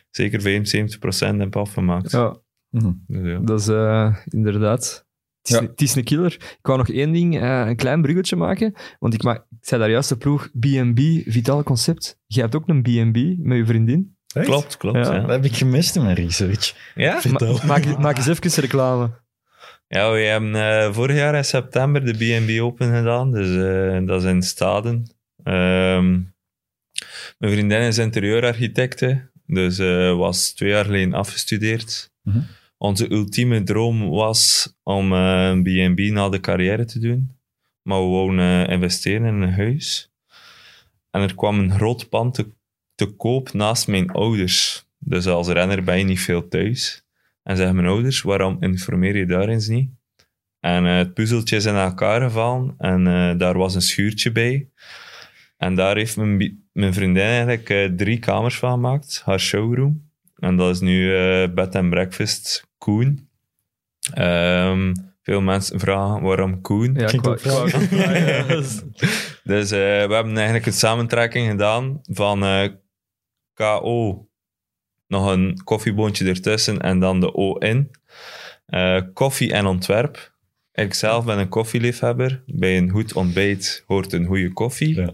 zeker 0.10 0.42
75% 0.42 1.38
heb 1.38 1.56
afgemaakt. 1.56 2.12
ja, 2.12 2.36
Mhm. 2.70 2.92
Dus 3.08 3.32
ja. 3.32 3.40
dat 3.40 3.60
is 3.60 3.68
eh, 3.68 4.16
inderdaad... 4.26 5.06
Het 5.42 5.52
is, 5.52 5.60
Ja. 5.60 5.62
het 5.68 5.82
is 5.82 5.96
een 5.96 6.04
killer. 6.04 6.34
Ik 6.34 6.58
wou 6.62 6.78
nog 6.78 6.90
één 6.90 7.12
ding, 7.12 7.40
eh, 7.42 7.64
een 7.68 7.76
klein 7.76 8.02
bruggetje 8.02 8.36
maken. 8.36 8.74
Want 9.00 9.14
ik, 9.14 9.24
ma 9.24 9.34
ik 9.36 9.44
zei 9.62 9.82
daar 9.82 9.90
juist 9.90 10.10
de 10.10 10.18
ploeg 10.18 10.50
B&B, 10.60 11.00
Vitaal 11.26 11.64
Concept. 11.64 12.20
Jij 12.26 12.42
hebt 12.44 12.56
ook 12.56 12.68
een 12.68 12.82
B&B 12.82 13.46
met 13.46 13.58
je 13.58 13.66
vriendin. 13.66 14.16
Echt? 14.34 14.46
Klopt, 14.46 14.78
klopt. 14.78 14.98
Ja. 14.98 15.14
Ja, 15.14 15.20
Dat 15.20 15.30
heb 15.30 15.46
ik 15.46 15.56
gemist 15.56 15.96
in 15.96 16.02
mijn 16.04 16.16
research. 16.16 16.92
ja? 16.96 17.22
Ma 17.40 17.66
maak, 17.66 17.98
maak 17.98 18.18
eens 18.18 18.28
even 18.28 18.62
reclame. 18.62 19.22
Ja 19.94 20.12
we 20.12 20.20
hebben 20.20 20.56
eh, 20.56 20.94
vorig 20.94 21.16
jaar 21.16 21.36
in 21.36 21.46
september 21.46 22.06
de 22.06 22.14
B&B 22.14 22.62
Open 22.62 22.96
gedaan. 22.96 23.32
Dus 23.32 23.48
eh, 23.48 24.08
dat 24.08 24.24
is 24.24 24.30
in 24.30 24.42
Staden. 24.42 25.06
Ehm, 25.44 26.12
mijn 27.38 27.54
vriendin 27.54 27.82
is 27.82 27.98
interieurarchitecte. 27.98 29.32
Dus 29.46 29.80
eh 29.80 30.16
was 30.18 30.52
twee 30.52 30.70
jaar 30.70 30.86
geleden 30.86 31.14
afgestudeerd. 31.14 32.12
Mhm. 32.22 32.42
Onze 32.78 33.12
ultieme 33.12 33.64
droom 33.64 34.10
was 34.10 34.74
om 34.84 35.12
een 35.12 35.64
B&B 35.64 36.00
na 36.00 36.30
de 36.30 36.40
carrière 36.40 36.86
te 36.86 37.00
doen. 37.00 37.38
Maar 37.82 38.00
we 38.00 38.08
wouden 38.08 38.68
investeren 38.68 39.28
in 39.28 39.42
een 39.42 39.54
huis. 39.54 40.12
En 41.12 41.22
er 41.22 41.36
kwam 41.36 41.60
een 41.60 41.72
groot 41.72 42.10
pand 42.10 42.34
te, 42.34 42.48
te 42.96 43.06
koop 43.06 43.54
naast 43.54 43.88
mijn 43.88 44.12
ouders. 44.12 44.86
Dus 44.98 45.28
als 45.28 45.48
renner 45.48 45.84
ben 45.84 45.98
je 45.98 46.04
niet 46.04 46.20
veel 46.20 46.48
thuis. 46.48 47.03
En 47.44 47.58
zeggen 47.58 47.76
mijn 47.76 47.88
ouders, 47.88 48.22
waarom 48.22 48.58
informeer 48.60 49.18
je 49.18 49.26
daar 49.26 49.48
eens 49.48 49.68
niet? 49.68 49.90
En 50.60 50.86
eh, 50.86 50.96
het 50.98 51.14
puzzeltje 51.14 51.56
is 51.56 51.66
in 51.66 51.76
elkaar 51.76 52.22
gevallen 52.22 52.74
en 52.78 53.08
eh, 53.08 53.38
daar 53.38 53.58
was 53.58 53.76
een 53.76 53.82
schuurtje 53.82 54.32
bij. 54.32 54.70
En 55.58 55.76
daar 55.76 55.96
heeft 55.96 56.18
mijn, 56.18 56.94
vriendin 56.94 57.24
eigenlijk 57.24 57.70
eh, 57.70 57.86
drie 57.86 58.20
kamers 58.20 58.58
van 58.58 58.72
gemaakt, 58.72 59.22
haar 59.26 59.40
showroom. 59.40 60.12
En 60.36 60.56
dat 60.56 60.76
is 60.76 60.80
nu 60.80 61.16
eh, 61.16 61.54
bed 61.54 61.76
and 61.76 61.90
breakfast 61.90 62.68
Koen. 62.78 63.30
Ehm, 64.14 64.94
veel 65.22 65.42
mensen 65.42 65.80
vragen 65.80 66.22
waarom 66.22 66.62
Koen. 66.62 66.94
Ja, 66.94 67.08
ik 67.08 67.22
ja, 67.92 68.46
is- 68.46 68.82
Dus 69.44 69.72
eh, 69.72 69.78
we 69.80 70.14
hebben 70.14 70.36
eigenlijk 70.36 70.66
een 70.66 70.74
samentrekking 70.74 71.50
gedaan 71.50 72.00
van 72.04 72.44
eh, 72.44 72.70
KO, 73.54 74.28
nog 75.14 75.32
een 75.32 75.64
koffieboontje 75.64 76.28
ertussen 76.28 76.82
en 76.82 77.00
dan 77.00 77.20
de 77.20 77.34
O 77.34 77.58
in. 77.58 77.92
Eh, 78.66 79.02
koffie 79.14 79.54
en 79.54 79.66
ontwerp. 79.66 80.34
Ik 80.72 80.94
zelf 80.94 81.26
ben 81.26 81.40
een 81.40 81.50
koffieliefhebber. 81.50 82.44
Bij 82.46 82.78
een 82.78 82.90
goed 82.90 83.14
ontbijt 83.14 83.84
hoort 83.88 84.14
een 84.14 84.26
goede 84.26 84.54
koffie. 84.54 84.96
Ja. 84.96 85.14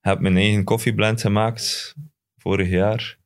Heb 0.00 0.20
mijn 0.20 0.36
eigen 0.36 0.64
koffieblend 0.64 1.20
gemaakt 1.20 1.94
vorig 2.36 2.68
jaar. 2.68 3.18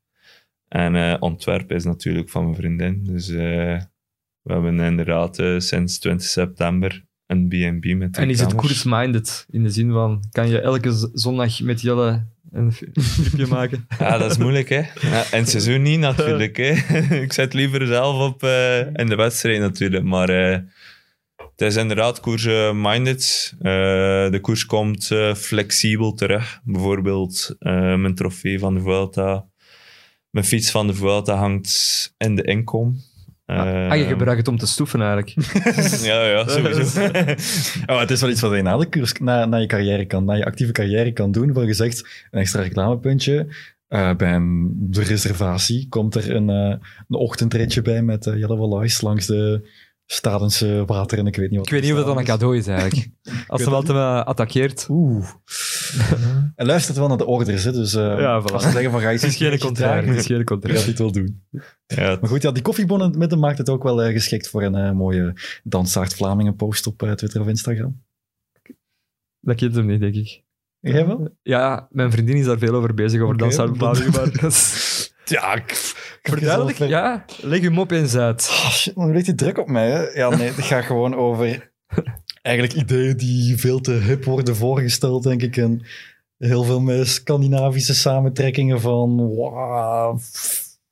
En 0.68 0.96
eh, 0.96 1.16
ontwerp 1.20 1.72
is 1.72 1.84
natuurlijk 1.84 2.28
van 2.28 2.44
mijn 2.44 2.56
vriendin. 2.56 3.04
Dus 3.04 3.28
eh, 3.28 3.80
we 4.42 4.52
hebben 4.52 4.80
inderdaad 4.80 5.36
sinds 5.58 5.98
20 5.98 6.26
september 6.26 7.04
een 7.26 7.48
B&B 7.48 7.94
met 7.96 8.16
En 8.16 8.30
is 8.30 8.40
het 8.40 8.54
koersminded? 8.54 9.46
In 9.50 9.62
de 9.62 9.70
zin 9.70 9.92
van, 9.92 10.24
kan 10.30 10.48
je 10.48 10.60
elke 10.60 11.10
zondag 11.12 11.60
met 11.60 11.80
Jelle 11.80 12.26
een 12.52 12.72
stripje 12.94 13.46
maken? 13.56 13.86
Ja, 13.98 14.18
dat 14.18 14.30
is 14.30 14.38
moeilijk, 14.38 14.68
hè. 14.68 14.82
Ja, 15.00 15.24
en 15.30 15.38
het 15.38 15.48
seizoen 15.48 15.82
niet, 15.82 15.98
natuurlijk, 15.98 16.56
hè. 16.56 16.70
Ik 17.24 17.32
zet 17.32 17.54
liever 17.54 17.86
zelf 17.86 18.28
op 18.28 18.42
eh, 18.42 18.78
in 18.78 19.06
de 19.06 19.14
wedstrijd, 19.16 19.60
natuurlijk. 19.60 20.04
Maar 20.04 20.28
eh, 20.28 20.58
het 21.60 21.68
is 21.68 21.76
inderdaad 21.76 22.20
koers-minded. 22.20 23.54
de 23.58 24.38
koers 24.40 24.66
komt 24.66 25.10
eh, 25.10 25.34
flexibel 25.34 26.14
terug. 26.14 26.60
Bijvoorbeeld 26.64 27.56
eh, 27.58 27.72
mijn 27.94 28.14
trofee 28.14 28.58
van 28.58 28.74
de 28.74 28.80
Vuelta. 28.80 29.46
Mijn 30.30 30.46
fiets 30.46 30.70
van 30.70 30.86
de 30.86 30.94
Vuelta 30.94 31.34
hangt 31.34 32.14
in 32.18 32.36
de 32.36 32.42
inkom. 32.42 33.00
Ah, 33.56 33.96
je 33.96 34.04
gebruikt 34.04 34.38
het 34.38 34.48
om 34.48 34.58
te 34.58 34.66
stoeven 34.66 35.00
eigenlijk. 35.00 35.34
Ja, 36.10 36.24
ja, 36.24 36.48
sowieso. 36.48 37.00
Oh, 37.92 38.00
het 38.00 38.10
is 38.10 38.20
wel 38.20 38.30
iets 38.30 38.40
wat 38.40 38.54
je 38.54 38.62
na, 38.62 38.76
de 38.76 38.88
koers, 38.88 39.12
na, 39.12 39.44
na 39.44 39.56
je 39.56 39.66
carrière 39.66 40.06
kan, 40.06 40.24
na 40.24 40.34
je 40.34 40.44
actieve 40.44 40.72
carrière 40.72 41.12
kan 41.12 41.32
doen. 41.32 41.54
Voor 41.54 41.64
gezegd, 41.64 42.26
een 42.30 42.40
extra 42.40 42.62
reclamepuntje. 42.62 43.46
Eh, 43.88 44.14
bij 44.16 44.34
een, 44.34 44.76
de 44.78 45.02
reservatie 45.02 45.88
komt 45.88 46.14
er 46.14 46.34
een, 46.34 46.50
eh, 46.50 46.76
een 47.08 47.16
ochtendritje 47.16 47.82
bij 47.82 48.02
met 48.02 48.26
uh, 48.26 48.38
Jelle 48.38 48.56
Wallace 48.56 49.04
langs 49.04 49.26
de 49.26 49.68
Stadense 50.12 50.82
water 50.86 51.18
en 51.18 51.26
ik 51.26 51.36
weet 51.36 51.50
niet 51.50 51.58
wat. 51.58 51.66
Ik 51.66 51.72
weet 51.72 51.82
niet 51.82 51.90
of 51.90 51.96
dat 51.96 52.06
dan 52.06 52.18
een 52.18 52.24
cadeau 52.24 52.56
is 52.56 52.66
eigenlijk. 52.66 53.08
Als 53.46 53.62
ze 53.62 53.70
wel 53.70 53.82
te 53.82 53.92
me 53.92 54.24
attaqueert. 54.24 54.86
Oeh. 54.88 55.28
en 56.56 56.66
luistert 56.66 56.96
wel 56.96 57.08
naar 57.08 57.16
de 57.16 57.26
orders, 57.26 57.64
hè, 57.64 57.72
dus 57.72 57.94
uh, 57.94 58.18
Ja, 58.18 58.42
voilà. 58.42 58.52
als 58.52 58.62
ze 58.62 58.70
zeggen 58.70 58.90
van 58.90 59.00
ga 59.00 59.08
je 59.08 59.14
Het 59.18 59.22
is 59.28 59.36
geen 59.36 59.58
contraire. 59.58 60.06
Het 60.06 60.18
is 60.18 60.26
geen 60.26 60.36
gaat 60.36 60.46
contraire. 60.46 60.78
hij 60.78 60.88
het 60.88 60.98
wel 60.98 61.12
doen. 61.12 61.42
Ja, 61.86 62.16
Maar 62.20 62.30
goed, 62.30 62.42
ja, 62.42 62.50
die 62.50 62.62
koffiebonnen 62.62 63.18
midden 63.18 63.38
maakt 63.38 63.58
het 63.58 63.68
ook 63.68 63.82
wel 63.82 64.06
uh, 64.06 64.12
geschikt 64.12 64.48
voor 64.48 64.62
een 64.62 64.76
uh, 64.76 64.92
mooie 64.92 65.32
Dansaard 65.62 66.14
Vlamingen 66.14 66.56
post 66.56 66.86
op 66.86 67.02
uh, 67.02 67.12
Twitter 67.12 67.40
of 67.40 67.46
Instagram. 67.46 68.02
Dat 69.40 69.56
kent 69.56 69.74
hem 69.74 69.86
niet, 69.86 70.00
denk 70.00 70.14
ik. 70.14 70.42
Jij 70.80 71.06
wel? 71.06 71.28
Ja, 71.42 71.88
mijn 71.90 72.10
vriendin 72.10 72.36
is 72.36 72.44
daar 72.44 72.58
veel 72.58 72.74
over 72.74 72.94
bezig, 72.94 73.20
over 73.20 73.34
Oké, 73.34 73.42
Dansaard 73.42 73.76
Vlamingen. 73.76 74.10
Maar 74.10 74.52
Ja, 75.24 75.54
ik... 75.54 75.92
Verduidelijk, 76.22 76.78
ja. 76.78 77.24
Leg 77.40 77.60
hem 77.60 77.78
op 77.78 77.90
eens 77.90 78.16
uit. 78.16 78.48
Oh, 78.50 78.70
shit, 78.70 78.94
man, 78.94 79.12
ligt 79.12 79.26
hij 79.26 79.34
druk 79.34 79.58
op 79.58 79.68
mij, 79.68 79.90
hè? 79.90 80.08
Ja, 80.08 80.28
nee, 80.28 80.48
het 80.48 80.64
gaat 80.64 80.84
gewoon 80.84 81.14
over 81.14 81.72
eigenlijk 82.42 82.76
ideeën 82.76 83.16
die 83.16 83.56
veel 83.56 83.80
te 83.80 83.92
hip 83.92 84.24
worden 84.24 84.56
voorgesteld, 84.56 85.22
denk 85.22 85.42
ik. 85.42 85.56
En 85.56 85.82
heel 86.38 86.64
veel 86.64 86.80
met 86.80 87.08
Scandinavische 87.08 87.94
samentrekkingen 87.94 88.80
van... 88.80 89.16
Wow, 89.16 90.18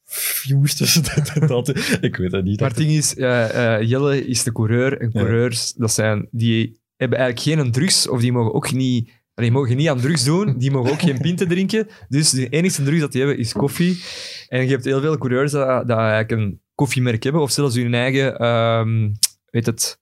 fuse 0.04 0.76
tussen 0.76 1.02
dit 1.02 1.32
en 1.34 1.46
dat. 1.46 1.68
Ik 2.00 2.16
weet 2.16 2.32
het 2.32 2.44
niet. 2.44 2.60
Maar 2.60 2.68
het 2.68 2.78
ding 2.78 2.90
is, 2.90 3.14
uh, 3.14 3.48
uh, 3.54 3.82
Jelle 3.82 4.26
is 4.26 4.42
de 4.42 4.52
coureur. 4.52 5.00
En 5.00 5.12
coureurs, 5.12 5.66
ja. 5.66 5.80
dat 5.80 5.92
zijn, 5.92 6.28
die 6.30 6.80
hebben 6.96 7.18
eigenlijk 7.18 7.60
geen 7.60 7.72
drugs, 7.72 8.08
of 8.08 8.20
die 8.20 8.32
mogen 8.32 8.54
ook 8.54 8.72
niet... 8.72 9.10
Die 9.38 9.52
mogen 9.52 9.76
niet 9.76 9.88
aan 9.88 10.00
drugs 10.00 10.24
doen, 10.24 10.58
die 10.58 10.70
mogen 10.70 10.90
ook 10.92 11.00
geen 11.00 11.20
pinten 11.20 11.48
drinken. 11.48 11.88
Dus 12.08 12.30
de 12.30 12.48
enige 12.48 12.82
drugs 12.82 13.00
dat 13.00 13.12
die 13.12 13.20
hebben 13.20 13.38
is 13.38 13.52
koffie. 13.52 14.02
En 14.48 14.62
je 14.62 14.70
hebt 14.70 14.84
heel 14.84 15.00
veel 15.00 15.18
coureurs 15.18 15.52
dat, 15.52 15.88
dat 15.88 15.98
eigenlijk 15.98 16.30
een 16.30 16.60
koffiemerk 16.74 17.22
hebben, 17.22 17.42
of 17.42 17.50
zelfs 17.50 17.74
hun 17.74 17.94
eigen, 17.94 18.46
um, 18.46 19.12
weet 19.50 19.66
het... 19.66 20.00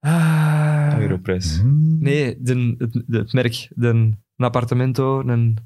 Aeropress. 0.00 1.60
Nee, 1.98 2.36
de, 2.38 2.74
het, 2.78 3.02
het 3.06 3.32
merk. 3.32 3.68
De, 3.74 3.88
een 3.88 4.16
appartamento, 4.36 5.20
een... 5.20 5.58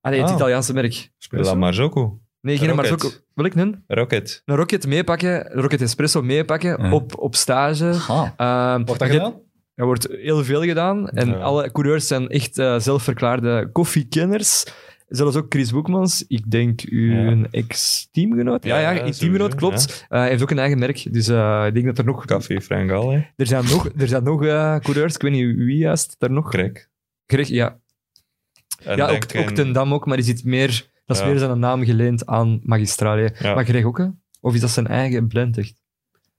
Ah 0.00 0.10
nee, 0.10 0.20
het 0.20 0.30
ah. 0.30 0.36
Italiaanse 0.36 0.72
merk. 0.72 1.10
La 1.30 1.54
Marzocco. 1.54 2.20
Nee, 2.40 2.58
geen 2.58 2.74
Marzocco. 2.74 3.10
Welk 3.34 3.54
een? 3.54 3.84
Rocket. 3.86 4.42
Een 4.44 4.56
Rocket 4.56 4.86
meepakken, 4.86 5.56
een 5.56 5.62
Rocket 5.62 5.80
Espresso 5.80 6.22
meepakken 6.22 6.82
ja. 6.82 6.92
op, 6.92 7.18
op 7.18 7.34
stage. 7.34 7.96
Ah. 8.08 8.74
Um, 8.74 8.84
Wordt 8.84 9.00
dat 9.00 9.10
gedaan? 9.10 9.34
Er 9.80 9.86
wordt 9.86 10.08
heel 10.10 10.44
veel 10.44 10.62
gedaan. 10.62 11.08
En 11.08 11.28
ja. 11.28 11.34
alle 11.34 11.72
coureurs 11.72 12.06
zijn 12.06 12.28
echt 12.28 12.58
uh, 12.58 12.78
zelfverklaarde 12.78 13.68
koffiekenners. 13.72 14.66
Zelfs 15.08 15.36
ook 15.36 15.46
Chris 15.48 15.72
Boekmans, 15.72 16.24
ik 16.28 16.50
denk 16.50 16.80
uw 16.80 17.12
ja. 17.12 17.46
ex-teamgenoot. 17.50 18.64
Ja, 18.64 18.78
ja, 18.78 18.90
ja 18.90 19.10
teamgenoot, 19.10 19.54
klopt. 19.54 20.06
Ja. 20.08 20.22
Uh, 20.22 20.28
heeft 20.28 20.42
ook 20.42 20.50
een 20.50 20.58
eigen 20.58 20.78
merk. 20.78 21.12
Dus 21.12 21.28
uh, 21.28 21.64
ik 21.66 21.74
denk 21.74 21.86
dat 21.86 21.98
er 21.98 22.04
nog... 22.04 22.24
Café 22.24 22.60
Frangal, 22.60 23.10
hè? 23.10 23.24
Er 23.36 23.46
zijn 23.46 23.64
nog, 23.64 23.88
er 23.96 24.08
zijn 24.08 24.22
nog 24.22 24.40
coureurs, 24.80 25.14
ik 25.14 25.22
weet 25.22 25.32
niet 25.32 25.56
wie 25.56 25.76
juist, 25.76 26.14
daar 26.18 26.30
nog. 26.30 26.48
Greg. 26.48 26.88
Greg, 27.26 27.48
ja. 27.48 27.78
En 28.82 28.96
ja, 28.96 29.08
ook, 29.08 29.24
ook 29.36 29.50
Ten 29.50 29.72
Dam 29.72 29.94
ook, 29.94 30.06
maar 30.06 30.16
die 30.16 30.26
zit 30.26 30.44
meer... 30.44 30.88
Dat 31.04 31.16
is 31.16 31.24
meer 31.24 31.38
zijn 31.38 31.58
naam 31.58 31.84
geleend 31.84 32.26
aan 32.26 32.60
Magistrale. 32.62 33.32
Maar 33.42 33.64
Greg 33.64 33.84
ook, 33.84 33.98
hè? 33.98 34.06
Of 34.40 34.54
is 34.54 34.60
dat 34.60 34.70
zijn 34.70 34.86
eigen 34.86 35.26
blend, 35.28 35.58
echt? 35.58 35.79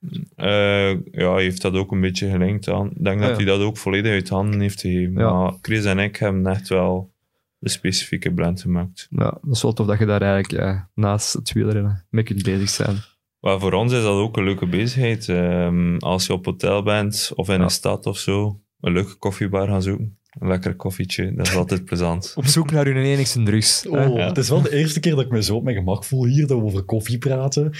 Uh, 0.01 0.91
ja, 1.11 1.33
hij 1.33 1.43
heeft 1.43 1.61
dat 1.61 1.73
ook 1.73 1.91
een 1.91 2.01
beetje 2.01 2.29
gelinkt 2.29 2.69
aan. 2.69 2.89
Ik 2.89 3.03
denk 3.03 3.21
Ah, 3.21 3.27
dat 3.27 3.35
hij 3.35 3.45
dat 3.45 3.61
ook 3.61 3.77
volledig 3.77 4.11
uit 4.11 4.29
handen 4.29 4.59
heeft 4.59 4.81
gegeven. 4.81 5.13
Ja. 5.13 5.33
Maar 5.33 5.53
Chris 5.61 5.85
en 5.85 5.99
ik 5.99 6.15
hebben 6.15 6.47
echt 6.47 6.69
wel 6.69 7.11
de 7.57 7.69
specifieke 7.69 8.33
blend 8.33 8.61
gemaakt. 8.61 9.07
Ja, 9.09 9.37
dat 9.41 9.55
is 9.55 9.61
wel 9.61 9.73
tof 9.73 9.87
dat 9.87 9.99
je 9.99 10.05
daar 10.05 10.21
eigenlijk 10.21 10.63
ja, 10.63 10.89
naast 10.93 11.33
het 11.33 11.51
wielrennen 11.51 12.05
mee 12.09 12.23
kunt 12.23 12.43
bezig 12.43 12.69
zijn. 12.69 12.95
Maar 13.39 13.59
voor 13.59 13.73
ons 13.73 13.93
is 13.93 14.01
dat 14.01 14.13
ook 14.13 14.37
een 14.37 14.43
leuke 14.43 14.67
bezigheid. 14.67 15.27
Um, 15.27 15.97
als 15.97 16.27
je 16.27 16.33
op 16.33 16.45
hotel 16.45 16.83
bent 16.83 17.31
of 17.35 17.49
in 17.49 17.57
ja. 17.57 17.63
een 17.63 17.69
stad 17.69 18.05
of 18.05 18.17
zo, 18.17 18.59
een 18.79 18.93
leuke 18.93 19.15
koffiebar 19.15 19.67
gaan 19.67 19.81
zoeken. 19.81 20.17
Een 20.39 20.47
lekker 20.47 20.75
koffietje, 20.75 21.33
dat 21.33 21.47
is 21.47 21.55
altijd 21.55 21.85
plezant. 21.85 22.33
Op 22.35 22.45
zoek 22.45 22.71
naar 22.71 22.85
hun 22.85 22.95
enigste 22.95 23.43
drugs. 23.43 23.87
Oh, 23.87 24.15
ja. 24.15 24.27
Het 24.27 24.37
is 24.37 24.49
wel 24.49 24.61
de 24.61 24.75
eerste 24.75 24.99
keer 24.99 25.15
dat 25.15 25.25
ik 25.25 25.31
me 25.31 25.43
zo 25.43 25.55
op 25.55 25.63
mijn 25.63 25.75
gemak 25.75 26.03
voel 26.03 26.25
hier, 26.25 26.47
dat 26.47 26.59
we 26.59 26.63
over 26.63 26.83
koffie 26.83 27.17
praten. 27.17 27.71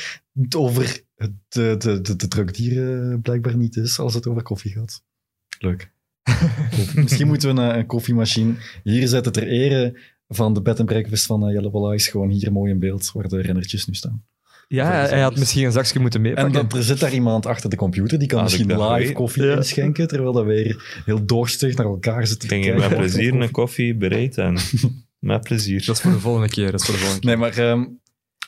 Over 0.57 1.03
de, 1.15 1.75
de, 1.77 2.01
de, 2.01 2.15
de 2.15 2.27
druk 2.27 2.53
die 2.53 2.79
er 2.79 3.19
blijkbaar 3.19 3.57
niet 3.57 3.75
is 3.75 3.99
als 3.99 4.13
het 4.13 4.27
over 4.27 4.41
koffie 4.41 4.71
gaat. 4.71 5.03
Leuk. 5.59 5.91
Misschien 6.95 7.27
moeten 7.27 7.55
we 7.55 7.61
een, 7.61 7.77
een, 7.77 7.85
koffiemachine 7.85 8.53
hier 8.83 9.07
zetten 9.07 9.31
ter 9.31 9.47
ere 9.47 9.99
van 10.27 10.53
de 10.53 10.61
bed 10.61 10.79
and 10.79 10.89
breakfast 10.89 11.25
van 11.25 11.47
uh, 11.47 11.53
Jelle 11.53 11.71
Wallace. 11.71 12.09
Gewoon 12.09 12.29
hier 12.29 12.51
mooi 12.51 12.71
in 12.71 12.79
beeld, 12.79 13.11
waar 13.11 13.27
de 13.27 13.41
rennertjes 13.41 13.85
nu 13.85 13.93
staan. 13.93 14.23
Ja, 14.71 14.91
hij 14.91 15.21
had 15.21 15.37
misschien 15.37 15.65
een 15.65 15.71
zakje 15.71 15.99
moeten 15.99 16.21
meepakken. 16.21 16.59
En 16.59 16.67
dan, 16.67 16.79
er 16.79 16.85
zit 16.85 16.99
daar 16.99 17.13
iemand 17.13 17.45
achter 17.45 17.69
de 17.69 17.75
computer, 17.75 18.19
die 18.19 18.27
kan 18.27 18.37
ah, 18.37 18.43
misschien 18.43 18.67
live 18.67 18.93
weet. 18.93 19.13
koffie 19.13 19.43
ja. 19.43 19.55
inschenken, 19.55 20.07
terwijl 20.07 20.31
dat 20.31 20.45
weer 20.45 21.01
heel 21.05 21.25
dorstig 21.25 21.75
naar 21.75 21.85
elkaar 21.85 22.27
zit 22.27 22.39
te 22.39 22.47
kijken. 22.47 22.79
met 22.79 22.95
plezier 22.95 23.33
een 23.33 23.51
koffie 23.51 23.95
bereid 23.95 24.37
en 24.37 24.57
met 25.19 25.41
plezier. 25.41 25.85
Dat 25.85 25.95
is 25.95 26.01
voor 26.01 26.11
de 26.11 26.19
volgende 26.19 26.49
keer. 26.49 26.71
Dat 26.71 26.79
is 26.79 26.85
voor 26.85 26.95
de 26.95 27.01
volgende 27.01 27.27
keer. 27.27 27.37
Nee, 27.37 27.49
maar 27.49 27.71
um, 27.71 27.99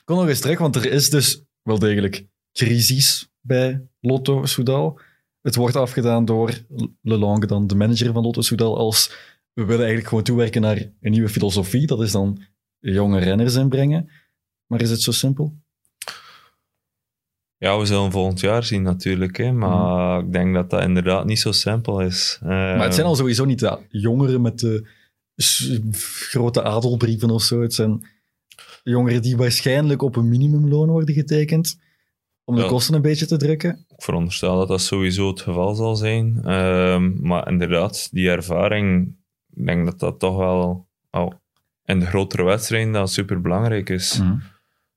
kom 0.06 0.18
nog 0.18 0.28
eens 0.28 0.40
terug, 0.40 0.60
want 0.60 0.76
er 0.76 0.92
is 0.92 1.10
dus 1.10 1.44
wel 1.62 1.80
degelijk 1.80 2.26
crisis 2.52 3.30
bij 3.42 3.88
Lotto 4.00 4.46
Soudal. 4.46 5.00
Het 5.42 5.56
wordt 5.56 5.76
afgedaan 5.76 6.26
door 6.26 6.64
Lelange, 7.02 7.46
dan 7.46 7.68
de 7.68 7.76
manager 7.76 8.14
van 8.14 8.24
Lotto 8.24 8.42
Soudal, 8.42 8.78
als 8.78 9.12
we 9.54 9.62
willen 9.62 9.78
eigenlijk 9.78 10.08
gewoon 10.08 10.24
toewerken 10.24 10.62
naar 10.62 10.78
een 11.02 11.12
nieuwe 11.12 11.30
filosofie. 11.30 11.88
Dat 11.88 12.02
is 12.02 12.12
dan 12.12 12.42
jonge 12.80 13.20
renners 13.20 13.56
inbrengen. 13.56 14.10
Maar 14.68 14.82
is 14.82 14.90
het 14.90 15.02
zo 15.02 15.12
simpel? 15.12 15.62
Ja, 17.64 17.80
we 17.80 17.86
zullen 17.86 18.12
volgend 18.12 18.40
jaar 18.40 18.64
zien 18.64 18.82
natuurlijk. 18.82 19.38
Hè. 19.38 19.52
Maar 19.52 20.20
mm. 20.20 20.26
ik 20.26 20.34
denk 20.34 20.54
dat 20.54 20.70
dat 20.70 20.82
inderdaad 20.82 21.26
niet 21.26 21.40
zo 21.40 21.52
simpel 21.52 22.00
is. 22.02 22.40
Uh, 22.44 22.50
maar 22.50 22.84
het 22.84 22.94
zijn 22.94 23.08
al 23.08 23.16
sowieso 23.16 23.46
niet 23.46 23.60
de 23.60 23.80
jongeren 23.90 24.42
met 24.42 24.60
de 24.60 24.88
grote 26.30 26.64
adelbrieven 26.64 27.30
of 27.30 27.42
zo. 27.42 27.62
Het 27.62 27.74
zijn 27.74 28.06
Jongeren 28.84 29.22
die 29.22 29.38
waarschijnlijk 29.38 30.02
op 30.02 30.16
een 30.16 30.30
minimumloon 30.30 30.90
worden 30.90 31.16
getekend. 31.16 31.80
Om 32.44 32.56
de 32.56 32.62
Ja. 32.62 32.68
kosten 32.68 32.96
een 32.96 33.02
beetje 33.02 33.26
te 33.26 33.38
drukken. 33.38 33.86
Ik 33.90 34.04
veronderstel 34.04 34.58
dat 34.58 34.68
dat 34.68 34.82
sowieso 34.82 35.28
het 35.28 35.42
geval 35.42 35.76
zal 35.76 35.96
zijn. 35.96 36.42
Ehm, 36.44 37.28
maar 37.28 37.48
inderdaad, 37.48 38.10
die 38.12 38.30
ervaring, 38.30 39.16
ik 39.54 39.66
denk 39.66 39.86
dat 39.86 40.00
dat 40.00 40.20
toch 40.20 40.38
wel 40.38 40.88
al 41.10 41.34
in 41.86 42.00
de 42.00 42.06
grotere 42.06 42.44
wedstrijden 42.44 42.94
dat 42.94 43.12
super 43.12 43.42
belangrijk 43.42 43.90
is. 43.90 44.20
Mhm. 44.20 44.38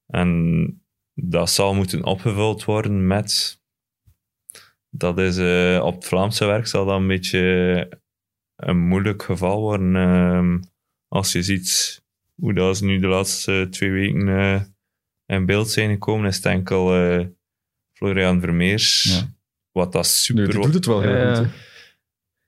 En 0.07 0.81
dat 1.21 1.51
zal 1.51 1.75
moeten 1.75 2.05
opgevuld 2.05 2.64
worden 2.64 3.07
met. 3.07 3.61
Dat 4.91 5.19
is 5.19 5.37
eh, 5.39 5.81
op 5.85 5.95
het 5.95 6.05
Vlaamse 6.05 6.45
werk 6.47 6.67
zal 6.67 6.87
dat 6.87 6.97
een 6.97 7.07
beetje 7.07 8.01
een 8.57 8.79
moeilijk 8.79 9.23
geval 9.23 9.61
worden. 9.61 9.97
ehm, 9.97 10.59
als 11.09 11.33
je 11.33 11.43
ziet 11.43 12.03
hoe 12.35 12.55
dat 12.55 12.77
ze 12.77 12.85
nu 12.85 12.99
de 12.99 13.07
laatste 13.07 13.67
twee 13.71 13.91
weken 13.91 14.29
eh, 14.29 14.62
in 15.27 15.47
beeld 15.47 15.71
zijn 15.71 15.91
gekomen, 15.91 16.29
is 16.29 16.37
het 16.37 16.45
enkel 16.45 16.95
eh, 16.95 17.27
Florian 17.93 18.41
Vermeers. 18.41 19.03
Ja. 19.03 19.35
Wat 19.73 19.93
dat 19.93 20.07
super 20.07 20.45
die 20.51 20.61
doet 20.61 20.75
het 20.75 20.87
wel 20.87 21.01
heel 21.01 21.11
Ja. 21.17 21.35
goed. 21.35 21.45
hè. 21.47 21.51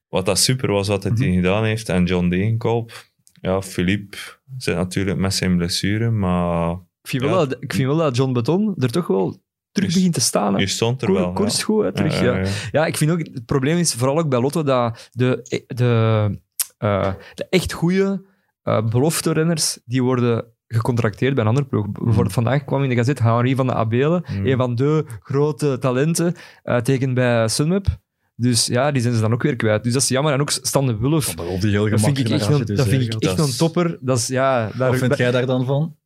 wat 0.09 0.27
dat 0.27 0.39
super 0.39 0.71
was 0.73 0.89
wat 0.89 1.03
hij 1.03 1.13
Mhm. 1.13 1.33
gedaan 1.35 1.65
heeft. 1.65 1.89
En 1.89 2.05
John 2.05 2.29
Degenkolb, 2.29 2.93
ja, 3.41 3.63
Philippe 3.63 4.17
zit 4.57 4.75
natuurlijk 4.75 5.19
met 5.19 5.35
zijn 5.35 5.57
blessure, 5.57 6.11
maar 6.11 6.79
vind, 7.09 7.23
wel 7.23 7.35
dat, 7.49 7.57
ik 7.61 7.73
vind 7.73 7.87
wel 7.89 7.97
dat 7.97 8.17
John 8.17 8.33
Beton 8.33 8.75
er 8.79 8.91
toch 8.91 9.07
wel 9.07 9.43
terug 9.73 9.89
Is- 9.89 9.95
begint 9.95 10.15
te 10.15 10.21
staan. 10.21 10.55
hè. 10.55 10.61
je 10.61 10.67
stond 10.67 11.03
er 11.03 11.09
Koer- 11.09 11.17
wel. 11.19 11.33
koerst 11.33 11.63
goed, 11.63 11.85
hè, 11.85 11.93
terug. 11.93 12.19
Ja, 12.21 12.25
Ja, 12.25 12.33
ja, 12.39 12.45
ja. 12.45 12.51
Ja, 12.73 12.87
ik 12.87 12.97
vind 12.97 13.11
ook, 13.11 13.19
het 13.19 13.47
probleem 13.47 13.77
is 13.79 13.95
vooral 13.95 14.19
ook 14.19 14.29
bij 14.29 14.41
Lotto 14.41 14.63
dat 14.63 15.09
de, 15.13 15.63
de, 15.67 16.39
eh, 16.79 17.13
de 17.35 17.47
echt 17.51 17.73
goede 17.73 18.27
eh 18.63 18.83
belofte-renners, 18.89 19.79
die 19.85 20.03
worden 20.03 20.45
gecontracteerd 20.67 21.35
bij 21.35 21.43
een 21.43 21.49
andere 21.49 21.67
ploeg. 21.67 21.91
Bijvoorbeeld 21.91 22.33
vandaag 22.33 22.65
kwam 22.65 22.83
in 22.83 22.89
de 22.89 22.95
gazet 22.95 23.19
Henri 23.19 23.55
van 23.55 23.67
de 23.67 23.75
Abelen, 23.75 24.25
Mm. 24.33 24.47
een 24.47 24.57
van 24.57 24.75
de 24.75 25.05
grote 25.23 25.79
talenten, 25.79 26.35
tekent 26.83 27.15
bij 27.15 27.49
Sunweb. 27.49 27.87
Dus 28.35 28.67
ja, 28.67 28.91
die 28.93 29.03
zijn 29.03 29.15
ze 29.15 29.21
dan 29.21 29.33
ook 29.33 29.43
weer 29.43 29.57
kwijt. 29.57 29.83
Dus 29.83 29.93
dat 29.93 30.03
is 30.03 30.09
jammer. 30.09 30.33
En 30.33 30.41
ook 30.41 30.51
Stan 30.51 30.87
de 30.87 30.97
Wulf. 30.97 31.35
Heel 31.61 31.89
Dat 31.91 32.01
vind 32.01 32.19
ik 32.19 32.29
echt, 32.29 32.47
een, 32.49 32.65
dat 32.77 32.89
vind 32.89 33.03
ik 33.03 33.15
echt 33.23 33.37
dat 33.37 33.47
een 33.49 33.57
topper. 33.57 33.99
Dat 34.01 34.19
is, 34.19 34.27
ja, 34.27 34.71
daar, 34.77 34.91
Wat 34.91 34.99
vind 34.99 35.17
jij 35.17 35.31
daar 35.31 35.47
dan 35.47 35.65
van? 35.65 35.97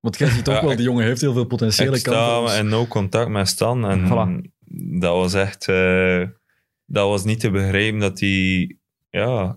Want 0.00 0.18
jij 0.18 0.28
ziet 0.28 0.44
toch 0.44 0.54
Ja, 0.54 0.64
wel, 0.64 0.76
die 0.76 0.84
jongen 0.84 1.04
heeft 1.04 1.20
heel 1.20 1.32
veel 1.32 1.44
potentiële 1.46 1.96
sta 1.96 2.54
in 2.58 2.68
no 2.68 2.86
contact 2.86 3.28
met 3.28 3.48
Stan 3.48 3.84
en 3.86 4.04
Voilà. 4.06 4.50
dat 5.00 5.14
was 5.14 5.34
echt... 5.34 5.68
eh, 5.68 6.22
dat 6.86 7.08
was 7.08 7.24
niet 7.24 7.40
te 7.40 7.50
begrijpen 7.50 8.00
dat 8.00 8.20
hij... 8.20 8.76
Ja, 9.10 9.56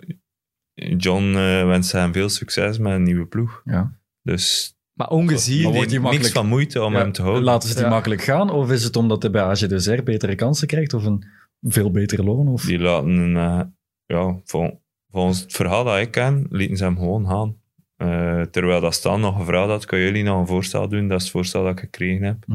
John 0.73 1.35
eh 1.35 1.65
wenst 1.65 1.91
hem 1.91 2.13
veel 2.13 2.29
succes 2.29 2.77
met 2.77 2.93
een 2.93 3.03
nieuwe 3.03 3.25
ploeg. 3.25 3.61
Ja. 3.65 3.99
Dus 4.21 4.75
Maar 4.93 5.09
ongezien. 5.09 5.55
Maar 5.63 5.71
die 5.71 5.81
wordt 5.81 5.89
die 5.89 6.19
niks 6.19 6.31
van 6.31 6.47
moeite 6.47 6.83
om 6.83 6.93
Ja, 6.93 6.99
hem 6.99 7.11
te 7.11 7.21
houden. 7.21 7.43
Laten 7.43 7.69
ze 7.69 7.75
die 7.75 7.83
Ja. 7.83 7.89
makkelijk 7.89 8.21
gaan? 8.21 8.49
Of 8.49 8.71
is 8.71 8.83
het 8.83 8.95
omdat 8.95 9.21
hij 9.21 9.31
bij 9.31 9.43
AG2R 9.55 10.03
betere 10.03 10.35
kansen 10.35 10.67
krijgt? 10.67 10.93
Of 10.93 11.03
een 11.05 11.23
veel 11.61 11.91
betere 11.91 12.23
loon? 12.23 12.47
Of... 12.47 12.65
Die 12.65 12.79
laten, 12.79 13.35
eh, 13.37 13.61
ja, 14.05 14.39
vol- 14.45 14.81
volgens 15.11 15.39
het 15.41 15.53
verhaal 15.53 15.83
dat 15.83 15.99
ik 15.99 16.11
ken, 16.11 16.45
lieten 16.49 16.77
ze 16.77 16.83
hem 16.83 16.97
gewoon 16.97 17.27
gaan. 17.27 17.59
Eh, 18.00 18.41
terwijl 18.41 18.82
dat 18.82 18.93
Stan 18.93 19.22
nog 19.22 19.38
gevraagd 19.38 19.70
had, 19.70 19.86
kan 19.86 20.00
jullie 20.00 20.24
nog 20.24 20.39
een 20.39 20.47
voorstel 20.47 20.88
doen? 20.88 21.08
Dat 21.08 21.18
is 21.18 21.24
het 21.24 21.32
voorstel 21.32 21.64
dat 21.64 21.72
ik 21.72 21.80
gekregen 21.80 22.26
heb. 22.26 22.45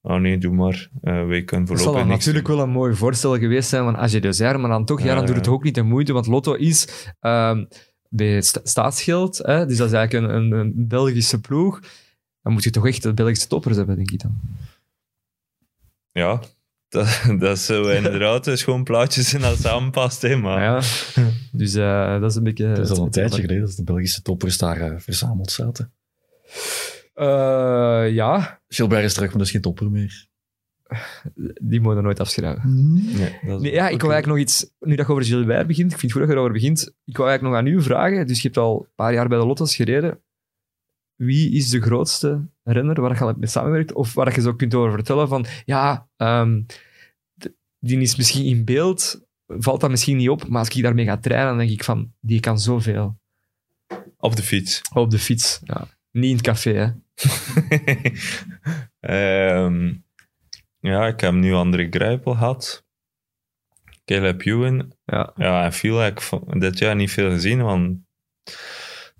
Oh 0.00 0.16
nee, 0.20 0.38
doe 0.38 0.54
maar. 0.54 0.88
Eh 1.02 1.26
wij 1.26 1.42
kunnen 1.44 1.66
Dat 1.66 1.76
zal 1.76 1.84
voorlopig 1.84 2.00
dan 2.00 2.08
niks 2.08 2.26
natuurlijk 2.26 2.54
wel 2.54 2.60
een 2.60 2.70
mooi 2.70 2.94
voorstel 2.94 3.38
geweest 3.38 3.68
zijn 3.68 3.84
van 3.84 3.96
AG 3.96 4.10
Deser, 4.20 4.60
maar 4.60 4.70
dan 4.70 4.84
toch, 4.84 5.00
ja, 5.02 5.14
dan 5.14 5.26
doet 5.26 5.34
ja. 5.34 5.40
het 5.40 5.48
ook 5.48 5.62
niet 5.62 5.74
de 5.74 5.82
moeite, 5.82 6.12
want 6.12 6.26
Lotto 6.26 6.54
is 6.54 7.06
ehm, 7.20 7.64
bij 8.08 8.40
sta- 8.42 8.60
staatsgeld, 8.62 9.38
hè, 9.38 9.66
dus 9.66 9.76
dat 9.76 9.86
is 9.86 9.92
eigenlijk 9.92 10.32
een, 10.32 10.36
een, 10.36 10.52
een 10.52 10.72
Belgische 10.88 11.40
ploeg. 11.40 11.80
Dan 12.42 12.52
moet 12.52 12.64
je 12.64 12.70
toch 12.70 12.86
echt 12.86 13.02
de 13.02 13.14
Belgische 13.14 13.48
toppers 13.48 13.76
hebben, 13.76 13.96
denk 13.96 14.10
ik 14.10 14.22
dan. 14.22 14.40
Ja, 16.12 16.40
dat, 16.88 17.22
dat 17.38 17.58
zou 17.58 17.92
inderdaad 17.96 18.44
dus 18.44 18.62
gewoon 18.62 18.84
plaatjes 18.84 19.34
in 19.34 19.40
dat 19.40 19.58
samenpast. 19.58 20.22
Hè, 20.22 20.36
maar 20.36 20.62
Ja, 20.62 20.80
dus 21.52 21.74
eh, 21.74 22.20
dat 22.20 22.30
is 22.30 22.36
een 22.36 22.42
beetje... 22.42 22.66
Het 22.66 22.78
is 22.78 22.90
al 22.90 23.04
een 23.04 23.10
tijdje 23.10 23.40
geleden 23.40 23.66
dat 23.66 23.76
de 23.76 23.84
Belgische 23.84 24.22
toppers 24.22 24.58
daar 24.58 24.80
eh, 24.80 24.98
verzameld 24.98 25.50
zaten. 25.50 25.92
Eh, 27.14 28.06
ja, 28.10 28.60
Gilbert 28.68 29.04
is 29.04 29.14
terug, 29.14 29.28
maar 29.28 29.38
dat 29.38 29.46
is 29.46 29.52
geen 29.52 29.60
topper 29.60 29.90
meer. 29.90 30.26
die 31.62 31.80
moeten 31.80 31.96
we 31.96 32.02
nooit 32.02 32.20
afschrijven. 32.20 32.62
nee, 33.16 33.38
is 33.42 33.60
Nee, 33.60 33.72
ja, 33.72 33.88
ik 33.88 34.00
wou 34.00 34.12
eigenlijk 34.12 34.26
nog 34.26 34.38
iets... 34.38 34.70
Nu 34.78 34.94
dat 34.96 35.06
je 35.06 35.12
over 35.12 35.24
Gilbert 35.24 35.66
begint, 35.66 35.92
ik 35.92 35.98
vind 35.98 36.12
het 36.12 36.12
goed 36.12 36.20
dat 36.20 36.30
je 36.30 36.36
erover 36.36 36.52
begint, 36.52 36.94
ik 37.04 37.16
wou 37.16 37.28
eigenlijk 37.28 37.42
nog 37.42 37.72
aan 37.72 37.78
u 37.78 37.82
vragen, 37.82 38.26
dus 38.26 38.36
je 38.36 38.42
hebt 38.42 38.58
al 38.58 38.80
een 38.80 38.92
paar 38.94 39.12
jaar 39.12 39.28
bij 39.28 39.38
de 39.38 39.46
Lotto's 39.46 39.76
gereden. 39.76 40.20
Wie 41.16 41.52
is 41.52 41.68
de 41.68 41.80
grootste 41.80 42.48
renner 42.62 43.00
waar 43.00 43.14
je 43.14 43.24
al 43.24 43.34
mee 43.36 43.48
samengewerkt? 43.48 43.92
Of 43.92 44.14
waar 44.14 44.34
je 44.34 44.40
zo 44.40 44.54
kunt 44.54 44.74
over 44.74 44.92
vertellen 44.92 45.28
van, 45.28 45.46
ja, 45.64 46.08
ehm, 46.16 46.62
die 47.78 48.00
is 48.00 48.16
misschien 48.16 48.44
in 48.44 48.64
beeld, 48.64 49.26
valt 49.46 49.80
dat 49.80 49.90
misschien 49.90 50.16
niet 50.16 50.28
op, 50.28 50.48
maar 50.48 50.58
als 50.58 50.68
ik 50.68 50.82
daarmee 50.82 51.04
ga 51.04 51.16
trainen, 51.16 51.48
dan 51.48 51.58
denk 51.58 51.70
ik 51.70 51.84
van, 51.84 52.12
die 52.20 52.40
kan 52.40 52.58
zoveel. 52.58 53.18
Op 54.18 54.36
de 54.36 54.42
fiets. 54.42 54.80
Op 54.94 55.10
de 55.10 55.18
fiets, 55.18 55.60
ja. 55.64 55.88
Niet 56.10 56.30
in 56.30 56.36
het 56.36 56.44
café, 56.44 56.72
hè. 56.72 56.90
Ehm, 59.00 59.94
ja, 60.80 61.06
ik 61.06 61.20
heb 61.20 61.32
nu 61.32 61.52
André 61.52 61.86
Grijpel 61.90 62.32
gehad. 62.32 62.84
Caleb 64.04 64.44
Ewan. 64.44 64.94
Ja. 65.04 65.32
Ja, 65.36 65.64
en 65.64 65.72
veel 65.72 65.98
heb 65.98 66.20
ik 66.20 66.60
dit 66.60 66.78
jaar 66.78 66.96
niet 66.96 67.10
veel 67.10 67.30
gezien, 67.30 67.62
want... 67.62 67.98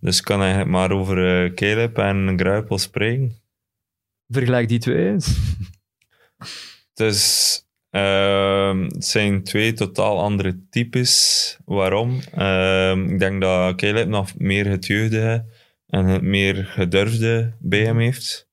Dus 0.00 0.18
ik 0.18 0.24
kan 0.24 0.40
eigenlijk 0.40 0.70
maar 0.70 0.90
over 0.90 1.44
eh, 1.44 1.54
Caleb 1.54 1.98
en 1.98 2.32
Grijpel 2.38 2.78
spreken. 2.78 3.32
Vergelijk 4.28 4.68
die 4.68 4.78
twee 4.78 5.08
eens. 5.08 5.36
Dus 6.94 7.60
ehm, 7.90 8.82
het 8.82 9.04
zijn 9.04 9.42
twee 9.42 9.72
totaal 9.72 10.20
andere 10.20 10.58
types. 10.70 11.56
Waarom? 11.64 12.20
Ehm, 12.34 13.04
ik 13.08 13.18
denk 13.18 13.40
dat 13.40 13.76
Caleb 13.76 14.08
nog 14.08 14.38
meer 14.38 14.66
het 14.68 14.86
jeugdige 14.86 15.44
en 15.86 16.04
het 16.06 16.22
meer 16.22 16.64
gedurfde 16.64 17.52
bij 17.58 17.84
hem 17.84 17.98
heeft. 17.98 18.48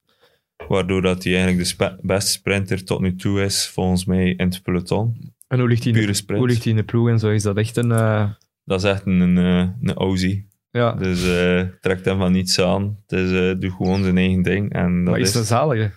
Waardoor 0.67 1.01
dat 1.01 1.23
hij 1.23 1.33
eigenlijk 1.33 1.63
de 1.63 1.69
spe- 1.69 1.97
beste 2.01 2.31
sprinter 2.31 2.83
tot 2.83 2.99
nu 3.01 3.15
toe 3.15 3.41
is, 3.43 3.67
volgens 3.67 4.05
mij, 4.05 4.29
in 4.29 4.45
het 4.47 4.61
peloton. 4.63 5.33
En 5.47 5.59
hoe 5.59 5.67
ligt 5.67 5.83
hij 5.83 5.93
in, 5.93 6.07
de- 6.07 6.13
sprint. 6.13 6.39
hoe 6.39 6.49
ligt 6.49 6.63
hij 6.63 6.71
in 6.71 6.77
de 6.77 6.83
ploeg 6.85 7.09
en 7.09 7.19
zo? 7.19 7.29
Is 7.29 7.43
dat 7.43 7.57
echt 7.57 7.77
een... 7.77 7.91
eh, 7.91 8.29
Dat 8.65 8.83
is 8.83 8.89
echt 8.89 9.05
een, 9.05 9.37
eh, 9.37 9.67
een 9.81 9.93
Aussie. 9.93 10.47
Ja, 10.73 10.91
Dus 10.91 11.27
eh, 11.27 11.61
trekt 11.81 12.05
hem 12.05 12.17
van 12.17 12.31
niets 12.31 12.59
aan. 12.59 12.97
Het 13.07 13.19
is, 13.19 13.31
eh, 13.31 13.59
doet 13.59 13.71
gewoon 13.71 14.03
zijn 14.03 14.17
eigen 14.17 14.41
ding. 14.41 14.73
En 14.73 15.03
dat 15.03 15.13
maar 15.13 15.19
is 15.21 15.35
een 15.35 15.43
zalige. 15.43 15.91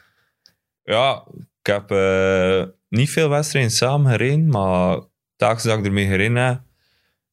Ja, 0.83 1.25
ik 1.63 1.67
heb 1.73 1.91
eh, 1.91 2.63
niet 2.89 3.11
veel 3.11 3.29
wedstrijden 3.29 3.71
samen 3.71 4.11
gereden, 4.11 4.49
maar 4.49 4.99
telkens 5.37 5.63
dat 5.63 5.79
ik 5.79 5.85
ermee 5.85 6.07
gereden 6.07 6.37
heb, 6.37 6.61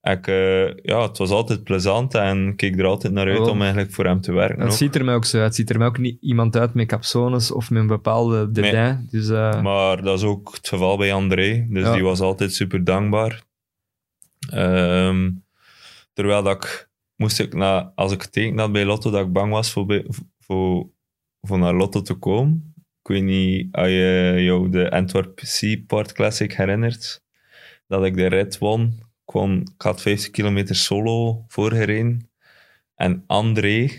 ik, 0.02 0.26
ja, 0.84 1.02
het 1.02 1.18
was 1.18 1.30
altijd 1.30 1.64
plezant 1.64 2.14
en 2.16 2.48
ik 2.48 2.58
keek 2.58 2.80
er 2.80 2.86
altijd 2.86 3.14
naar 3.14 3.28
uit 3.28 3.48
om 3.48 3.62
eigenlijk 3.62 3.92
voor 3.92 4.06
hem 4.06 4.22
te 4.22 4.32
werken. 4.34 4.64
Het 4.66 4.74
ziet 4.74 4.96
er 4.96 5.06
mij 5.06 5.16
ook 5.16 5.26
zo 5.26 5.38
uit. 5.38 5.46
Het 5.46 5.56
ziet 5.56 5.70
er 5.70 5.78
mij 5.78 5.88
ook 5.88 5.98
niet 5.98 6.22
iemand 6.22 6.58
uit 6.58 6.74
met 6.74 6.88
capsones 6.88 7.52
of 7.52 7.70
met 7.70 7.82
een 7.82 7.88
bepaalde 7.88 8.52
dédain. 8.52 9.08
Dus 9.12 9.30
Maar 9.62 10.02
dat 10.02 10.18
is 10.18 10.24
ook 10.24 10.54
het 10.56 10.68
geval 10.68 10.98
bij 10.98 11.14
André, 11.14 11.66
dus 11.70 11.84
Ja. 11.84 11.94
die 11.94 12.04
was 12.04 12.20
altijd 12.20 12.54
super 12.54 12.84
dankbaar. 12.84 13.42
Ehm, 14.50 15.32
terwijl 16.14 16.44
dat 16.44 16.64
ik, 16.64 16.90
moest 17.16 17.40
ik 17.40 17.54
na, 17.54 17.92
als 17.96 18.12
ik 18.12 18.22
getekend 18.22 18.60
had 18.60 18.72
bij 18.72 18.86
Lotto, 18.86 19.12
dat 19.12 19.26
ik 19.26 19.32
bang 19.32 19.52
was 19.52 19.72
voor, 19.72 20.04
voor, 20.40 20.90
voor 21.42 21.58
naar 21.60 21.74
Lotto 21.74 22.02
te 22.02 22.14
komen. 22.14 22.74
Ik 23.02 23.08
weet 23.10 23.24
niet 23.24 23.74
als 23.76 23.88
je 23.88 24.36
jou 24.38 24.70
de 24.70 24.92
Antwerp 24.92 25.40
Seaport 25.44 26.12
Classic 26.12 26.54
herinnert, 26.54 27.24
dat 27.88 28.06
ik 28.06 28.16
de 28.16 28.28
rit 28.28 28.58
won. 28.58 28.82
Ik, 29.26 29.34
won, 29.34 29.60
ik 29.76 29.82
had 29.82 30.02
50 30.02 30.30
kilometer 30.32 30.76
solo 30.76 31.44
voorgereden. 31.48 32.30
En 32.96 33.24
André 33.28 33.90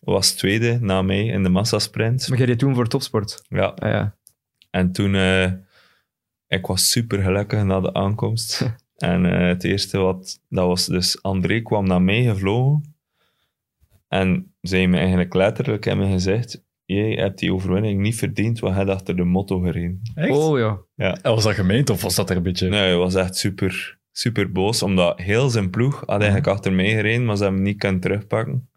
was 0.00 0.32
tweede 0.32 0.78
na 0.80 1.02
mij 1.02 1.24
in 1.26 1.42
de 1.42 1.48
massasprint. 1.48 2.28
maar 2.28 2.38
jij 2.38 2.46
deed 2.46 2.58
toen 2.58 2.74
voor 2.74 2.88
topsport. 2.88 3.44
Ja, 3.48 3.64
Ah, 3.66 3.90
ja. 3.90 4.16
en 4.70 4.92
toen, 4.92 5.14
eh, 5.14 5.52
ik 6.46 6.66
was 6.66 6.90
super 6.90 7.22
gelukkig 7.22 7.62
na 7.64 7.80
de 7.80 7.94
aankomst. 7.94 8.62
en 8.96 9.26
eh, 9.26 9.48
het 9.48 9.64
eerste 9.64 9.98
wat, 9.98 10.40
dat 10.48 10.66
was 10.66 10.86
dus, 10.86 11.22
André 11.22 11.60
kwam 11.60 11.86
naar 11.86 12.02
mij 12.02 12.22
gevlogen. 12.22 12.94
En 14.08 14.54
zei 14.60 14.86
me 14.86 14.98
eigenlijk 14.98 15.34
letterlijk 15.34 15.86
in 15.86 15.98
mijn 15.98 16.12
gezegd, 16.12 16.64
jij 16.84 17.10
hebt 17.12 17.38
die 17.38 17.52
overwinning 17.52 18.00
niet 18.00 18.16
verdiend, 18.16 18.58
want 18.58 18.74
hij 18.74 18.84
had 18.84 18.94
achter 18.94 19.16
de 19.16 19.24
motto 19.24 19.58
gereden. 19.58 20.00
Echt? 20.14 20.30
Oh 20.30 20.58
ja. 20.58 20.78
En 21.22 21.30
was 21.30 21.44
dat 21.44 21.54
gemeend 21.54 21.90
of 21.90 22.02
was 22.02 22.14
dat 22.14 22.30
er 22.30 22.36
een 22.36 22.42
beetje... 22.42 22.68
Nee, 22.68 22.80
hij 22.80 22.96
was 22.96 23.14
echt 23.14 23.36
super, 23.36 23.98
super 24.12 24.52
boos, 24.52 24.82
omdat 24.82 25.20
heel 25.20 25.48
zijn 25.48 25.70
ploeg 25.70 26.00
had 26.06 26.20
eigenlijk 26.20 26.46
achter 26.46 26.72
mij 26.72 26.90
gereden, 26.90 27.24
maar 27.24 27.36
ze 27.36 27.42
hebben 27.42 27.60
hem 27.60 27.70
niet 27.70 27.78
kunnen 27.78 28.00
terugpakken. 28.00 28.68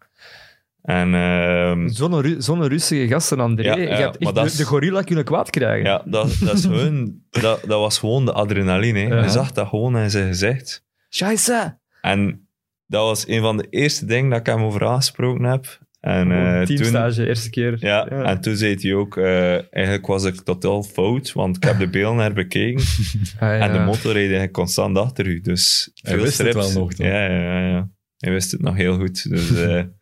En 0.82 1.14
ehm, 1.14 1.88
Zo'n 1.88 2.20
Ru- 2.20 2.40
zo'n 2.40 2.68
rustige 2.68 3.08
gasten, 3.08 3.40
André. 3.40 3.64
Ja, 3.64 3.76
je 3.76 3.82
ja, 3.82 3.88
hebt 3.88 4.00
maar 4.00 4.10
echt 4.28 4.34
dat 4.34 4.34
de, 4.44 4.50
is- 4.50 4.56
de 4.56 4.64
gorilla 4.64 5.02
kunnen 5.02 5.24
kwaad 5.24 5.50
krijgen. 5.50 5.84
Ja, 5.90 6.02
dat, 6.04 6.36
dat, 6.40 6.54
is 6.54 6.64
gewoon, 6.64 7.14
dat, 7.30 7.60
dat 7.66 7.78
was 7.80 7.98
gewoon 7.98 8.24
de 8.24 8.32
adrenaline. 8.32 8.98
Ja. 8.98 9.22
Je 9.22 9.28
zag 9.28 9.52
dat 9.52 9.68
gewoon 9.68 9.98
in 9.98 10.10
zijn 10.10 10.26
gezicht. 10.26 10.84
Scheisse! 11.08 11.78
En 12.00 12.48
dat 12.86 13.02
was 13.04 13.28
een 13.28 13.40
van 13.40 13.56
de 13.56 13.66
eerste 13.70 14.04
dingen 14.04 14.30
dat 14.30 14.38
ik 14.38 14.46
hem 14.46 14.62
over 14.62 14.86
aangesproken 14.86 15.44
heb. 15.44 15.78
En, 16.00 16.32
eh, 16.32 16.62
toen, 16.62 16.76
Teamstage, 16.76 17.26
eerste 17.26 17.50
keer. 17.50 17.76
ja, 17.78 18.08
en 18.08 18.40
toen 18.40 18.56
zei 18.56 18.74
hij 18.80 18.94
ook, 18.94 19.16
eh, 19.16 19.74
eigenlijk 19.74 20.06
was 20.06 20.24
ik 20.24 20.40
totaal 20.40 20.82
fout, 20.82 21.32
want 21.32 21.56
ik 21.56 21.62
heb 21.64 21.78
de 21.78 21.88
beelden 21.88 22.22
herbekeken 22.22 22.82
Ah, 23.40 23.48
ja. 23.48 23.58
en 23.58 23.72
de 23.72 23.78
motor 23.78 24.12
reed 24.12 24.22
eigenlijk 24.22 24.52
constant 24.52 24.98
achter 24.98 25.26
u. 25.26 25.40
Dus 25.40 25.90
Hij 26.02 26.18
wist 26.18 26.38
het 26.38 26.54
wel 26.54 26.72
nog 26.72 26.94
dan. 26.94 27.06
Ja, 27.06 27.26
ja, 27.26 27.40
ja, 27.40 27.68
ja. 27.68 27.88
Hij 28.16 28.32
wist 28.32 28.50
het 28.50 28.60
nog 28.60 28.76
heel 28.76 28.96
goed. 28.98 29.30
Dus 29.30 29.50
eh, 29.62 29.82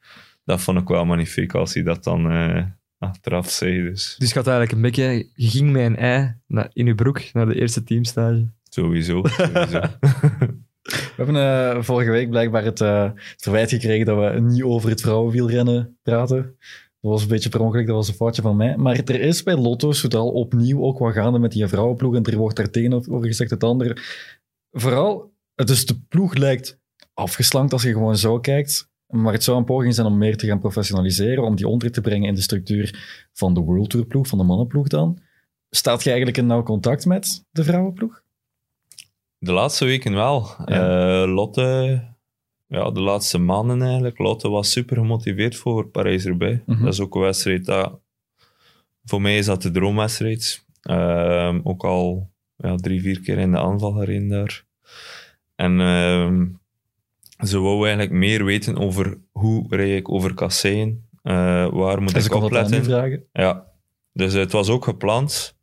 dat 0.49 0.61
vond 0.61 0.79
ik 0.79 0.89
wel 0.89 1.05
magnifiek 1.05 1.55
als 1.55 1.75
hij 1.75 1.83
dat 1.83 2.05
dan 2.05 2.31
eh, 2.31 2.65
achteraf 2.99 3.51
zei. 3.51 3.83
Dus 3.83 4.17
Dus 4.19 4.29
je 4.29 4.35
had 4.35 4.47
eigenlijk 4.47 4.77
een 4.77 4.83
beetje... 4.83 5.29
Je 5.35 5.49
ging 5.49 5.71
met 5.71 5.85
een 5.85 5.97
ei 5.97 6.35
in 6.73 6.87
je 6.87 6.95
broek 6.95 7.23
naar 7.33 7.47
de 7.47 7.61
eerste 7.61 7.85
teamstage. 7.85 8.49
sowieso. 8.69 9.23
sowieso. 9.27 9.81
We 10.89 11.13
hebben 11.17 11.37
eh, 11.37 11.83
vorige 11.83 12.11
week 12.11 12.31
blijkbaar 12.31 12.65
het, 12.65 12.81
eh, 12.81 13.03
het 13.15 13.43
verwijt 13.43 13.71
gekregen 13.71 14.07
dat 14.07 14.19
we 14.19 14.41
niet 14.41 14.63
over 14.63 14.91
het 14.91 15.01
vrouwenwielrennen 15.01 15.99
praten. 16.03 16.57
Dat 17.01 17.11
was 17.11 17.23
een 17.23 17.29
beetje 17.29 17.49
per 17.49 17.61
ongeluk, 17.61 17.87
dat 17.87 17.97
was 17.97 18.09
een 18.09 18.15
foutje 18.15 18.43
van 18.43 18.57
mij. 18.57 18.77
Maar 18.77 18.95
er 19.05 19.21
is 19.21 19.43
bij 19.43 19.57
Lotto 19.57 19.93
Soudal 19.93 20.31
opnieuw 20.31 20.83
ook 20.83 20.99
wat 20.99 21.13
gaande 21.13 21.39
met 21.39 21.53
die 21.53 21.67
vrouwenploeg. 21.67 22.15
En 22.15 22.25
er 22.25 22.37
wordt 22.37 22.57
daar 22.57 22.71
tegenover 22.71 23.25
gezegd 23.25 23.51
het 23.51 23.65
andere. 23.65 23.97
Vooral, 24.71 25.33
dus 25.55 25.87
de 25.87 26.01
ploeg 26.09 26.35
lijkt 26.35 26.81
afgeslankt 27.15 27.73
als 27.73 27.83
je 27.83 27.93
gewoon 27.93 28.17
zo 28.17 28.41
kijkt. 28.41 28.91
Maar 29.09 29.33
het 29.33 29.45
zou 29.45 29.57
een 29.59 29.65
poging 29.65 29.95
zijn 29.95 30.07
om 30.07 30.19
meer 30.19 30.37
te 30.37 30.47
gaan 30.47 30.59
professionaliseren, 30.59 31.45
om 31.45 31.57
die 31.57 31.69
onder 31.69 31.93
te 31.93 32.01
brengen 32.01 32.29
in 32.29 32.35
de 32.35 32.41
structuur 32.41 33.27
van 33.33 33.55
de 33.55 33.61
World 33.61 33.91
Tour 33.91 34.07
ploeg, 34.07 34.27
van 34.27 34.39
de 34.39 34.45
mannenploeg 34.45 34.89
dan. 34.89 35.19
Staat 35.71 36.03
je 36.03 36.09
eigenlijk 36.09 36.39
in 36.39 36.47
nauw 36.47 36.63
contact 36.63 37.07
met 37.07 37.45
de 37.51 37.65
vrouwenploeg? 37.65 38.23
De 39.39 39.53
laatste 39.53 39.85
weken 39.85 40.15
wel. 40.15 40.47
Ja. 40.65 41.23
Eh, 41.23 41.33
Lotte, 41.35 42.03
ja, 42.67 42.91
de 42.91 43.01
laatste 43.01 43.39
maanden 43.39 43.83
eigenlijk. 43.83 44.19
Lotte 44.19 44.49
was 44.49 44.71
super 44.71 44.97
gemotiveerd 44.97 45.57
voor 45.57 45.89
Parijs-Roubaix. 45.89 46.61
Mhm. 46.67 46.85
Dat 46.85 46.93
is 46.93 47.01
ook 47.01 47.15
een 47.15 47.21
wedstrijd 47.21 47.65
dat... 47.65 48.01
Voor 49.05 49.21
mij 49.21 49.39
is 49.39 49.47
dat 49.47 49.63
de 49.63 49.71
droomwedstrijd. 49.71 50.65
Ehm, 50.83 51.61
ook 51.63 51.85
al 51.85 52.31
ja, 52.57 52.77
drie, 52.77 53.01
vier 53.01 53.21
keer 53.21 53.39
in 53.39 53.51
de 53.51 53.59
aanval 53.59 53.93
gereden 53.93 54.29
daar. 54.29 54.65
En 55.55 55.81
ehm, 55.81 56.47
ze 57.39 57.59
wou 57.59 57.81
eigenlijk 57.81 58.11
meer 58.11 58.45
weten 58.45 58.77
over 58.79 59.19
hoe 59.33 59.77
rij 59.77 59.97
ik 59.97 60.11
over 60.13 60.35
kasseien. 60.35 61.07
Eh, 61.23 61.35
waar 61.71 62.03
moet 62.03 62.15
Dus 62.15 62.25
ik 62.27 62.33
u 62.35 62.37
opletten. 62.37 62.85
vragen. 62.85 63.23
Ja, 63.33 63.65
dus 64.13 64.33
het 64.33 64.53
was 64.53 64.69
ook 64.69 64.85
gepland. 64.85 65.57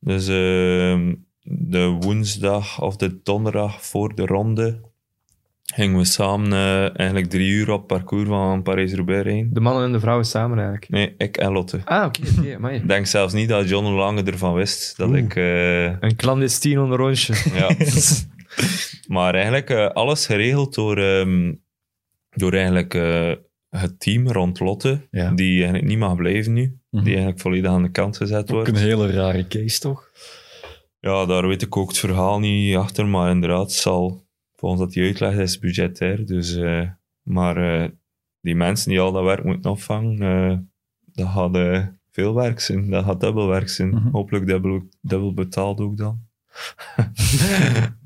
Dus 0.00 0.28
ehm, 0.28 1.14
de 1.42 1.86
woensdag 2.00 2.80
of 2.82 2.96
de 2.96 3.20
donderdag 3.22 3.84
voor 3.86 4.14
de 4.14 4.26
ronde 4.26 4.80
gingen 5.74 5.98
we 5.98 6.04
samen 6.04 6.52
eh, 6.52 6.98
eigenlijk 6.98 7.30
drie 7.30 7.50
uur 7.50 7.70
op 7.72 7.86
parcours 7.86 8.28
van 8.28 8.62
Parijs-Roubaix 8.62 9.22
rijden. 9.22 9.52
De 9.54 9.60
mannen 9.60 9.84
en 9.84 9.92
de 9.92 10.00
vrouwen 10.00 10.24
samen 10.26 10.56
eigenlijk. 10.58 10.88
Nee, 10.88 11.14
ik 11.18 11.36
en 11.36 11.52
Lotte. 11.52 11.80
Ah, 11.84 12.04
oké. 12.06 12.20
Ik 12.74 12.88
denk 12.88 13.06
zelfs 13.06 13.32
niet 13.32 13.48
dat 13.48 13.68
John 13.68 13.86
Lange 13.86 14.22
ervan 14.22 14.54
wist 14.54 14.96
dat 14.96 15.08
Oeh. 15.08 15.18
ik... 15.18 15.36
eh, 15.36 15.84
Een 15.84 16.16
clandestien 16.16 16.78
onder 16.80 16.98
rondje. 16.98 17.34
ja. 17.54 17.68
maar 19.08 19.34
eigenlijk 19.34 19.70
eh, 19.70 19.86
alles 19.86 20.26
geregeld 20.26 20.74
door, 20.74 20.98
ehm, 20.98 21.54
door 22.30 22.52
eigenlijk 22.52 22.94
eh, 22.94 23.32
het 23.68 24.00
team 24.00 24.28
rond 24.28 24.60
Lotte, 24.60 25.06
Ja. 25.10 25.30
die 25.30 25.54
eigenlijk 25.56 25.84
niet 25.84 25.98
mag 25.98 26.16
blijven 26.16 26.52
nu. 26.52 26.78
Mhm. 26.90 27.02
Die 27.02 27.12
eigenlijk 27.12 27.40
volledig 27.42 27.70
aan 27.70 27.82
de 27.82 27.90
kant 27.90 28.16
gezet 28.16 28.42
Ook 28.42 28.48
wordt. 28.50 28.68
een 28.68 28.76
hele 28.76 29.10
rare 29.10 29.46
case, 29.46 29.80
toch? 29.80 30.10
Ja, 31.00 31.26
daar 31.26 31.48
weet 31.48 31.62
ik 31.62 31.76
ook 31.76 31.88
het 31.88 31.98
verhaal 31.98 32.38
niet 32.38 32.76
achter, 32.76 33.06
maar 33.06 33.30
inderdaad, 33.30 33.72
zal, 33.72 34.26
volgens 34.54 34.80
dat 34.80 34.92
die 34.92 35.02
uitlegt, 35.04 35.38
is 35.38 35.58
budgetair. 35.58 36.26
Dus, 36.26 36.56
eh, 36.56 36.88
maar 37.22 37.90
die 38.40 38.54
mensen 38.54 38.90
die 38.90 39.00
al 39.00 39.12
dat 39.12 39.24
werk 39.24 39.44
moeten 39.44 39.70
opvangen, 39.70 40.70
dat 41.04 41.54
eh, 41.56 41.86
veel 42.10 42.34
werk 42.34 42.60
zijn. 42.60 42.90
Dat 42.90 43.04
gaat 43.04 43.20
dubbel 43.20 43.46
werk 43.48 43.68
zijn. 43.68 43.88
Mhm. 43.88 44.08
Hopelijk 44.10 44.46
dubbel, 44.46 44.82
dubbel 45.00 45.34
betaald 45.34 45.80
ook 45.80 45.96
dan. 45.96 46.25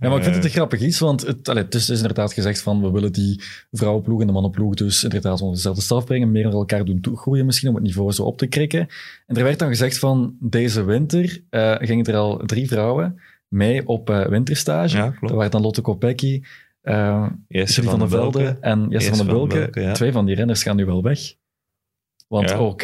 Ja, 0.01 0.09
maar 0.09 0.17
ik 0.17 0.23
vind 0.23 0.35
het 0.35 0.37
Eh, 0.37 0.45
een 0.45 0.51
grappig 0.51 0.81
iets, 0.81 0.99
want 0.99 1.27
het, 1.27 1.49
allee, 1.49 1.63
het 1.65 1.75
is 1.75 1.87
dus 1.87 1.97
inderdaad 1.97 2.33
gezegd 2.33 2.63
van 2.63 2.83
we 2.83 2.91
willen 2.91 3.13
die 3.13 3.43
vrouwenploeg 3.71 4.21
en 4.21 4.27
de 4.27 4.33
mannenploeg 4.33 4.75
dus 4.75 5.05
inderdaad 5.05 5.41
onder 5.41 5.55
dezelfde 5.57 5.83
staf 5.83 6.05
brengen, 6.05 6.31
meer 6.33 6.45
naar 6.45 6.53
elkaar 6.53 6.85
doen 6.85 7.01
toegroeien 7.01 7.47
misschien 7.47 7.69
om 7.69 7.75
het 7.75 7.85
niveau 7.85 8.13
zo 8.13 8.23
op 8.23 8.39
te 8.39 8.47
krikken. 8.47 8.89
En 9.27 9.37
er 9.37 9.45
werd 9.45 9.59
dan 9.59 9.69
gezegd 9.69 9.99
van 9.99 10.37
deze 10.41 10.83
winter 10.85 11.43
eh, 11.51 11.75
gingen 11.79 12.05
er 12.05 12.17
al 12.17 12.37
drie 12.47 12.69
vrouwen 12.69 13.21
mee 13.49 13.87
op 13.87 14.11
eh, 14.11 14.27
winterstage. 14.27 14.97
Ja, 14.97 15.15
Dat 15.21 15.31
waren 15.31 15.51
dan 15.51 15.63
Lotte 15.63 15.81
Kopecky, 15.81 16.43
Eerste 16.83 17.35
Julie 17.49 17.91
van 17.91 17.99
der 17.99 18.09
Velde 18.09 18.57
en 18.61 18.87
Jesse 18.89 19.09
van 19.09 19.19
der 19.19 19.27
van 19.27 19.35
Bulke. 19.37 19.55
Bulke, 19.57 19.81
ja. 19.81 19.93
Twee 19.93 20.13
van 20.13 20.27
die 20.27 20.35
renners 20.35 20.63
gaan 20.63 20.77
nu 20.77 20.85
wel 20.87 21.03
weg. 21.03 21.21
Want 22.29 22.51
Ja. 22.51 22.57
ook 22.57 22.83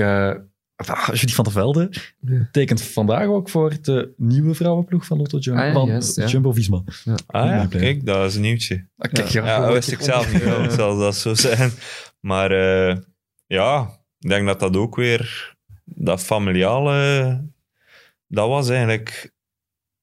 ah, 0.76 1.08
Julie 1.12 1.34
van 1.34 1.44
der 1.44 1.52
Velde 1.52 1.88
Ja. 2.20 2.48
tekent 2.52 2.82
vandaag 2.82 3.26
ook 3.26 3.48
voor 3.48 3.72
de 3.82 4.12
nieuwe 4.16 4.54
vrouwenploeg 4.54 5.06
van 5.06 5.18
Lotto 5.18 5.38
Jumbo, 5.38 5.60
Ah 5.60 5.66
ja, 5.66 5.72
van 5.72 5.86
juist, 5.88 6.16
ja. 6.16 6.26
Jumbo-Visma. 6.26 6.82
Ah 7.26 7.44
ja, 7.46 7.54
Ja, 7.54 7.66
blij. 7.66 7.82
kijk, 7.82 8.06
dat 8.06 8.26
is 8.28 8.34
een 8.34 8.40
nieuwtje. 8.42 8.86
Ah, 8.96 9.12
kijk, 9.12 9.28
Ja. 9.28 9.60
dat 9.60 9.72
wist 9.72 9.92
ik 9.92 10.00
zelf 10.00 10.32
niet, 10.32 10.44
wel, 10.44 10.70
zal 10.70 10.98
dat 10.98 11.16
zo 11.16 11.34
zijn. 11.34 11.70
Maar 12.20 12.50
eh, 12.50 12.96
ja, 13.46 14.00
ik 14.18 14.28
denk 14.28 14.46
dat 14.46 14.60
dat 14.60 14.76
ook 14.76 14.96
weer, 14.96 15.54
dat 15.84 16.20
familiale, 16.24 17.44
dat 18.28 18.48
was 18.48 18.68
eigenlijk, 18.68 19.32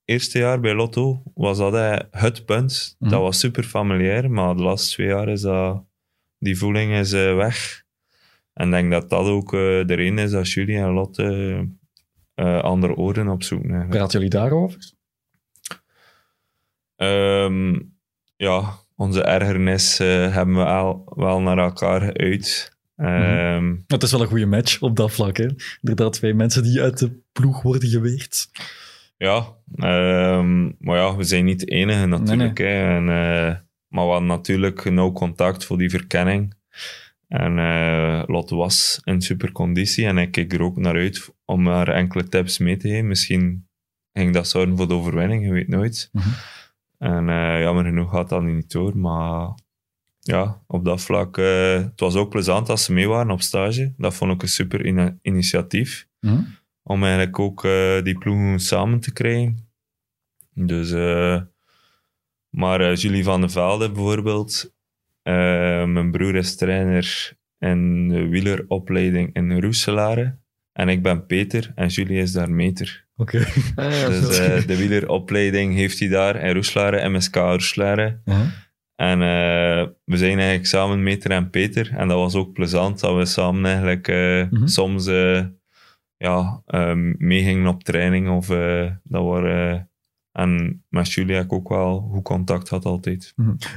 eerste 0.05 0.39
jaar 0.39 0.59
bij 0.59 0.73
Lotto, 0.73 1.23
was 1.33 1.57
dat 1.57 2.05
het 2.11 2.45
punt. 2.45 2.95
Mhm. 2.99 3.09
Dat 3.11 3.21
was 3.21 3.39
super 3.39 3.63
familiair, 3.63 4.31
maar 4.31 4.55
de 4.55 4.63
laatste 4.63 4.93
twee 4.93 5.07
jaar 5.07 5.29
is 5.29 5.41
dat, 5.41 5.83
die 6.37 6.57
voeling 6.57 6.93
is 6.93 7.11
eh, 7.11 7.35
weg. 7.35 7.82
En 8.53 8.65
ik 8.65 8.71
denk 8.71 8.91
dat 8.91 9.09
dat 9.09 9.25
ook 9.25 9.53
eh 9.53 9.59
de 9.59 9.93
reden 9.93 10.17
is 10.17 10.31
dat 10.31 10.51
Julie 10.51 10.77
en 10.77 10.91
Lotte 10.91 11.67
eh, 12.33 12.61
andere 12.61 12.95
oren 12.95 13.27
opzoeken. 13.27 13.87
Praten 13.87 14.11
jullie 14.11 14.29
daarover? 14.29 14.91
Ehm, 16.95 17.79
ja, 18.35 18.73
onze 18.95 19.23
ergernis 19.23 19.99
eh, 19.99 20.33
hebben 20.33 20.55
we 20.55 20.65
al, 20.65 21.03
wel 21.15 21.41
naar 21.41 21.57
elkaar 21.57 22.01
geuit. 22.01 22.71
Ehm, 22.95 23.75
Het 23.87 24.03
is 24.03 24.11
wel 24.11 24.21
een 24.21 24.27
goede 24.27 24.45
match 24.45 24.81
op 24.81 24.95
dat 24.95 25.11
vlak. 25.11 25.37
Hè? 25.37 25.47
Inderdaad, 25.81 26.13
twee 26.13 26.33
mensen 26.33 26.63
die 26.63 26.81
uit 26.81 26.99
de 26.99 27.19
ploeg 27.31 27.61
worden 27.61 27.89
geweerd. 27.89 28.49
Ja, 29.17 29.45
ehm, 29.75 30.63
maar 30.79 30.97
ja, 30.97 31.15
we 31.15 31.23
zijn 31.23 31.45
niet 31.45 31.59
de 31.59 31.65
enige 31.65 32.05
natuurlijk. 32.05 32.57
Hè, 32.57 32.95
en, 32.95 33.05
maar 33.87 34.05
we 34.05 34.11
hadden 34.11 34.27
natuurlijk 34.27 34.89
nauw 34.89 35.11
contact 35.11 35.65
voor 35.65 35.77
die 35.77 35.89
verkenning. 35.89 36.53
En 37.33 37.59
eh, 37.59 38.23
Lotte 38.25 38.55
was 38.55 39.01
in 39.03 39.21
superconditie 39.21 40.05
en 40.05 40.17
ik 40.17 40.31
keek 40.31 40.53
er 40.53 40.61
ook 40.61 40.77
naar 40.77 40.95
uit 40.95 41.33
om 41.45 41.67
haar 41.67 41.87
enkele 41.87 42.27
tips 42.27 42.57
mee 42.57 42.77
te 42.77 42.87
geven. 42.87 43.07
Misschien 43.07 43.67
ging 44.11 44.33
dat 44.33 44.47
zorgen 44.47 44.77
voor 44.77 44.87
de 44.87 44.93
overwinning, 44.93 45.45
je 45.45 45.51
weet 45.51 45.67
nooit. 45.67 46.09
Mhm. 46.11 46.29
En 46.97 47.29
eh, 47.29 47.61
jammer 47.61 47.85
genoeg 47.85 48.09
gaat 48.11 48.29
dat 48.29 48.43
niet 48.43 48.71
door, 48.71 48.97
maar 48.97 49.49
ja, 50.19 50.61
op 50.67 50.85
dat 50.85 51.01
vlak... 51.01 51.37
eh, 51.37 51.73
het 51.73 51.99
was 51.99 52.15
ook 52.15 52.29
plezant 52.29 52.67
dat 52.67 52.79
ze 52.79 52.93
mee 52.93 53.07
waren 53.07 53.31
op 53.31 53.41
stage. 53.41 53.93
Dat 53.97 54.13
vond 54.13 54.31
ik 54.31 54.41
een 54.41 54.47
super 54.47 54.85
initiatief 55.21 56.07
om 56.83 57.03
eigenlijk 57.03 57.39
ook 57.39 57.61
die 58.03 58.17
ploegen 58.17 58.59
samen 58.59 58.99
te 58.99 59.13
krijgen. 59.13 59.69
Dus, 60.53 60.91
maar 62.49 62.93
Julie 62.93 63.23
van 63.23 63.41
der 63.41 63.49
Velde 63.49 63.91
bijvoorbeeld, 63.91 64.72
eh, 65.23 65.85
mijn 65.85 66.11
broer 66.11 66.35
is 66.35 66.55
trainer 66.55 67.31
in 67.59 68.07
de 68.09 68.27
wieleropleiding 68.27 69.29
in 69.35 69.59
Roeselare. 69.61 70.37
En 70.73 70.89
ik 70.89 71.01
ben 71.03 71.25
Peter 71.25 71.71
en 71.75 71.87
Julie 71.87 72.21
is 72.21 72.31
daar 72.31 72.51
meter. 72.51 73.05
Oké. 73.15 73.37
Ah, 73.75 73.91
ja, 73.91 74.07
Dus 74.07 74.37
eh, 74.39 74.67
de 74.67 74.77
wieleropleiding 74.77 75.73
heeft 75.75 75.99
hij 75.99 76.07
daar 76.07 76.35
in 76.35 76.53
Roeselare, 76.53 77.09
MSK 77.09 77.35
Roeselare. 77.35 78.19
En 78.95 79.21
eh, 79.21 79.87
we 80.05 80.17
zijn 80.17 80.37
eigenlijk 80.37 80.65
samen 80.65 81.03
Meter 81.03 81.31
en 81.31 81.49
Peter. 81.49 81.91
En 81.95 82.07
dat 82.07 82.17
was 82.17 82.35
ook 82.35 82.53
plezant 82.53 82.99
dat 82.99 83.15
we 83.15 83.25
samen 83.25 83.65
eigenlijk 83.65 84.07
Mhm. 84.51 84.67
soms 84.67 85.05
ja, 86.17 86.63
meegingen 87.17 87.67
op 87.67 87.83
training. 87.83 88.29
Of, 88.29 88.47
dat 89.03 89.23
waren, 89.23 89.89
en 90.33 90.83
met 90.89 91.11
Julia 91.11 91.35
heb 91.35 91.45
ik 91.45 91.53
ook 91.53 91.69
wel 91.69 92.09
goed 92.11 92.23
contact 92.23 92.69
had 92.69 92.85
altijd. 92.85 93.33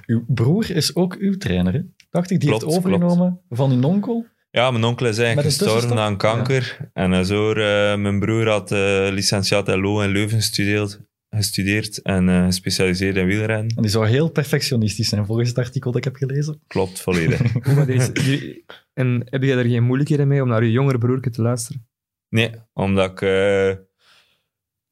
Uw 0.06 0.24
broer 0.26 0.70
is 0.70 0.94
ook 0.94 1.14
uw 1.14 1.36
trainer, 1.36 1.72
hè? 1.72 1.80
Dacht 2.10 2.30
ik, 2.30 2.40
die 2.40 2.48
Klopt, 2.48 2.64
heeft 2.64 2.76
overgenomen 2.76 3.40
van 3.48 3.70
uw 3.70 3.82
onkel. 3.82 4.26
Ja, 4.50 4.70
mijn 4.70 4.84
onkel 4.84 5.06
is 5.06 5.18
eigenlijk 5.18 5.48
gestorven 5.48 5.98
aan 5.98 6.16
kanker. 6.16 6.90
En 6.92 7.26
zo, 7.26 7.52
eh, 7.52 7.98
mijn 7.98 8.20
broer 8.20 8.48
had 8.48 8.72
eh 8.72 9.08
licentiaat 9.10 9.68
LO 9.68 10.00
in 10.00 10.10
Leuven 10.10 10.36
gestudeerd, 10.36 11.00
gestudeerd 11.30 12.02
en 12.02 12.28
eh, 12.28 12.44
gespecialiseerd 12.44 13.16
in 13.16 13.26
wielrennen. 13.26 13.76
En 13.76 13.82
die 13.82 13.90
zou 13.90 14.06
heel 14.06 14.30
perfectionistisch 14.30 15.08
zijn, 15.08 15.26
volgens 15.26 15.48
het 15.48 15.58
artikel 15.58 15.92
dat 15.92 16.06
ik 16.06 16.12
heb 16.12 16.28
gelezen. 16.28 16.60
Klopt, 16.66 17.00
volledig. 17.00 17.40
En 18.92 19.22
heb 19.24 19.42
jij 19.42 19.56
er 19.56 19.64
geen 19.64 19.84
moeilijkheden 19.84 20.28
mee 20.28 20.42
om 20.42 20.48
naar 20.48 20.64
je 20.64 20.70
jongere 20.70 20.98
broertje 20.98 21.30
te 21.30 21.42
luisteren? 21.42 21.86
Nee, 22.28 22.50
omdat 22.72 23.10
ik... 23.10 23.20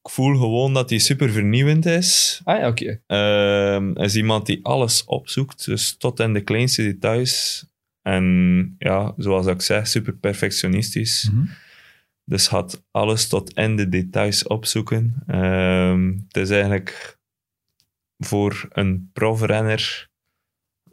eh, 0.05 0.11
ik 0.11 0.11
voel 0.11 0.37
gewoon 0.37 0.73
dat 0.73 0.89
hij 0.89 0.99
super 0.99 1.31
vernieuwend 1.31 1.85
is. 1.85 2.41
Ah 2.43 2.59
ja, 2.59 2.67
oké. 2.67 3.01
Ehm, 3.07 3.91
is 3.91 4.15
iemand 4.15 4.45
die 4.45 4.65
alles 4.65 5.03
opzoekt, 5.03 5.65
dus 5.65 5.97
tot 5.97 6.19
in 6.19 6.33
de 6.33 6.41
kleinste 6.41 6.83
details. 6.83 7.65
En 8.01 8.75
ja, 8.77 9.13
zoals 9.17 9.45
ik 9.45 9.61
zeg, 9.61 9.87
super 9.87 10.13
perfectionistisch. 10.13 11.29
Mhm. 11.31 11.45
Dus 12.23 12.47
gaat 12.47 12.83
alles 12.91 13.27
tot 13.27 13.53
in 13.53 13.75
de 13.75 13.89
details 13.89 14.47
opzoeken. 14.47 15.23
Ehm, 15.27 16.13
het 16.27 16.37
is 16.37 16.49
eigenlijk 16.49 17.17
voor 18.17 18.67
een 18.69 19.09
profrenner 19.13 20.09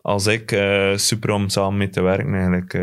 als 0.00 0.26
ik 0.26 0.52
eh, 0.52 0.96
super 0.96 1.30
om 1.30 1.48
samen 1.48 1.78
mee 1.78 1.88
te 1.88 2.02
werken. 2.02 2.34
Eigenlijk. 2.34 2.74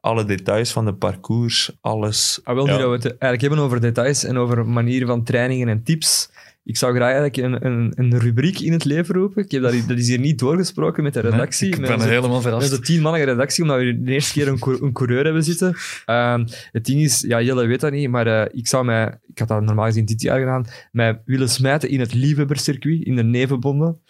Alle 0.00 0.24
details 0.24 0.72
van 0.72 0.84
de 0.84 0.94
parcours, 0.94 1.76
alles. 1.80 2.40
Ah, 2.44 2.54
wel, 2.54 2.66
Ja. 2.66 2.72
nu 2.72 2.78
dat 2.78 2.88
we 2.88 2.94
het 2.94 3.04
eigenlijk 3.06 3.40
hebben 3.40 3.58
over 3.58 3.80
details 3.80 4.24
en 4.24 4.36
over 4.36 4.66
manieren 4.66 5.06
van 5.08 5.24
trainingen 5.24 5.68
en 5.68 5.82
tips. 5.82 6.30
Ik 6.64 6.76
zou 6.76 6.94
graag 6.94 7.12
eigenlijk 7.14 7.36
een, 7.36 7.66
een, 7.66 7.92
een 7.94 8.18
rubriek 8.18 8.58
in 8.60 8.72
het 8.72 8.84
leven 8.84 9.14
roepen. 9.14 9.44
Ik 9.44 9.50
heb 9.50 9.62
dat, 9.62 9.74
dat 9.86 9.98
is 9.98 10.08
hier 10.08 10.18
niet 10.18 10.38
doorgesproken 10.38 11.02
met 11.02 11.12
de 11.14 11.20
redactie. 11.20 11.64
Nee, 11.68 11.74
ik 11.74 11.80
met 11.80 11.88
ben 11.88 11.98
onze- 11.98 12.08
helemaal 12.08 12.30
met 12.32 12.42
verrast. 12.42 12.70
de 12.70 12.80
tienmannige 12.80 13.24
redactie, 13.24 13.62
omdat 13.62 13.78
we 13.78 14.02
de 14.02 14.12
eerste 14.12 14.32
keer 14.32 14.48
een, 14.48 14.58
een 14.84 14.92
coureur 14.92 15.24
hebben 15.24 15.44
zitten. 15.44 15.76
Ehm, 16.06 16.46
het 16.72 16.84
ding 16.84 17.00
is, 17.00 17.20
ja, 17.20 17.40
Jelle 17.42 17.66
weet 17.66 17.80
dat 17.80 17.92
niet, 17.92 18.08
maar 18.10 18.26
eh, 18.26 18.58
ik 18.58 18.66
zou 18.68 18.84
mij, 18.84 19.18
ik 19.26 19.38
had 19.38 19.48
dat 19.48 19.62
normaal 19.62 19.86
gezien 19.86 20.04
dit 20.04 20.22
jaar 20.22 20.38
gedaan, 20.38 20.66
mij 20.92 21.22
willen 21.24 21.48
smijten 21.48 21.88
in 21.88 22.00
het 22.00 22.14
liefhebberscircuit, 22.14 23.02
in 23.04 23.16
de 23.16 23.24
nevenbonden. 23.24 24.00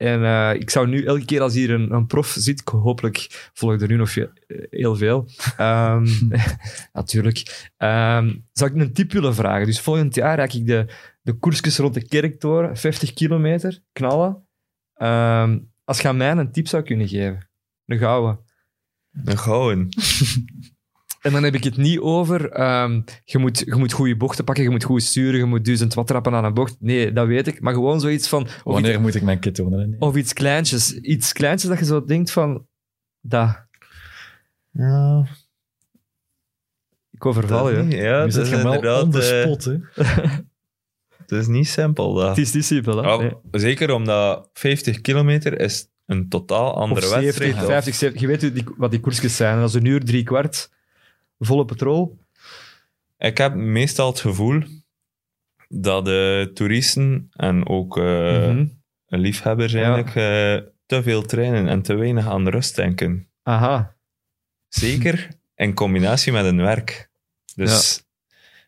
En 0.00 0.24
eh, 0.24 0.54
ik 0.54 0.70
zou 0.70 0.88
nu 0.88 1.04
elke 1.04 1.24
keer 1.24 1.40
als 1.40 1.54
hier 1.54 1.70
een, 1.70 1.92
een 1.92 2.06
prof 2.06 2.26
zit, 2.38 2.60
ik- 2.60 2.68
hopelijk 2.68 3.50
volg 3.52 3.80
er 3.80 3.88
nu 3.88 3.96
nog 3.96 4.10
veel- 4.10 4.30
eh, 4.46 4.56
heel 4.70 4.96
veel, 4.96 5.28
Ehm, 5.56 6.06
natuurlijk, 6.92 7.70
Ehm, 7.76 8.36
zou 8.52 8.70
ik 8.74 8.80
een 8.80 8.92
tip 8.92 9.12
willen 9.12 9.34
vragen. 9.34 9.66
Dus 9.66 9.80
volgend 9.80 10.14
jaar 10.14 10.36
raak 10.36 10.52
ik 10.52 10.66
de, 10.66 10.86
de 11.22 11.32
koersjes 11.32 11.78
rond 11.78 11.94
de 11.94 12.06
kerktoren, 12.08 12.76
50 12.76 13.12
kilometer, 13.12 13.82
knallen. 13.92 14.46
Ehm, 14.94 15.58
als 15.84 16.00
je 16.00 16.08
aan 16.08 16.16
mij 16.16 16.30
een 16.30 16.52
tip 16.52 16.68
zou 16.68 16.82
kunnen 16.82 17.08
geven, 17.08 17.50
een 17.86 17.98
gouden. 17.98 18.44
Een 19.24 19.38
gouden. 19.38 19.88
En 21.20 21.32
dan 21.32 21.42
heb 21.42 21.54
ik 21.54 21.64
het 21.64 21.76
niet 21.76 21.98
over, 21.98 22.50
ehm, 22.50 23.00
je, 23.24 23.38
moet, 23.38 23.58
je 23.58 23.74
moet 23.74 23.92
goede 23.92 24.16
bochten 24.16 24.44
pakken, 24.44 24.64
je 24.64 24.70
moet 24.70 24.84
goed 24.84 25.02
sturen, 25.02 25.38
je 25.38 25.44
moet 25.44 25.64
duizend 25.64 25.94
watt 25.94 26.08
trappen 26.08 26.34
aan 26.34 26.44
een 26.44 26.54
bocht. 26.54 26.76
Nee, 26.78 27.12
dat 27.12 27.26
weet 27.26 27.46
ik. 27.46 27.60
Maar 27.60 27.74
gewoon 27.74 28.00
zoiets 28.00 28.28
van, 28.28 28.46
Wanneer 28.64 28.92
iets, 28.92 29.00
moet 29.00 29.14
ik 29.14 29.22
mijn 29.22 29.38
kit 29.38 29.54
tonen? 29.54 29.96
of 29.98 30.16
iets 30.16 30.32
kleintjes. 30.32 30.92
Iets 30.94 31.32
kleintjes 31.32 31.70
dat 31.70 31.78
je 31.78 31.84
zo 31.84 32.04
denkt 32.04 32.30
van, 32.30 32.66
dat. 33.20 33.66
Ja, 34.70 35.26
Ik 37.10 37.26
overval 37.26 37.70
je. 37.70 37.96
Ja, 37.96 38.30
zit 38.30 38.42
is 38.42 38.48
je 38.48 38.54
hem 38.54 38.64
wel 38.64 38.74
inderdaad, 38.74 39.02
on 39.02 39.14
eh, 39.20 39.42
spot, 39.42 39.64
hè. 39.64 39.76
Het 41.18 41.38
is 41.38 41.46
niet 41.46 41.68
simpel, 41.68 42.14
dat. 42.14 42.28
Het 42.28 42.38
is 42.38 42.52
niet 42.52 42.64
simpel, 42.64 43.02
hè? 43.02 43.16
Nee. 43.16 43.32
Zeker 43.50 43.90
omdat 43.92 44.50
50 44.52 45.00
kilometer 45.00 45.60
is 45.60 45.86
een 46.06 46.28
totaal 46.28 46.72
Of 46.72 46.76
andere 46.78 47.06
70, 47.06 47.24
wedstrijd. 47.24 47.54
of- 47.54 47.70
50, 47.72 47.94
70. 47.94 48.20
Je 48.20 48.26
weet 48.26 48.62
wat 48.76 48.90
die 48.90 49.00
koersjes 49.00 49.36
zijn. 49.36 49.58
Dat 49.60 49.68
is 49.68 49.74
een 49.74 49.84
uur, 49.84 50.04
drie 50.04 50.22
kwart, 50.22 50.70
volle 51.40 51.64
petrol. 51.64 52.18
Ik 53.18 53.38
heb 53.38 53.54
meestal 53.54 54.06
het 54.10 54.20
gevoel 54.20 54.62
dat 55.68 56.04
de 56.04 56.50
toeristen 56.54 57.30
en 57.32 57.68
ook 57.68 57.98
eh, 57.98 58.04
Mhm. 58.04 58.66
liefhebbers 59.06 59.72
Ja. 59.72 59.78
eigenlijk 59.82 60.08
eh, 60.08 60.68
te 60.86 61.02
veel 61.02 61.22
trainen 61.22 61.68
en 61.68 61.82
te 61.82 61.94
weinig 61.94 62.26
aan 62.26 62.44
de 62.44 62.50
rust 62.50 62.76
denken. 62.76 63.28
Aha. 63.42 63.94
Zeker 64.68 65.28
in 65.54 65.74
combinatie 65.74 66.32
met 66.32 66.44
hun 66.44 66.56
werk. 66.60 67.10
Dus, 67.54 68.02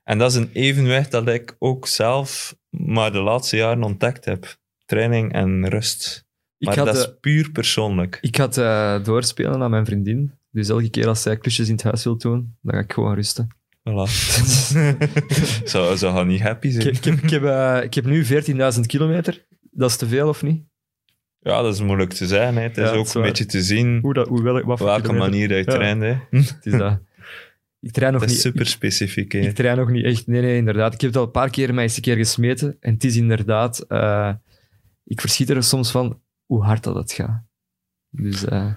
En 0.04 0.18
dat 0.18 0.30
is 0.30 0.36
een 0.36 0.50
evenwicht 0.52 1.10
dat 1.10 1.28
ik 1.28 1.56
ook 1.58 1.86
zelf 1.86 2.56
maar 2.70 3.12
de 3.12 3.18
laatste 3.20 3.56
jaren 3.56 3.82
ontdekt 3.82 4.24
heb. 4.24 4.56
Training 4.84 5.32
en 5.32 5.68
rust. 5.68 6.26
Maar 6.58 6.76
had, 6.76 6.86
dat 6.86 6.96
is 6.96 7.14
puur 7.20 7.50
persoonlijk. 7.50 8.18
ik 8.20 8.36
had 8.36 8.58
eh, 8.58 9.04
doorspelen 9.04 9.62
aan 9.62 9.70
mijn 9.70 9.84
vriendin. 9.86 10.32
Dus 10.52 10.68
elke 10.68 10.88
keer 10.90 11.08
als 11.08 11.22
zij 11.22 11.36
klusjes 11.36 11.66
in 11.68 11.72
het 11.74 11.82
huis 11.82 12.04
wil 12.04 12.16
doen, 12.18 12.56
dan 12.62 12.74
ga 12.74 12.80
ik 12.80 12.92
gewoon 12.92 13.14
rusten. 13.14 13.48
Voilà. 13.88 14.10
Zou 15.64 15.96
ze 15.96 16.06
gaan 16.06 16.26
niet 16.26 16.40
happy 16.40 16.70
zijn. 16.70 16.86
ik, 16.86 17.04
heb, 17.04 17.14
ik, 17.22 17.30
heb, 17.30 17.42
eh, 17.44 17.78
ik 17.82 17.94
heb 17.94 18.04
nu 18.04 18.24
14.000 18.24 18.80
kilometer. 18.86 19.46
Dat 19.70 19.90
is 19.90 19.96
te 19.96 20.06
veel, 20.06 20.28
of 20.28 20.42
niet? 20.42 20.64
Ja, 21.38 21.62
dat 21.62 21.74
is 21.74 21.80
moeilijk 21.80 22.12
te 22.12 22.26
zeggen. 22.26 22.54
Hè. 22.56 22.62
Het 22.62 22.76
is 22.76 22.84
Ja, 22.84 22.90
dat 22.90 22.98
ook 22.98 23.06
is 23.06 23.14
een 23.14 23.22
beetje 23.22 23.46
te 23.46 23.62
zien 23.62 23.98
Hoe 24.02 24.14
dat, 24.14 24.28
hoe 24.28 24.42
wel, 24.42 24.52
wat 24.52 24.62
op 24.62 24.78
voor 24.78 24.86
welke 24.86 25.02
kilometer. 25.02 25.30
manier 25.30 25.48
dat 25.48 25.58
je 25.64 25.70
Ja. 25.70 25.76
traint. 25.76 26.02
Hè. 26.02 26.38
Het 26.38 26.58
is 26.66 26.72
dat. 26.72 27.00
Ik 27.80 27.90
train 27.92 28.12
nog 28.12 28.20
Het 28.20 28.30
is 28.30 28.36
niet. 28.36 28.44
super 28.46 28.66
specifiek. 28.66 29.32
hè. 29.32 29.38
Ik 29.38 29.54
train 29.54 29.76
nog 29.76 29.90
niet 29.90 30.04
echt. 30.04 30.26
Nee, 30.26 30.40
nee, 30.40 30.56
inderdaad. 30.56 30.94
Ik 30.94 31.00
heb 31.00 31.10
het 31.10 31.18
al 31.18 31.24
een 31.26 31.30
paar 31.30 31.50
keer 31.50 31.74
mij 31.74 31.82
eens 31.82 31.96
een 31.96 32.02
keer 32.02 32.16
gesmeten. 32.16 32.76
En 32.80 32.92
het 32.94 33.04
is 33.04 33.16
inderdaad... 33.16 33.78
eh, 33.80 34.32
ik 35.04 35.20
verschiet 35.20 35.50
er 35.50 35.62
soms 35.62 35.90
van 35.90 36.20
hoe 36.46 36.62
hard 36.64 36.82
dat 36.84 36.94
het 36.94 37.12
gaat. 37.12 37.42
Dus 38.10 38.44
eh, 38.44 38.72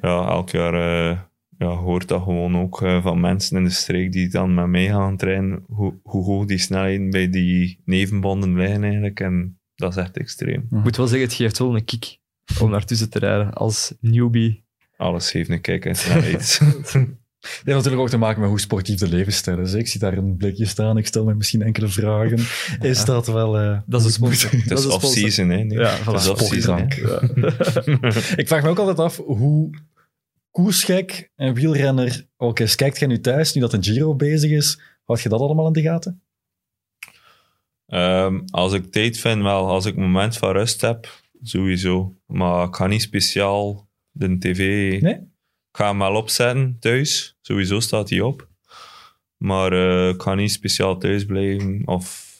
Ja, 0.00 0.28
elk 0.28 0.50
jaar 0.50 0.74
eh, 0.74 1.18
ja, 1.58 1.66
hoort 1.66 2.08
dat 2.08 2.22
gewoon 2.22 2.56
ook 2.56 2.82
eh, 2.82 3.02
van 3.02 3.20
mensen 3.20 3.56
in 3.56 3.64
de 3.64 3.70
streek 3.70 4.12
die 4.12 4.28
dan 4.28 4.54
met 4.54 4.66
mij 4.66 4.86
gaan 4.86 5.16
trainen, 5.16 5.64
hoe, 5.66 6.00
hoe 6.02 6.24
hoog 6.24 6.46
die 6.46 6.58
snelheden 6.58 7.10
bij 7.10 7.30
die 7.30 7.80
nevenbonden 7.84 8.56
liggen 8.56 8.82
eigenlijk. 8.82 9.20
En 9.20 9.58
dat 9.74 9.90
is 9.90 10.02
echt 10.02 10.16
extreem. 10.16 10.60
ik 10.70 10.82
moet 10.82 10.96
wel 10.96 11.06
zeggen, 11.06 11.26
het 11.26 11.36
geeft 11.36 11.58
wel 11.58 11.76
een 11.76 11.84
kick 11.84 12.18
om 12.60 12.70
naartussen 12.70 13.10
te 13.10 13.18
rijden 13.18 13.52
als 13.52 13.94
newbie. 14.00 14.64
Alles 14.96 15.32
heeft 15.32 15.48
een 15.48 15.60
kijk 15.60 15.84
en 15.84 15.96
snelheid. 16.04 16.60
Het 17.44 17.52
heeft 17.64 17.76
natuurlijk 17.76 18.02
ook 18.02 18.08
te 18.08 18.16
maken 18.16 18.40
met 18.40 18.48
hoe 18.50 18.60
sportief 18.60 18.98
de 18.98 19.08
levensstijl 19.08 19.58
is. 19.58 19.72
Ik 19.72 19.88
zie 19.88 20.00
daar 20.00 20.16
een 20.16 20.36
blikje 20.36 20.64
staan, 20.66 20.96
ik 20.98 21.06
stel 21.06 21.24
me 21.24 21.34
misschien 21.34 21.62
enkele 21.62 21.88
vragen. 21.88 22.38
Is 22.90 23.04
dat 23.04 23.26
wel... 23.26 23.58
eh, 23.58 23.78
Dat 23.86 24.00
is 24.00 24.06
een 24.06 24.12
sponsor. 24.12 24.50
Het 24.50 24.68
Dat 24.68 24.78
is 24.78 24.86
off-season, 24.86 25.48
hè. 25.48 25.56
nu. 25.64 25.78
Ja, 25.78 25.90
Het 25.90 26.00
voilà. 26.00 26.14
is 26.14 26.28
off-season, 26.28 26.78
hè. 26.78 26.86
Sportdrank. 26.90 28.34
Ik 28.40 28.48
vraag 28.48 28.62
me 28.62 28.68
ook 28.68 28.78
altijd 28.78 28.98
af 28.98 29.16
hoe 29.16 29.70
koersgek 30.50 31.30
een 31.36 31.54
wielrenner 31.54 32.26
ook 32.36 32.60
is. 32.60 32.74
Kijkt 32.74 32.98
jij 32.98 33.08
nu 33.08 33.20
thuis, 33.20 33.52
nu 33.52 33.60
dat 33.60 33.72
een 33.72 33.84
Giro 33.84 34.14
bezig 34.14 34.50
is, 34.50 34.80
houd 35.04 35.20
je 35.20 35.28
dat 35.28 35.40
allemaal 35.40 35.66
in 35.66 35.72
de 35.72 35.82
gaten? 35.82 36.22
Ehm, 37.86 38.40
als 38.50 38.72
ik 38.72 38.92
tijd 38.92 39.18
vind, 39.18 39.42
wel. 39.42 39.68
Als 39.68 39.84
ik 39.86 39.96
een 39.96 40.02
moment 40.02 40.36
van 40.36 40.52
rust 40.52 40.80
heb, 40.80 41.22
sowieso. 41.42 42.14
Maar 42.26 42.66
ik 42.66 42.74
ga 42.74 42.86
niet 42.86 43.02
speciaal 43.02 43.88
de 44.10 44.38
tv... 44.38 44.58
Nee? 45.02 45.32
Ik 45.74 45.80
ga 45.80 45.88
hem 45.88 45.98
wel 45.98 46.14
opzetten 46.14 46.76
thuis. 46.80 47.38
Sowieso 47.40 47.80
staat 47.80 48.10
hij 48.10 48.20
op. 48.20 48.48
Maar 49.36 49.72
eh, 49.72 50.08
ik 50.08 50.22
ga 50.22 50.34
niet 50.34 50.52
speciaal 50.52 50.98
thuis 50.98 51.24
blijven. 51.24 51.82
Of 51.84 52.32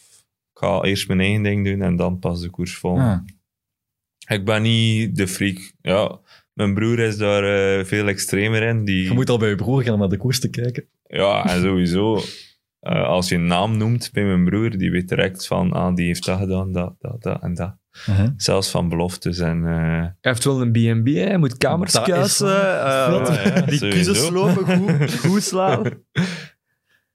ik 0.53 0.59
ga 0.59 0.83
eerst 0.83 1.09
mijn 1.09 1.21
eigen 1.21 1.43
ding 1.43 1.65
doen 1.65 1.83
en 1.83 1.97
dan 1.97 2.19
pas 2.19 2.41
de 2.41 2.51
koers 2.51 2.77
volgen. 2.77 3.05
Ah. 3.05 4.37
Ik 4.37 4.45
ben 4.45 4.63
niet 4.63 5.17
de 5.17 5.29
freak. 5.29 5.73
Ja, 5.81 6.21
mijn 6.53 6.75
broer 6.75 6.99
is 6.99 7.17
daar 7.17 7.45
eh, 7.45 7.85
veel 7.85 8.09
extremer 8.09 8.63
in. 8.63 8.85
Die, 8.85 9.05
Je 9.05 9.13
moet 9.13 9.31
al 9.31 9.39
bij 9.39 9.49
je 9.49 9.55
broer 9.55 9.83
gaan 9.83 9.99
naar 9.99 10.09
de 10.09 10.17
koers 10.17 10.41
te 10.41 10.51
kijken. 10.51 10.89
Ja, 11.07 11.47
en 11.47 11.63
sowieso. 11.63 12.21
eh, 12.81 13.07
als 13.07 13.29
je 13.29 13.35
een 13.35 13.47
naam 13.47 13.77
noemt 13.77 14.11
bij 14.13 14.25
mijn 14.25 14.45
broer, 14.45 14.79
die 14.79 14.91
weet 14.91 15.09
direct 15.09 15.47
van, 15.47 15.73
ah, 15.73 15.95
die 15.95 16.07
heeft 16.07 16.25
dat 16.25 16.39
gedaan, 16.39 16.73
dat, 16.73 16.95
dat, 16.99 17.23
dat 17.23 17.43
en 17.43 17.55
dat. 17.55 17.77
Uh-huh. 18.09 18.29
Zelfs 18.37 18.71
van 18.71 18.89
beloftes 18.89 19.39
en... 19.39 19.67
eh, 19.67 19.75
Hij 19.77 20.15
heeft 20.21 20.45
wel 20.45 20.61
een 20.63 20.73
B&B, 20.73 21.07
hè. 21.07 21.21
hij 21.21 21.39
moet 21.39 21.57
kamers 21.57 21.93
Dat 21.93 22.09
is 22.09 22.15
kuisen, 22.15 22.47
eh, 22.49 23.45
Ja, 23.45 23.61
die 23.61 23.79
kussens 23.89 24.27
slopen, 24.27 24.77
goed, 24.99 25.15
goed 25.19 25.43
slaan. 25.43 25.83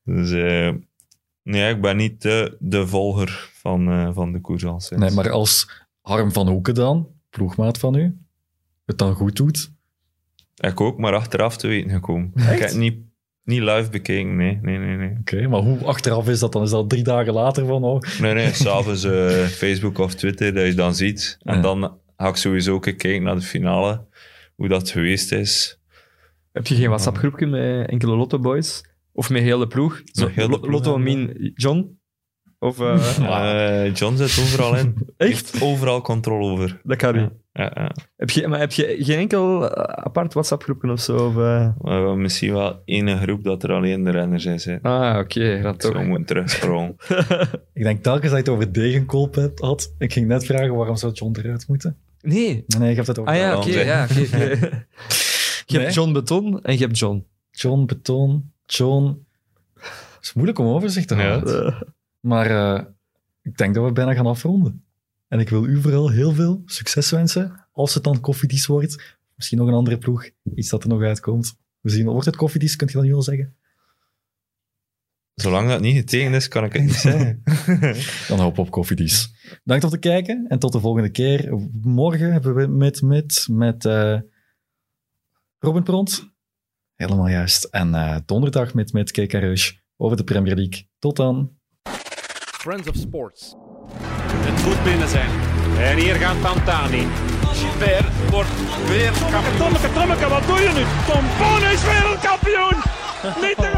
Dus 0.04 0.32
eh, 0.32 0.74
nee, 1.44 1.74
ik 1.74 1.82
ben 1.82 1.98
niet 1.98 2.22
de, 2.22 2.58
de 2.60 2.88
volger 2.88 3.50
van, 3.54 3.90
eh, 3.92 4.10
van 4.14 4.32
de 4.32 4.42
koers 4.42 4.66
al 4.66 4.80
sinds. 4.80 5.04
Nee, 5.04 5.14
maar 5.14 5.30
als 5.32 5.70
Harm 6.02 6.32
van 6.32 6.48
Hoeken 6.48 6.74
dan, 6.74 7.08
ploegmaat 7.30 7.78
van 7.78 7.96
u, 7.96 8.18
het 8.86 8.98
dan 8.98 9.14
goed 9.16 9.36
doet, 9.36 9.72
Ik 10.56 10.82
ook, 10.82 10.98
maar 10.98 11.14
achteraf 11.14 11.58
te 11.58 11.68
weten 11.68 11.90
gekomen. 11.92 12.32
Ik 12.36 12.44
heb 12.44 12.60
het 12.60 12.76
niet, 12.78 12.98
niet 13.44 13.62
live 13.62 13.90
bekeken, 13.90 14.36
nee, 14.36 14.60
nee, 14.62 14.78
nee. 14.78 14.96
Nee, 14.98 15.16
oké, 15.20 15.48
maar 15.48 15.60
hoe 15.60 15.84
achteraf 15.86 16.28
is 16.30 16.40
dat 16.40 16.52
dan? 16.52 16.64
Is 16.64 16.70
dat 16.70 16.90
drie 16.90 17.04
dagen 17.04 17.34
later 17.34 17.66
van, 17.66 17.84
oh, 17.84 18.02
nee, 18.22 18.34
nee 18.34 18.54
s'avonds 18.64 19.04
eh, 19.04 19.30
Facebook 19.46 19.98
of 19.98 20.16
Twitter, 20.16 20.54
dat 20.54 20.66
je 20.66 20.74
dan 20.74 20.96
ziet. 20.96 21.38
En 21.42 21.56
Ja. 21.56 21.62
dan 21.62 21.98
ga 22.18 22.28
ik 22.28 22.36
sowieso 22.36 22.74
ook 22.74 22.82
kijken 22.82 23.24
naar 23.24 23.36
de 23.36 23.42
finale, 23.42 24.06
hoe 24.56 24.68
dat 24.68 24.90
geweest 24.90 25.32
is. 25.32 25.80
Heb 26.52 26.68
je 26.68 26.76
geen 26.76 26.88
WhatsApp-groepje 26.88 27.46
met 27.48 27.90
enkele 27.90 28.16
Lotto 28.16 28.40
Boys? 28.40 28.84
Of 29.12 29.30
met 29.30 29.42
heel 29.42 29.60
de 29.60 29.68
ploeg? 29.68 30.02
Zo, 30.06 30.26
Met 30.26 30.36
heel 30.36 30.46
de 30.46 30.52
Lo- 30.52 30.60
ploeg, 30.60 30.72
Lotto 30.72 30.92
ja. 30.92 30.98
Min 30.98 31.52
John? 31.56 31.99
Of, 32.60 32.80
eh, 32.80 33.18
Eh, 33.86 33.93
John 33.93 34.16
zit 34.16 34.43
overal 34.43 34.76
in. 34.76 34.95
Echt? 35.18 35.30
Heeft 35.30 35.62
overal 35.62 36.01
controle 36.01 36.51
over. 36.51 36.80
Dat 36.84 36.97
kan 36.97 37.16
niet. 37.16 37.30
Ja, 37.53 37.72
ja. 37.74 37.91
Heb 38.18 38.30
je, 38.30 38.47
maar 38.47 38.60
heb 38.60 38.72
je 38.72 38.95
geen 38.99 39.18
enkel 39.20 39.70
eh, 39.72 40.03
apart 40.03 40.34
WhatsApp-groepje 40.34 40.91
of 40.91 40.99
zo? 40.99 41.16
Of, 41.28 41.38
eh? 41.38 41.70
We 41.82 41.89
hebben 41.91 42.22
misschien 42.22 42.53
wel 42.53 42.82
één 42.86 43.18
groep 43.22 43.43
dat 43.43 43.64
er 43.64 43.72
alleen 43.72 44.03
de 44.03 44.12
renners 44.12 44.45
in 44.45 44.60
zitten. 44.60 44.91
Ah, 44.91 45.18
oké, 45.20 45.62
dat 45.62 45.82
Zo 45.82 45.91
toch. 45.91 46.03
moeten 46.05 46.26
terugscrollen. 46.26 46.95
ik 47.74 47.84
denk 47.84 48.03
telkens 48.03 48.32
dat 48.32 48.32
je 48.32 48.38
het 48.38 48.49
over 48.49 48.72
degenkolp 48.74 49.36
hebt- 49.36 49.60
had. 49.60 49.93
Ik 49.97 50.14
ging 50.14 50.28
net 50.28 50.45
vragen, 50.45 50.76
waarom 50.76 50.95
zou 50.95 51.14
John 51.14 51.36
eruit 51.39 51.68
moeten? 51.68 51.97
Nee. 52.22 52.64
Nee, 52.80 52.89
ik 52.89 52.95
heb 52.95 53.07
het 53.07 53.20
over 53.20 53.32
Ah 53.32 53.38
ja, 53.39 53.57
oké. 53.57 53.70
ja. 53.82 54.07
Je 54.10 54.28
Nee. 55.68 55.82
hebt 55.82 55.93
John 55.93 56.12
Beton 56.14 56.62
en 56.64 56.74
je 56.74 56.80
hebt 56.80 56.97
John. 56.97 57.26
John, 57.51 57.86
Beton, 57.86 58.51
John. 58.66 59.26
Het 59.76 60.22
is 60.22 60.34
moeilijk 60.34 60.60
om 60.60 60.66
overzicht 60.68 61.07
te 61.07 61.16
Ja. 61.16 61.22
houden. 61.28 61.88
Maar 62.20 62.76
eh, 62.76 62.86
ik 63.42 63.58
denk 63.58 63.76
dat 63.76 63.86
we 63.86 63.92
bijna 63.92 64.14
gaan 64.14 64.26
afronden. 64.26 64.84
En 65.28 65.40
ik 65.40 65.50
wil 65.50 65.66
u 65.66 65.82
vooral 65.82 66.10
heel 66.10 66.32
veel 66.34 66.62
succes 66.66 67.10
wensen, 67.10 67.68
als 67.72 67.94
het 67.94 68.04
dan 68.04 68.20
koffiedies 68.20 68.66
wordt, 68.66 69.18
Misschien 69.40 69.60
nog 69.60 69.68
een 69.68 69.74
andere 69.74 69.98
ploeg. 69.98 70.30
Iets 70.56 70.70
dat 70.70 70.84
er 70.84 70.90
nog 70.90 71.02
uitkomt. 71.02 71.58
We 71.82 71.90
zien, 71.90 72.06
wordt 72.06 72.26
het 72.26 72.36
koffiedies, 72.36 72.76
kunt 72.76 72.92
je 72.92 72.98
dat 72.98 73.06
nu 73.06 73.14
al 73.14 73.22
zeggen? 73.22 73.56
Zolang 75.34 75.70
dat 75.70 75.82
niet 75.82 75.96
getekend 75.96 76.36
is, 76.36 76.48
kan 76.48 76.64
ik 76.64 76.74
het 76.74 76.82
niet 76.82 76.94
zeggen. 76.94 77.44
Dan 78.28 78.40
hoop 78.40 78.58
op 78.58 78.72
koffiedies. 78.72 79.34
Bedankt 79.64 79.84
om 79.84 79.90
te 79.90 79.98
kijken 79.98 80.46
en 80.48 80.60
tot 80.60 80.72
de 80.72 80.80
volgende 80.80 81.10
keer. 81.10 81.70
Morgen 81.82 82.32
hebben 82.32 82.56
we 82.56 82.68
met, 82.68 83.02
met, 83.02 83.48
met 83.52 83.86
eh, 83.86 84.20
Robin 85.60 85.84
Pront. 85.84 86.30
Helemaal 86.96 87.28
juist. 87.28 87.64
En 87.64 87.94
eh, 87.94 88.18
donderdag 88.26 88.74
met, 88.74 88.94
met 88.94 89.12
KK 89.12 89.32
Rush 89.32 89.72
over 89.98 90.18
de 90.18 90.24
Premier 90.24 90.56
League. 90.56 90.88
Tot 90.98 91.16
dan. 91.16 91.59
Friends 92.60 92.89
of 92.89 92.95
Sports. 92.95 93.55
Het 94.47 94.66
moet 94.66 94.84
binnen 94.84 95.10
zijn. 95.10 95.30
En 95.80 95.97
hier 95.97 96.16
gaat 96.16 96.41
Pantani. 96.41 97.07
Gilbert 97.53 98.30
wordt 98.30 98.49
weer 98.88 99.12
kampioen. 99.32 99.57
Tommeke, 99.57 99.93
Tommeke, 99.93 100.28
wat 100.30 100.47
doe 100.47 100.60
je 100.60 100.72
nu? 100.78 100.84
Tom 101.14 101.24
Bonne 101.39 101.72
is 101.74 101.84
wereldkampioen! 101.84 102.78
Niet 103.45 103.55
te 103.55 103.70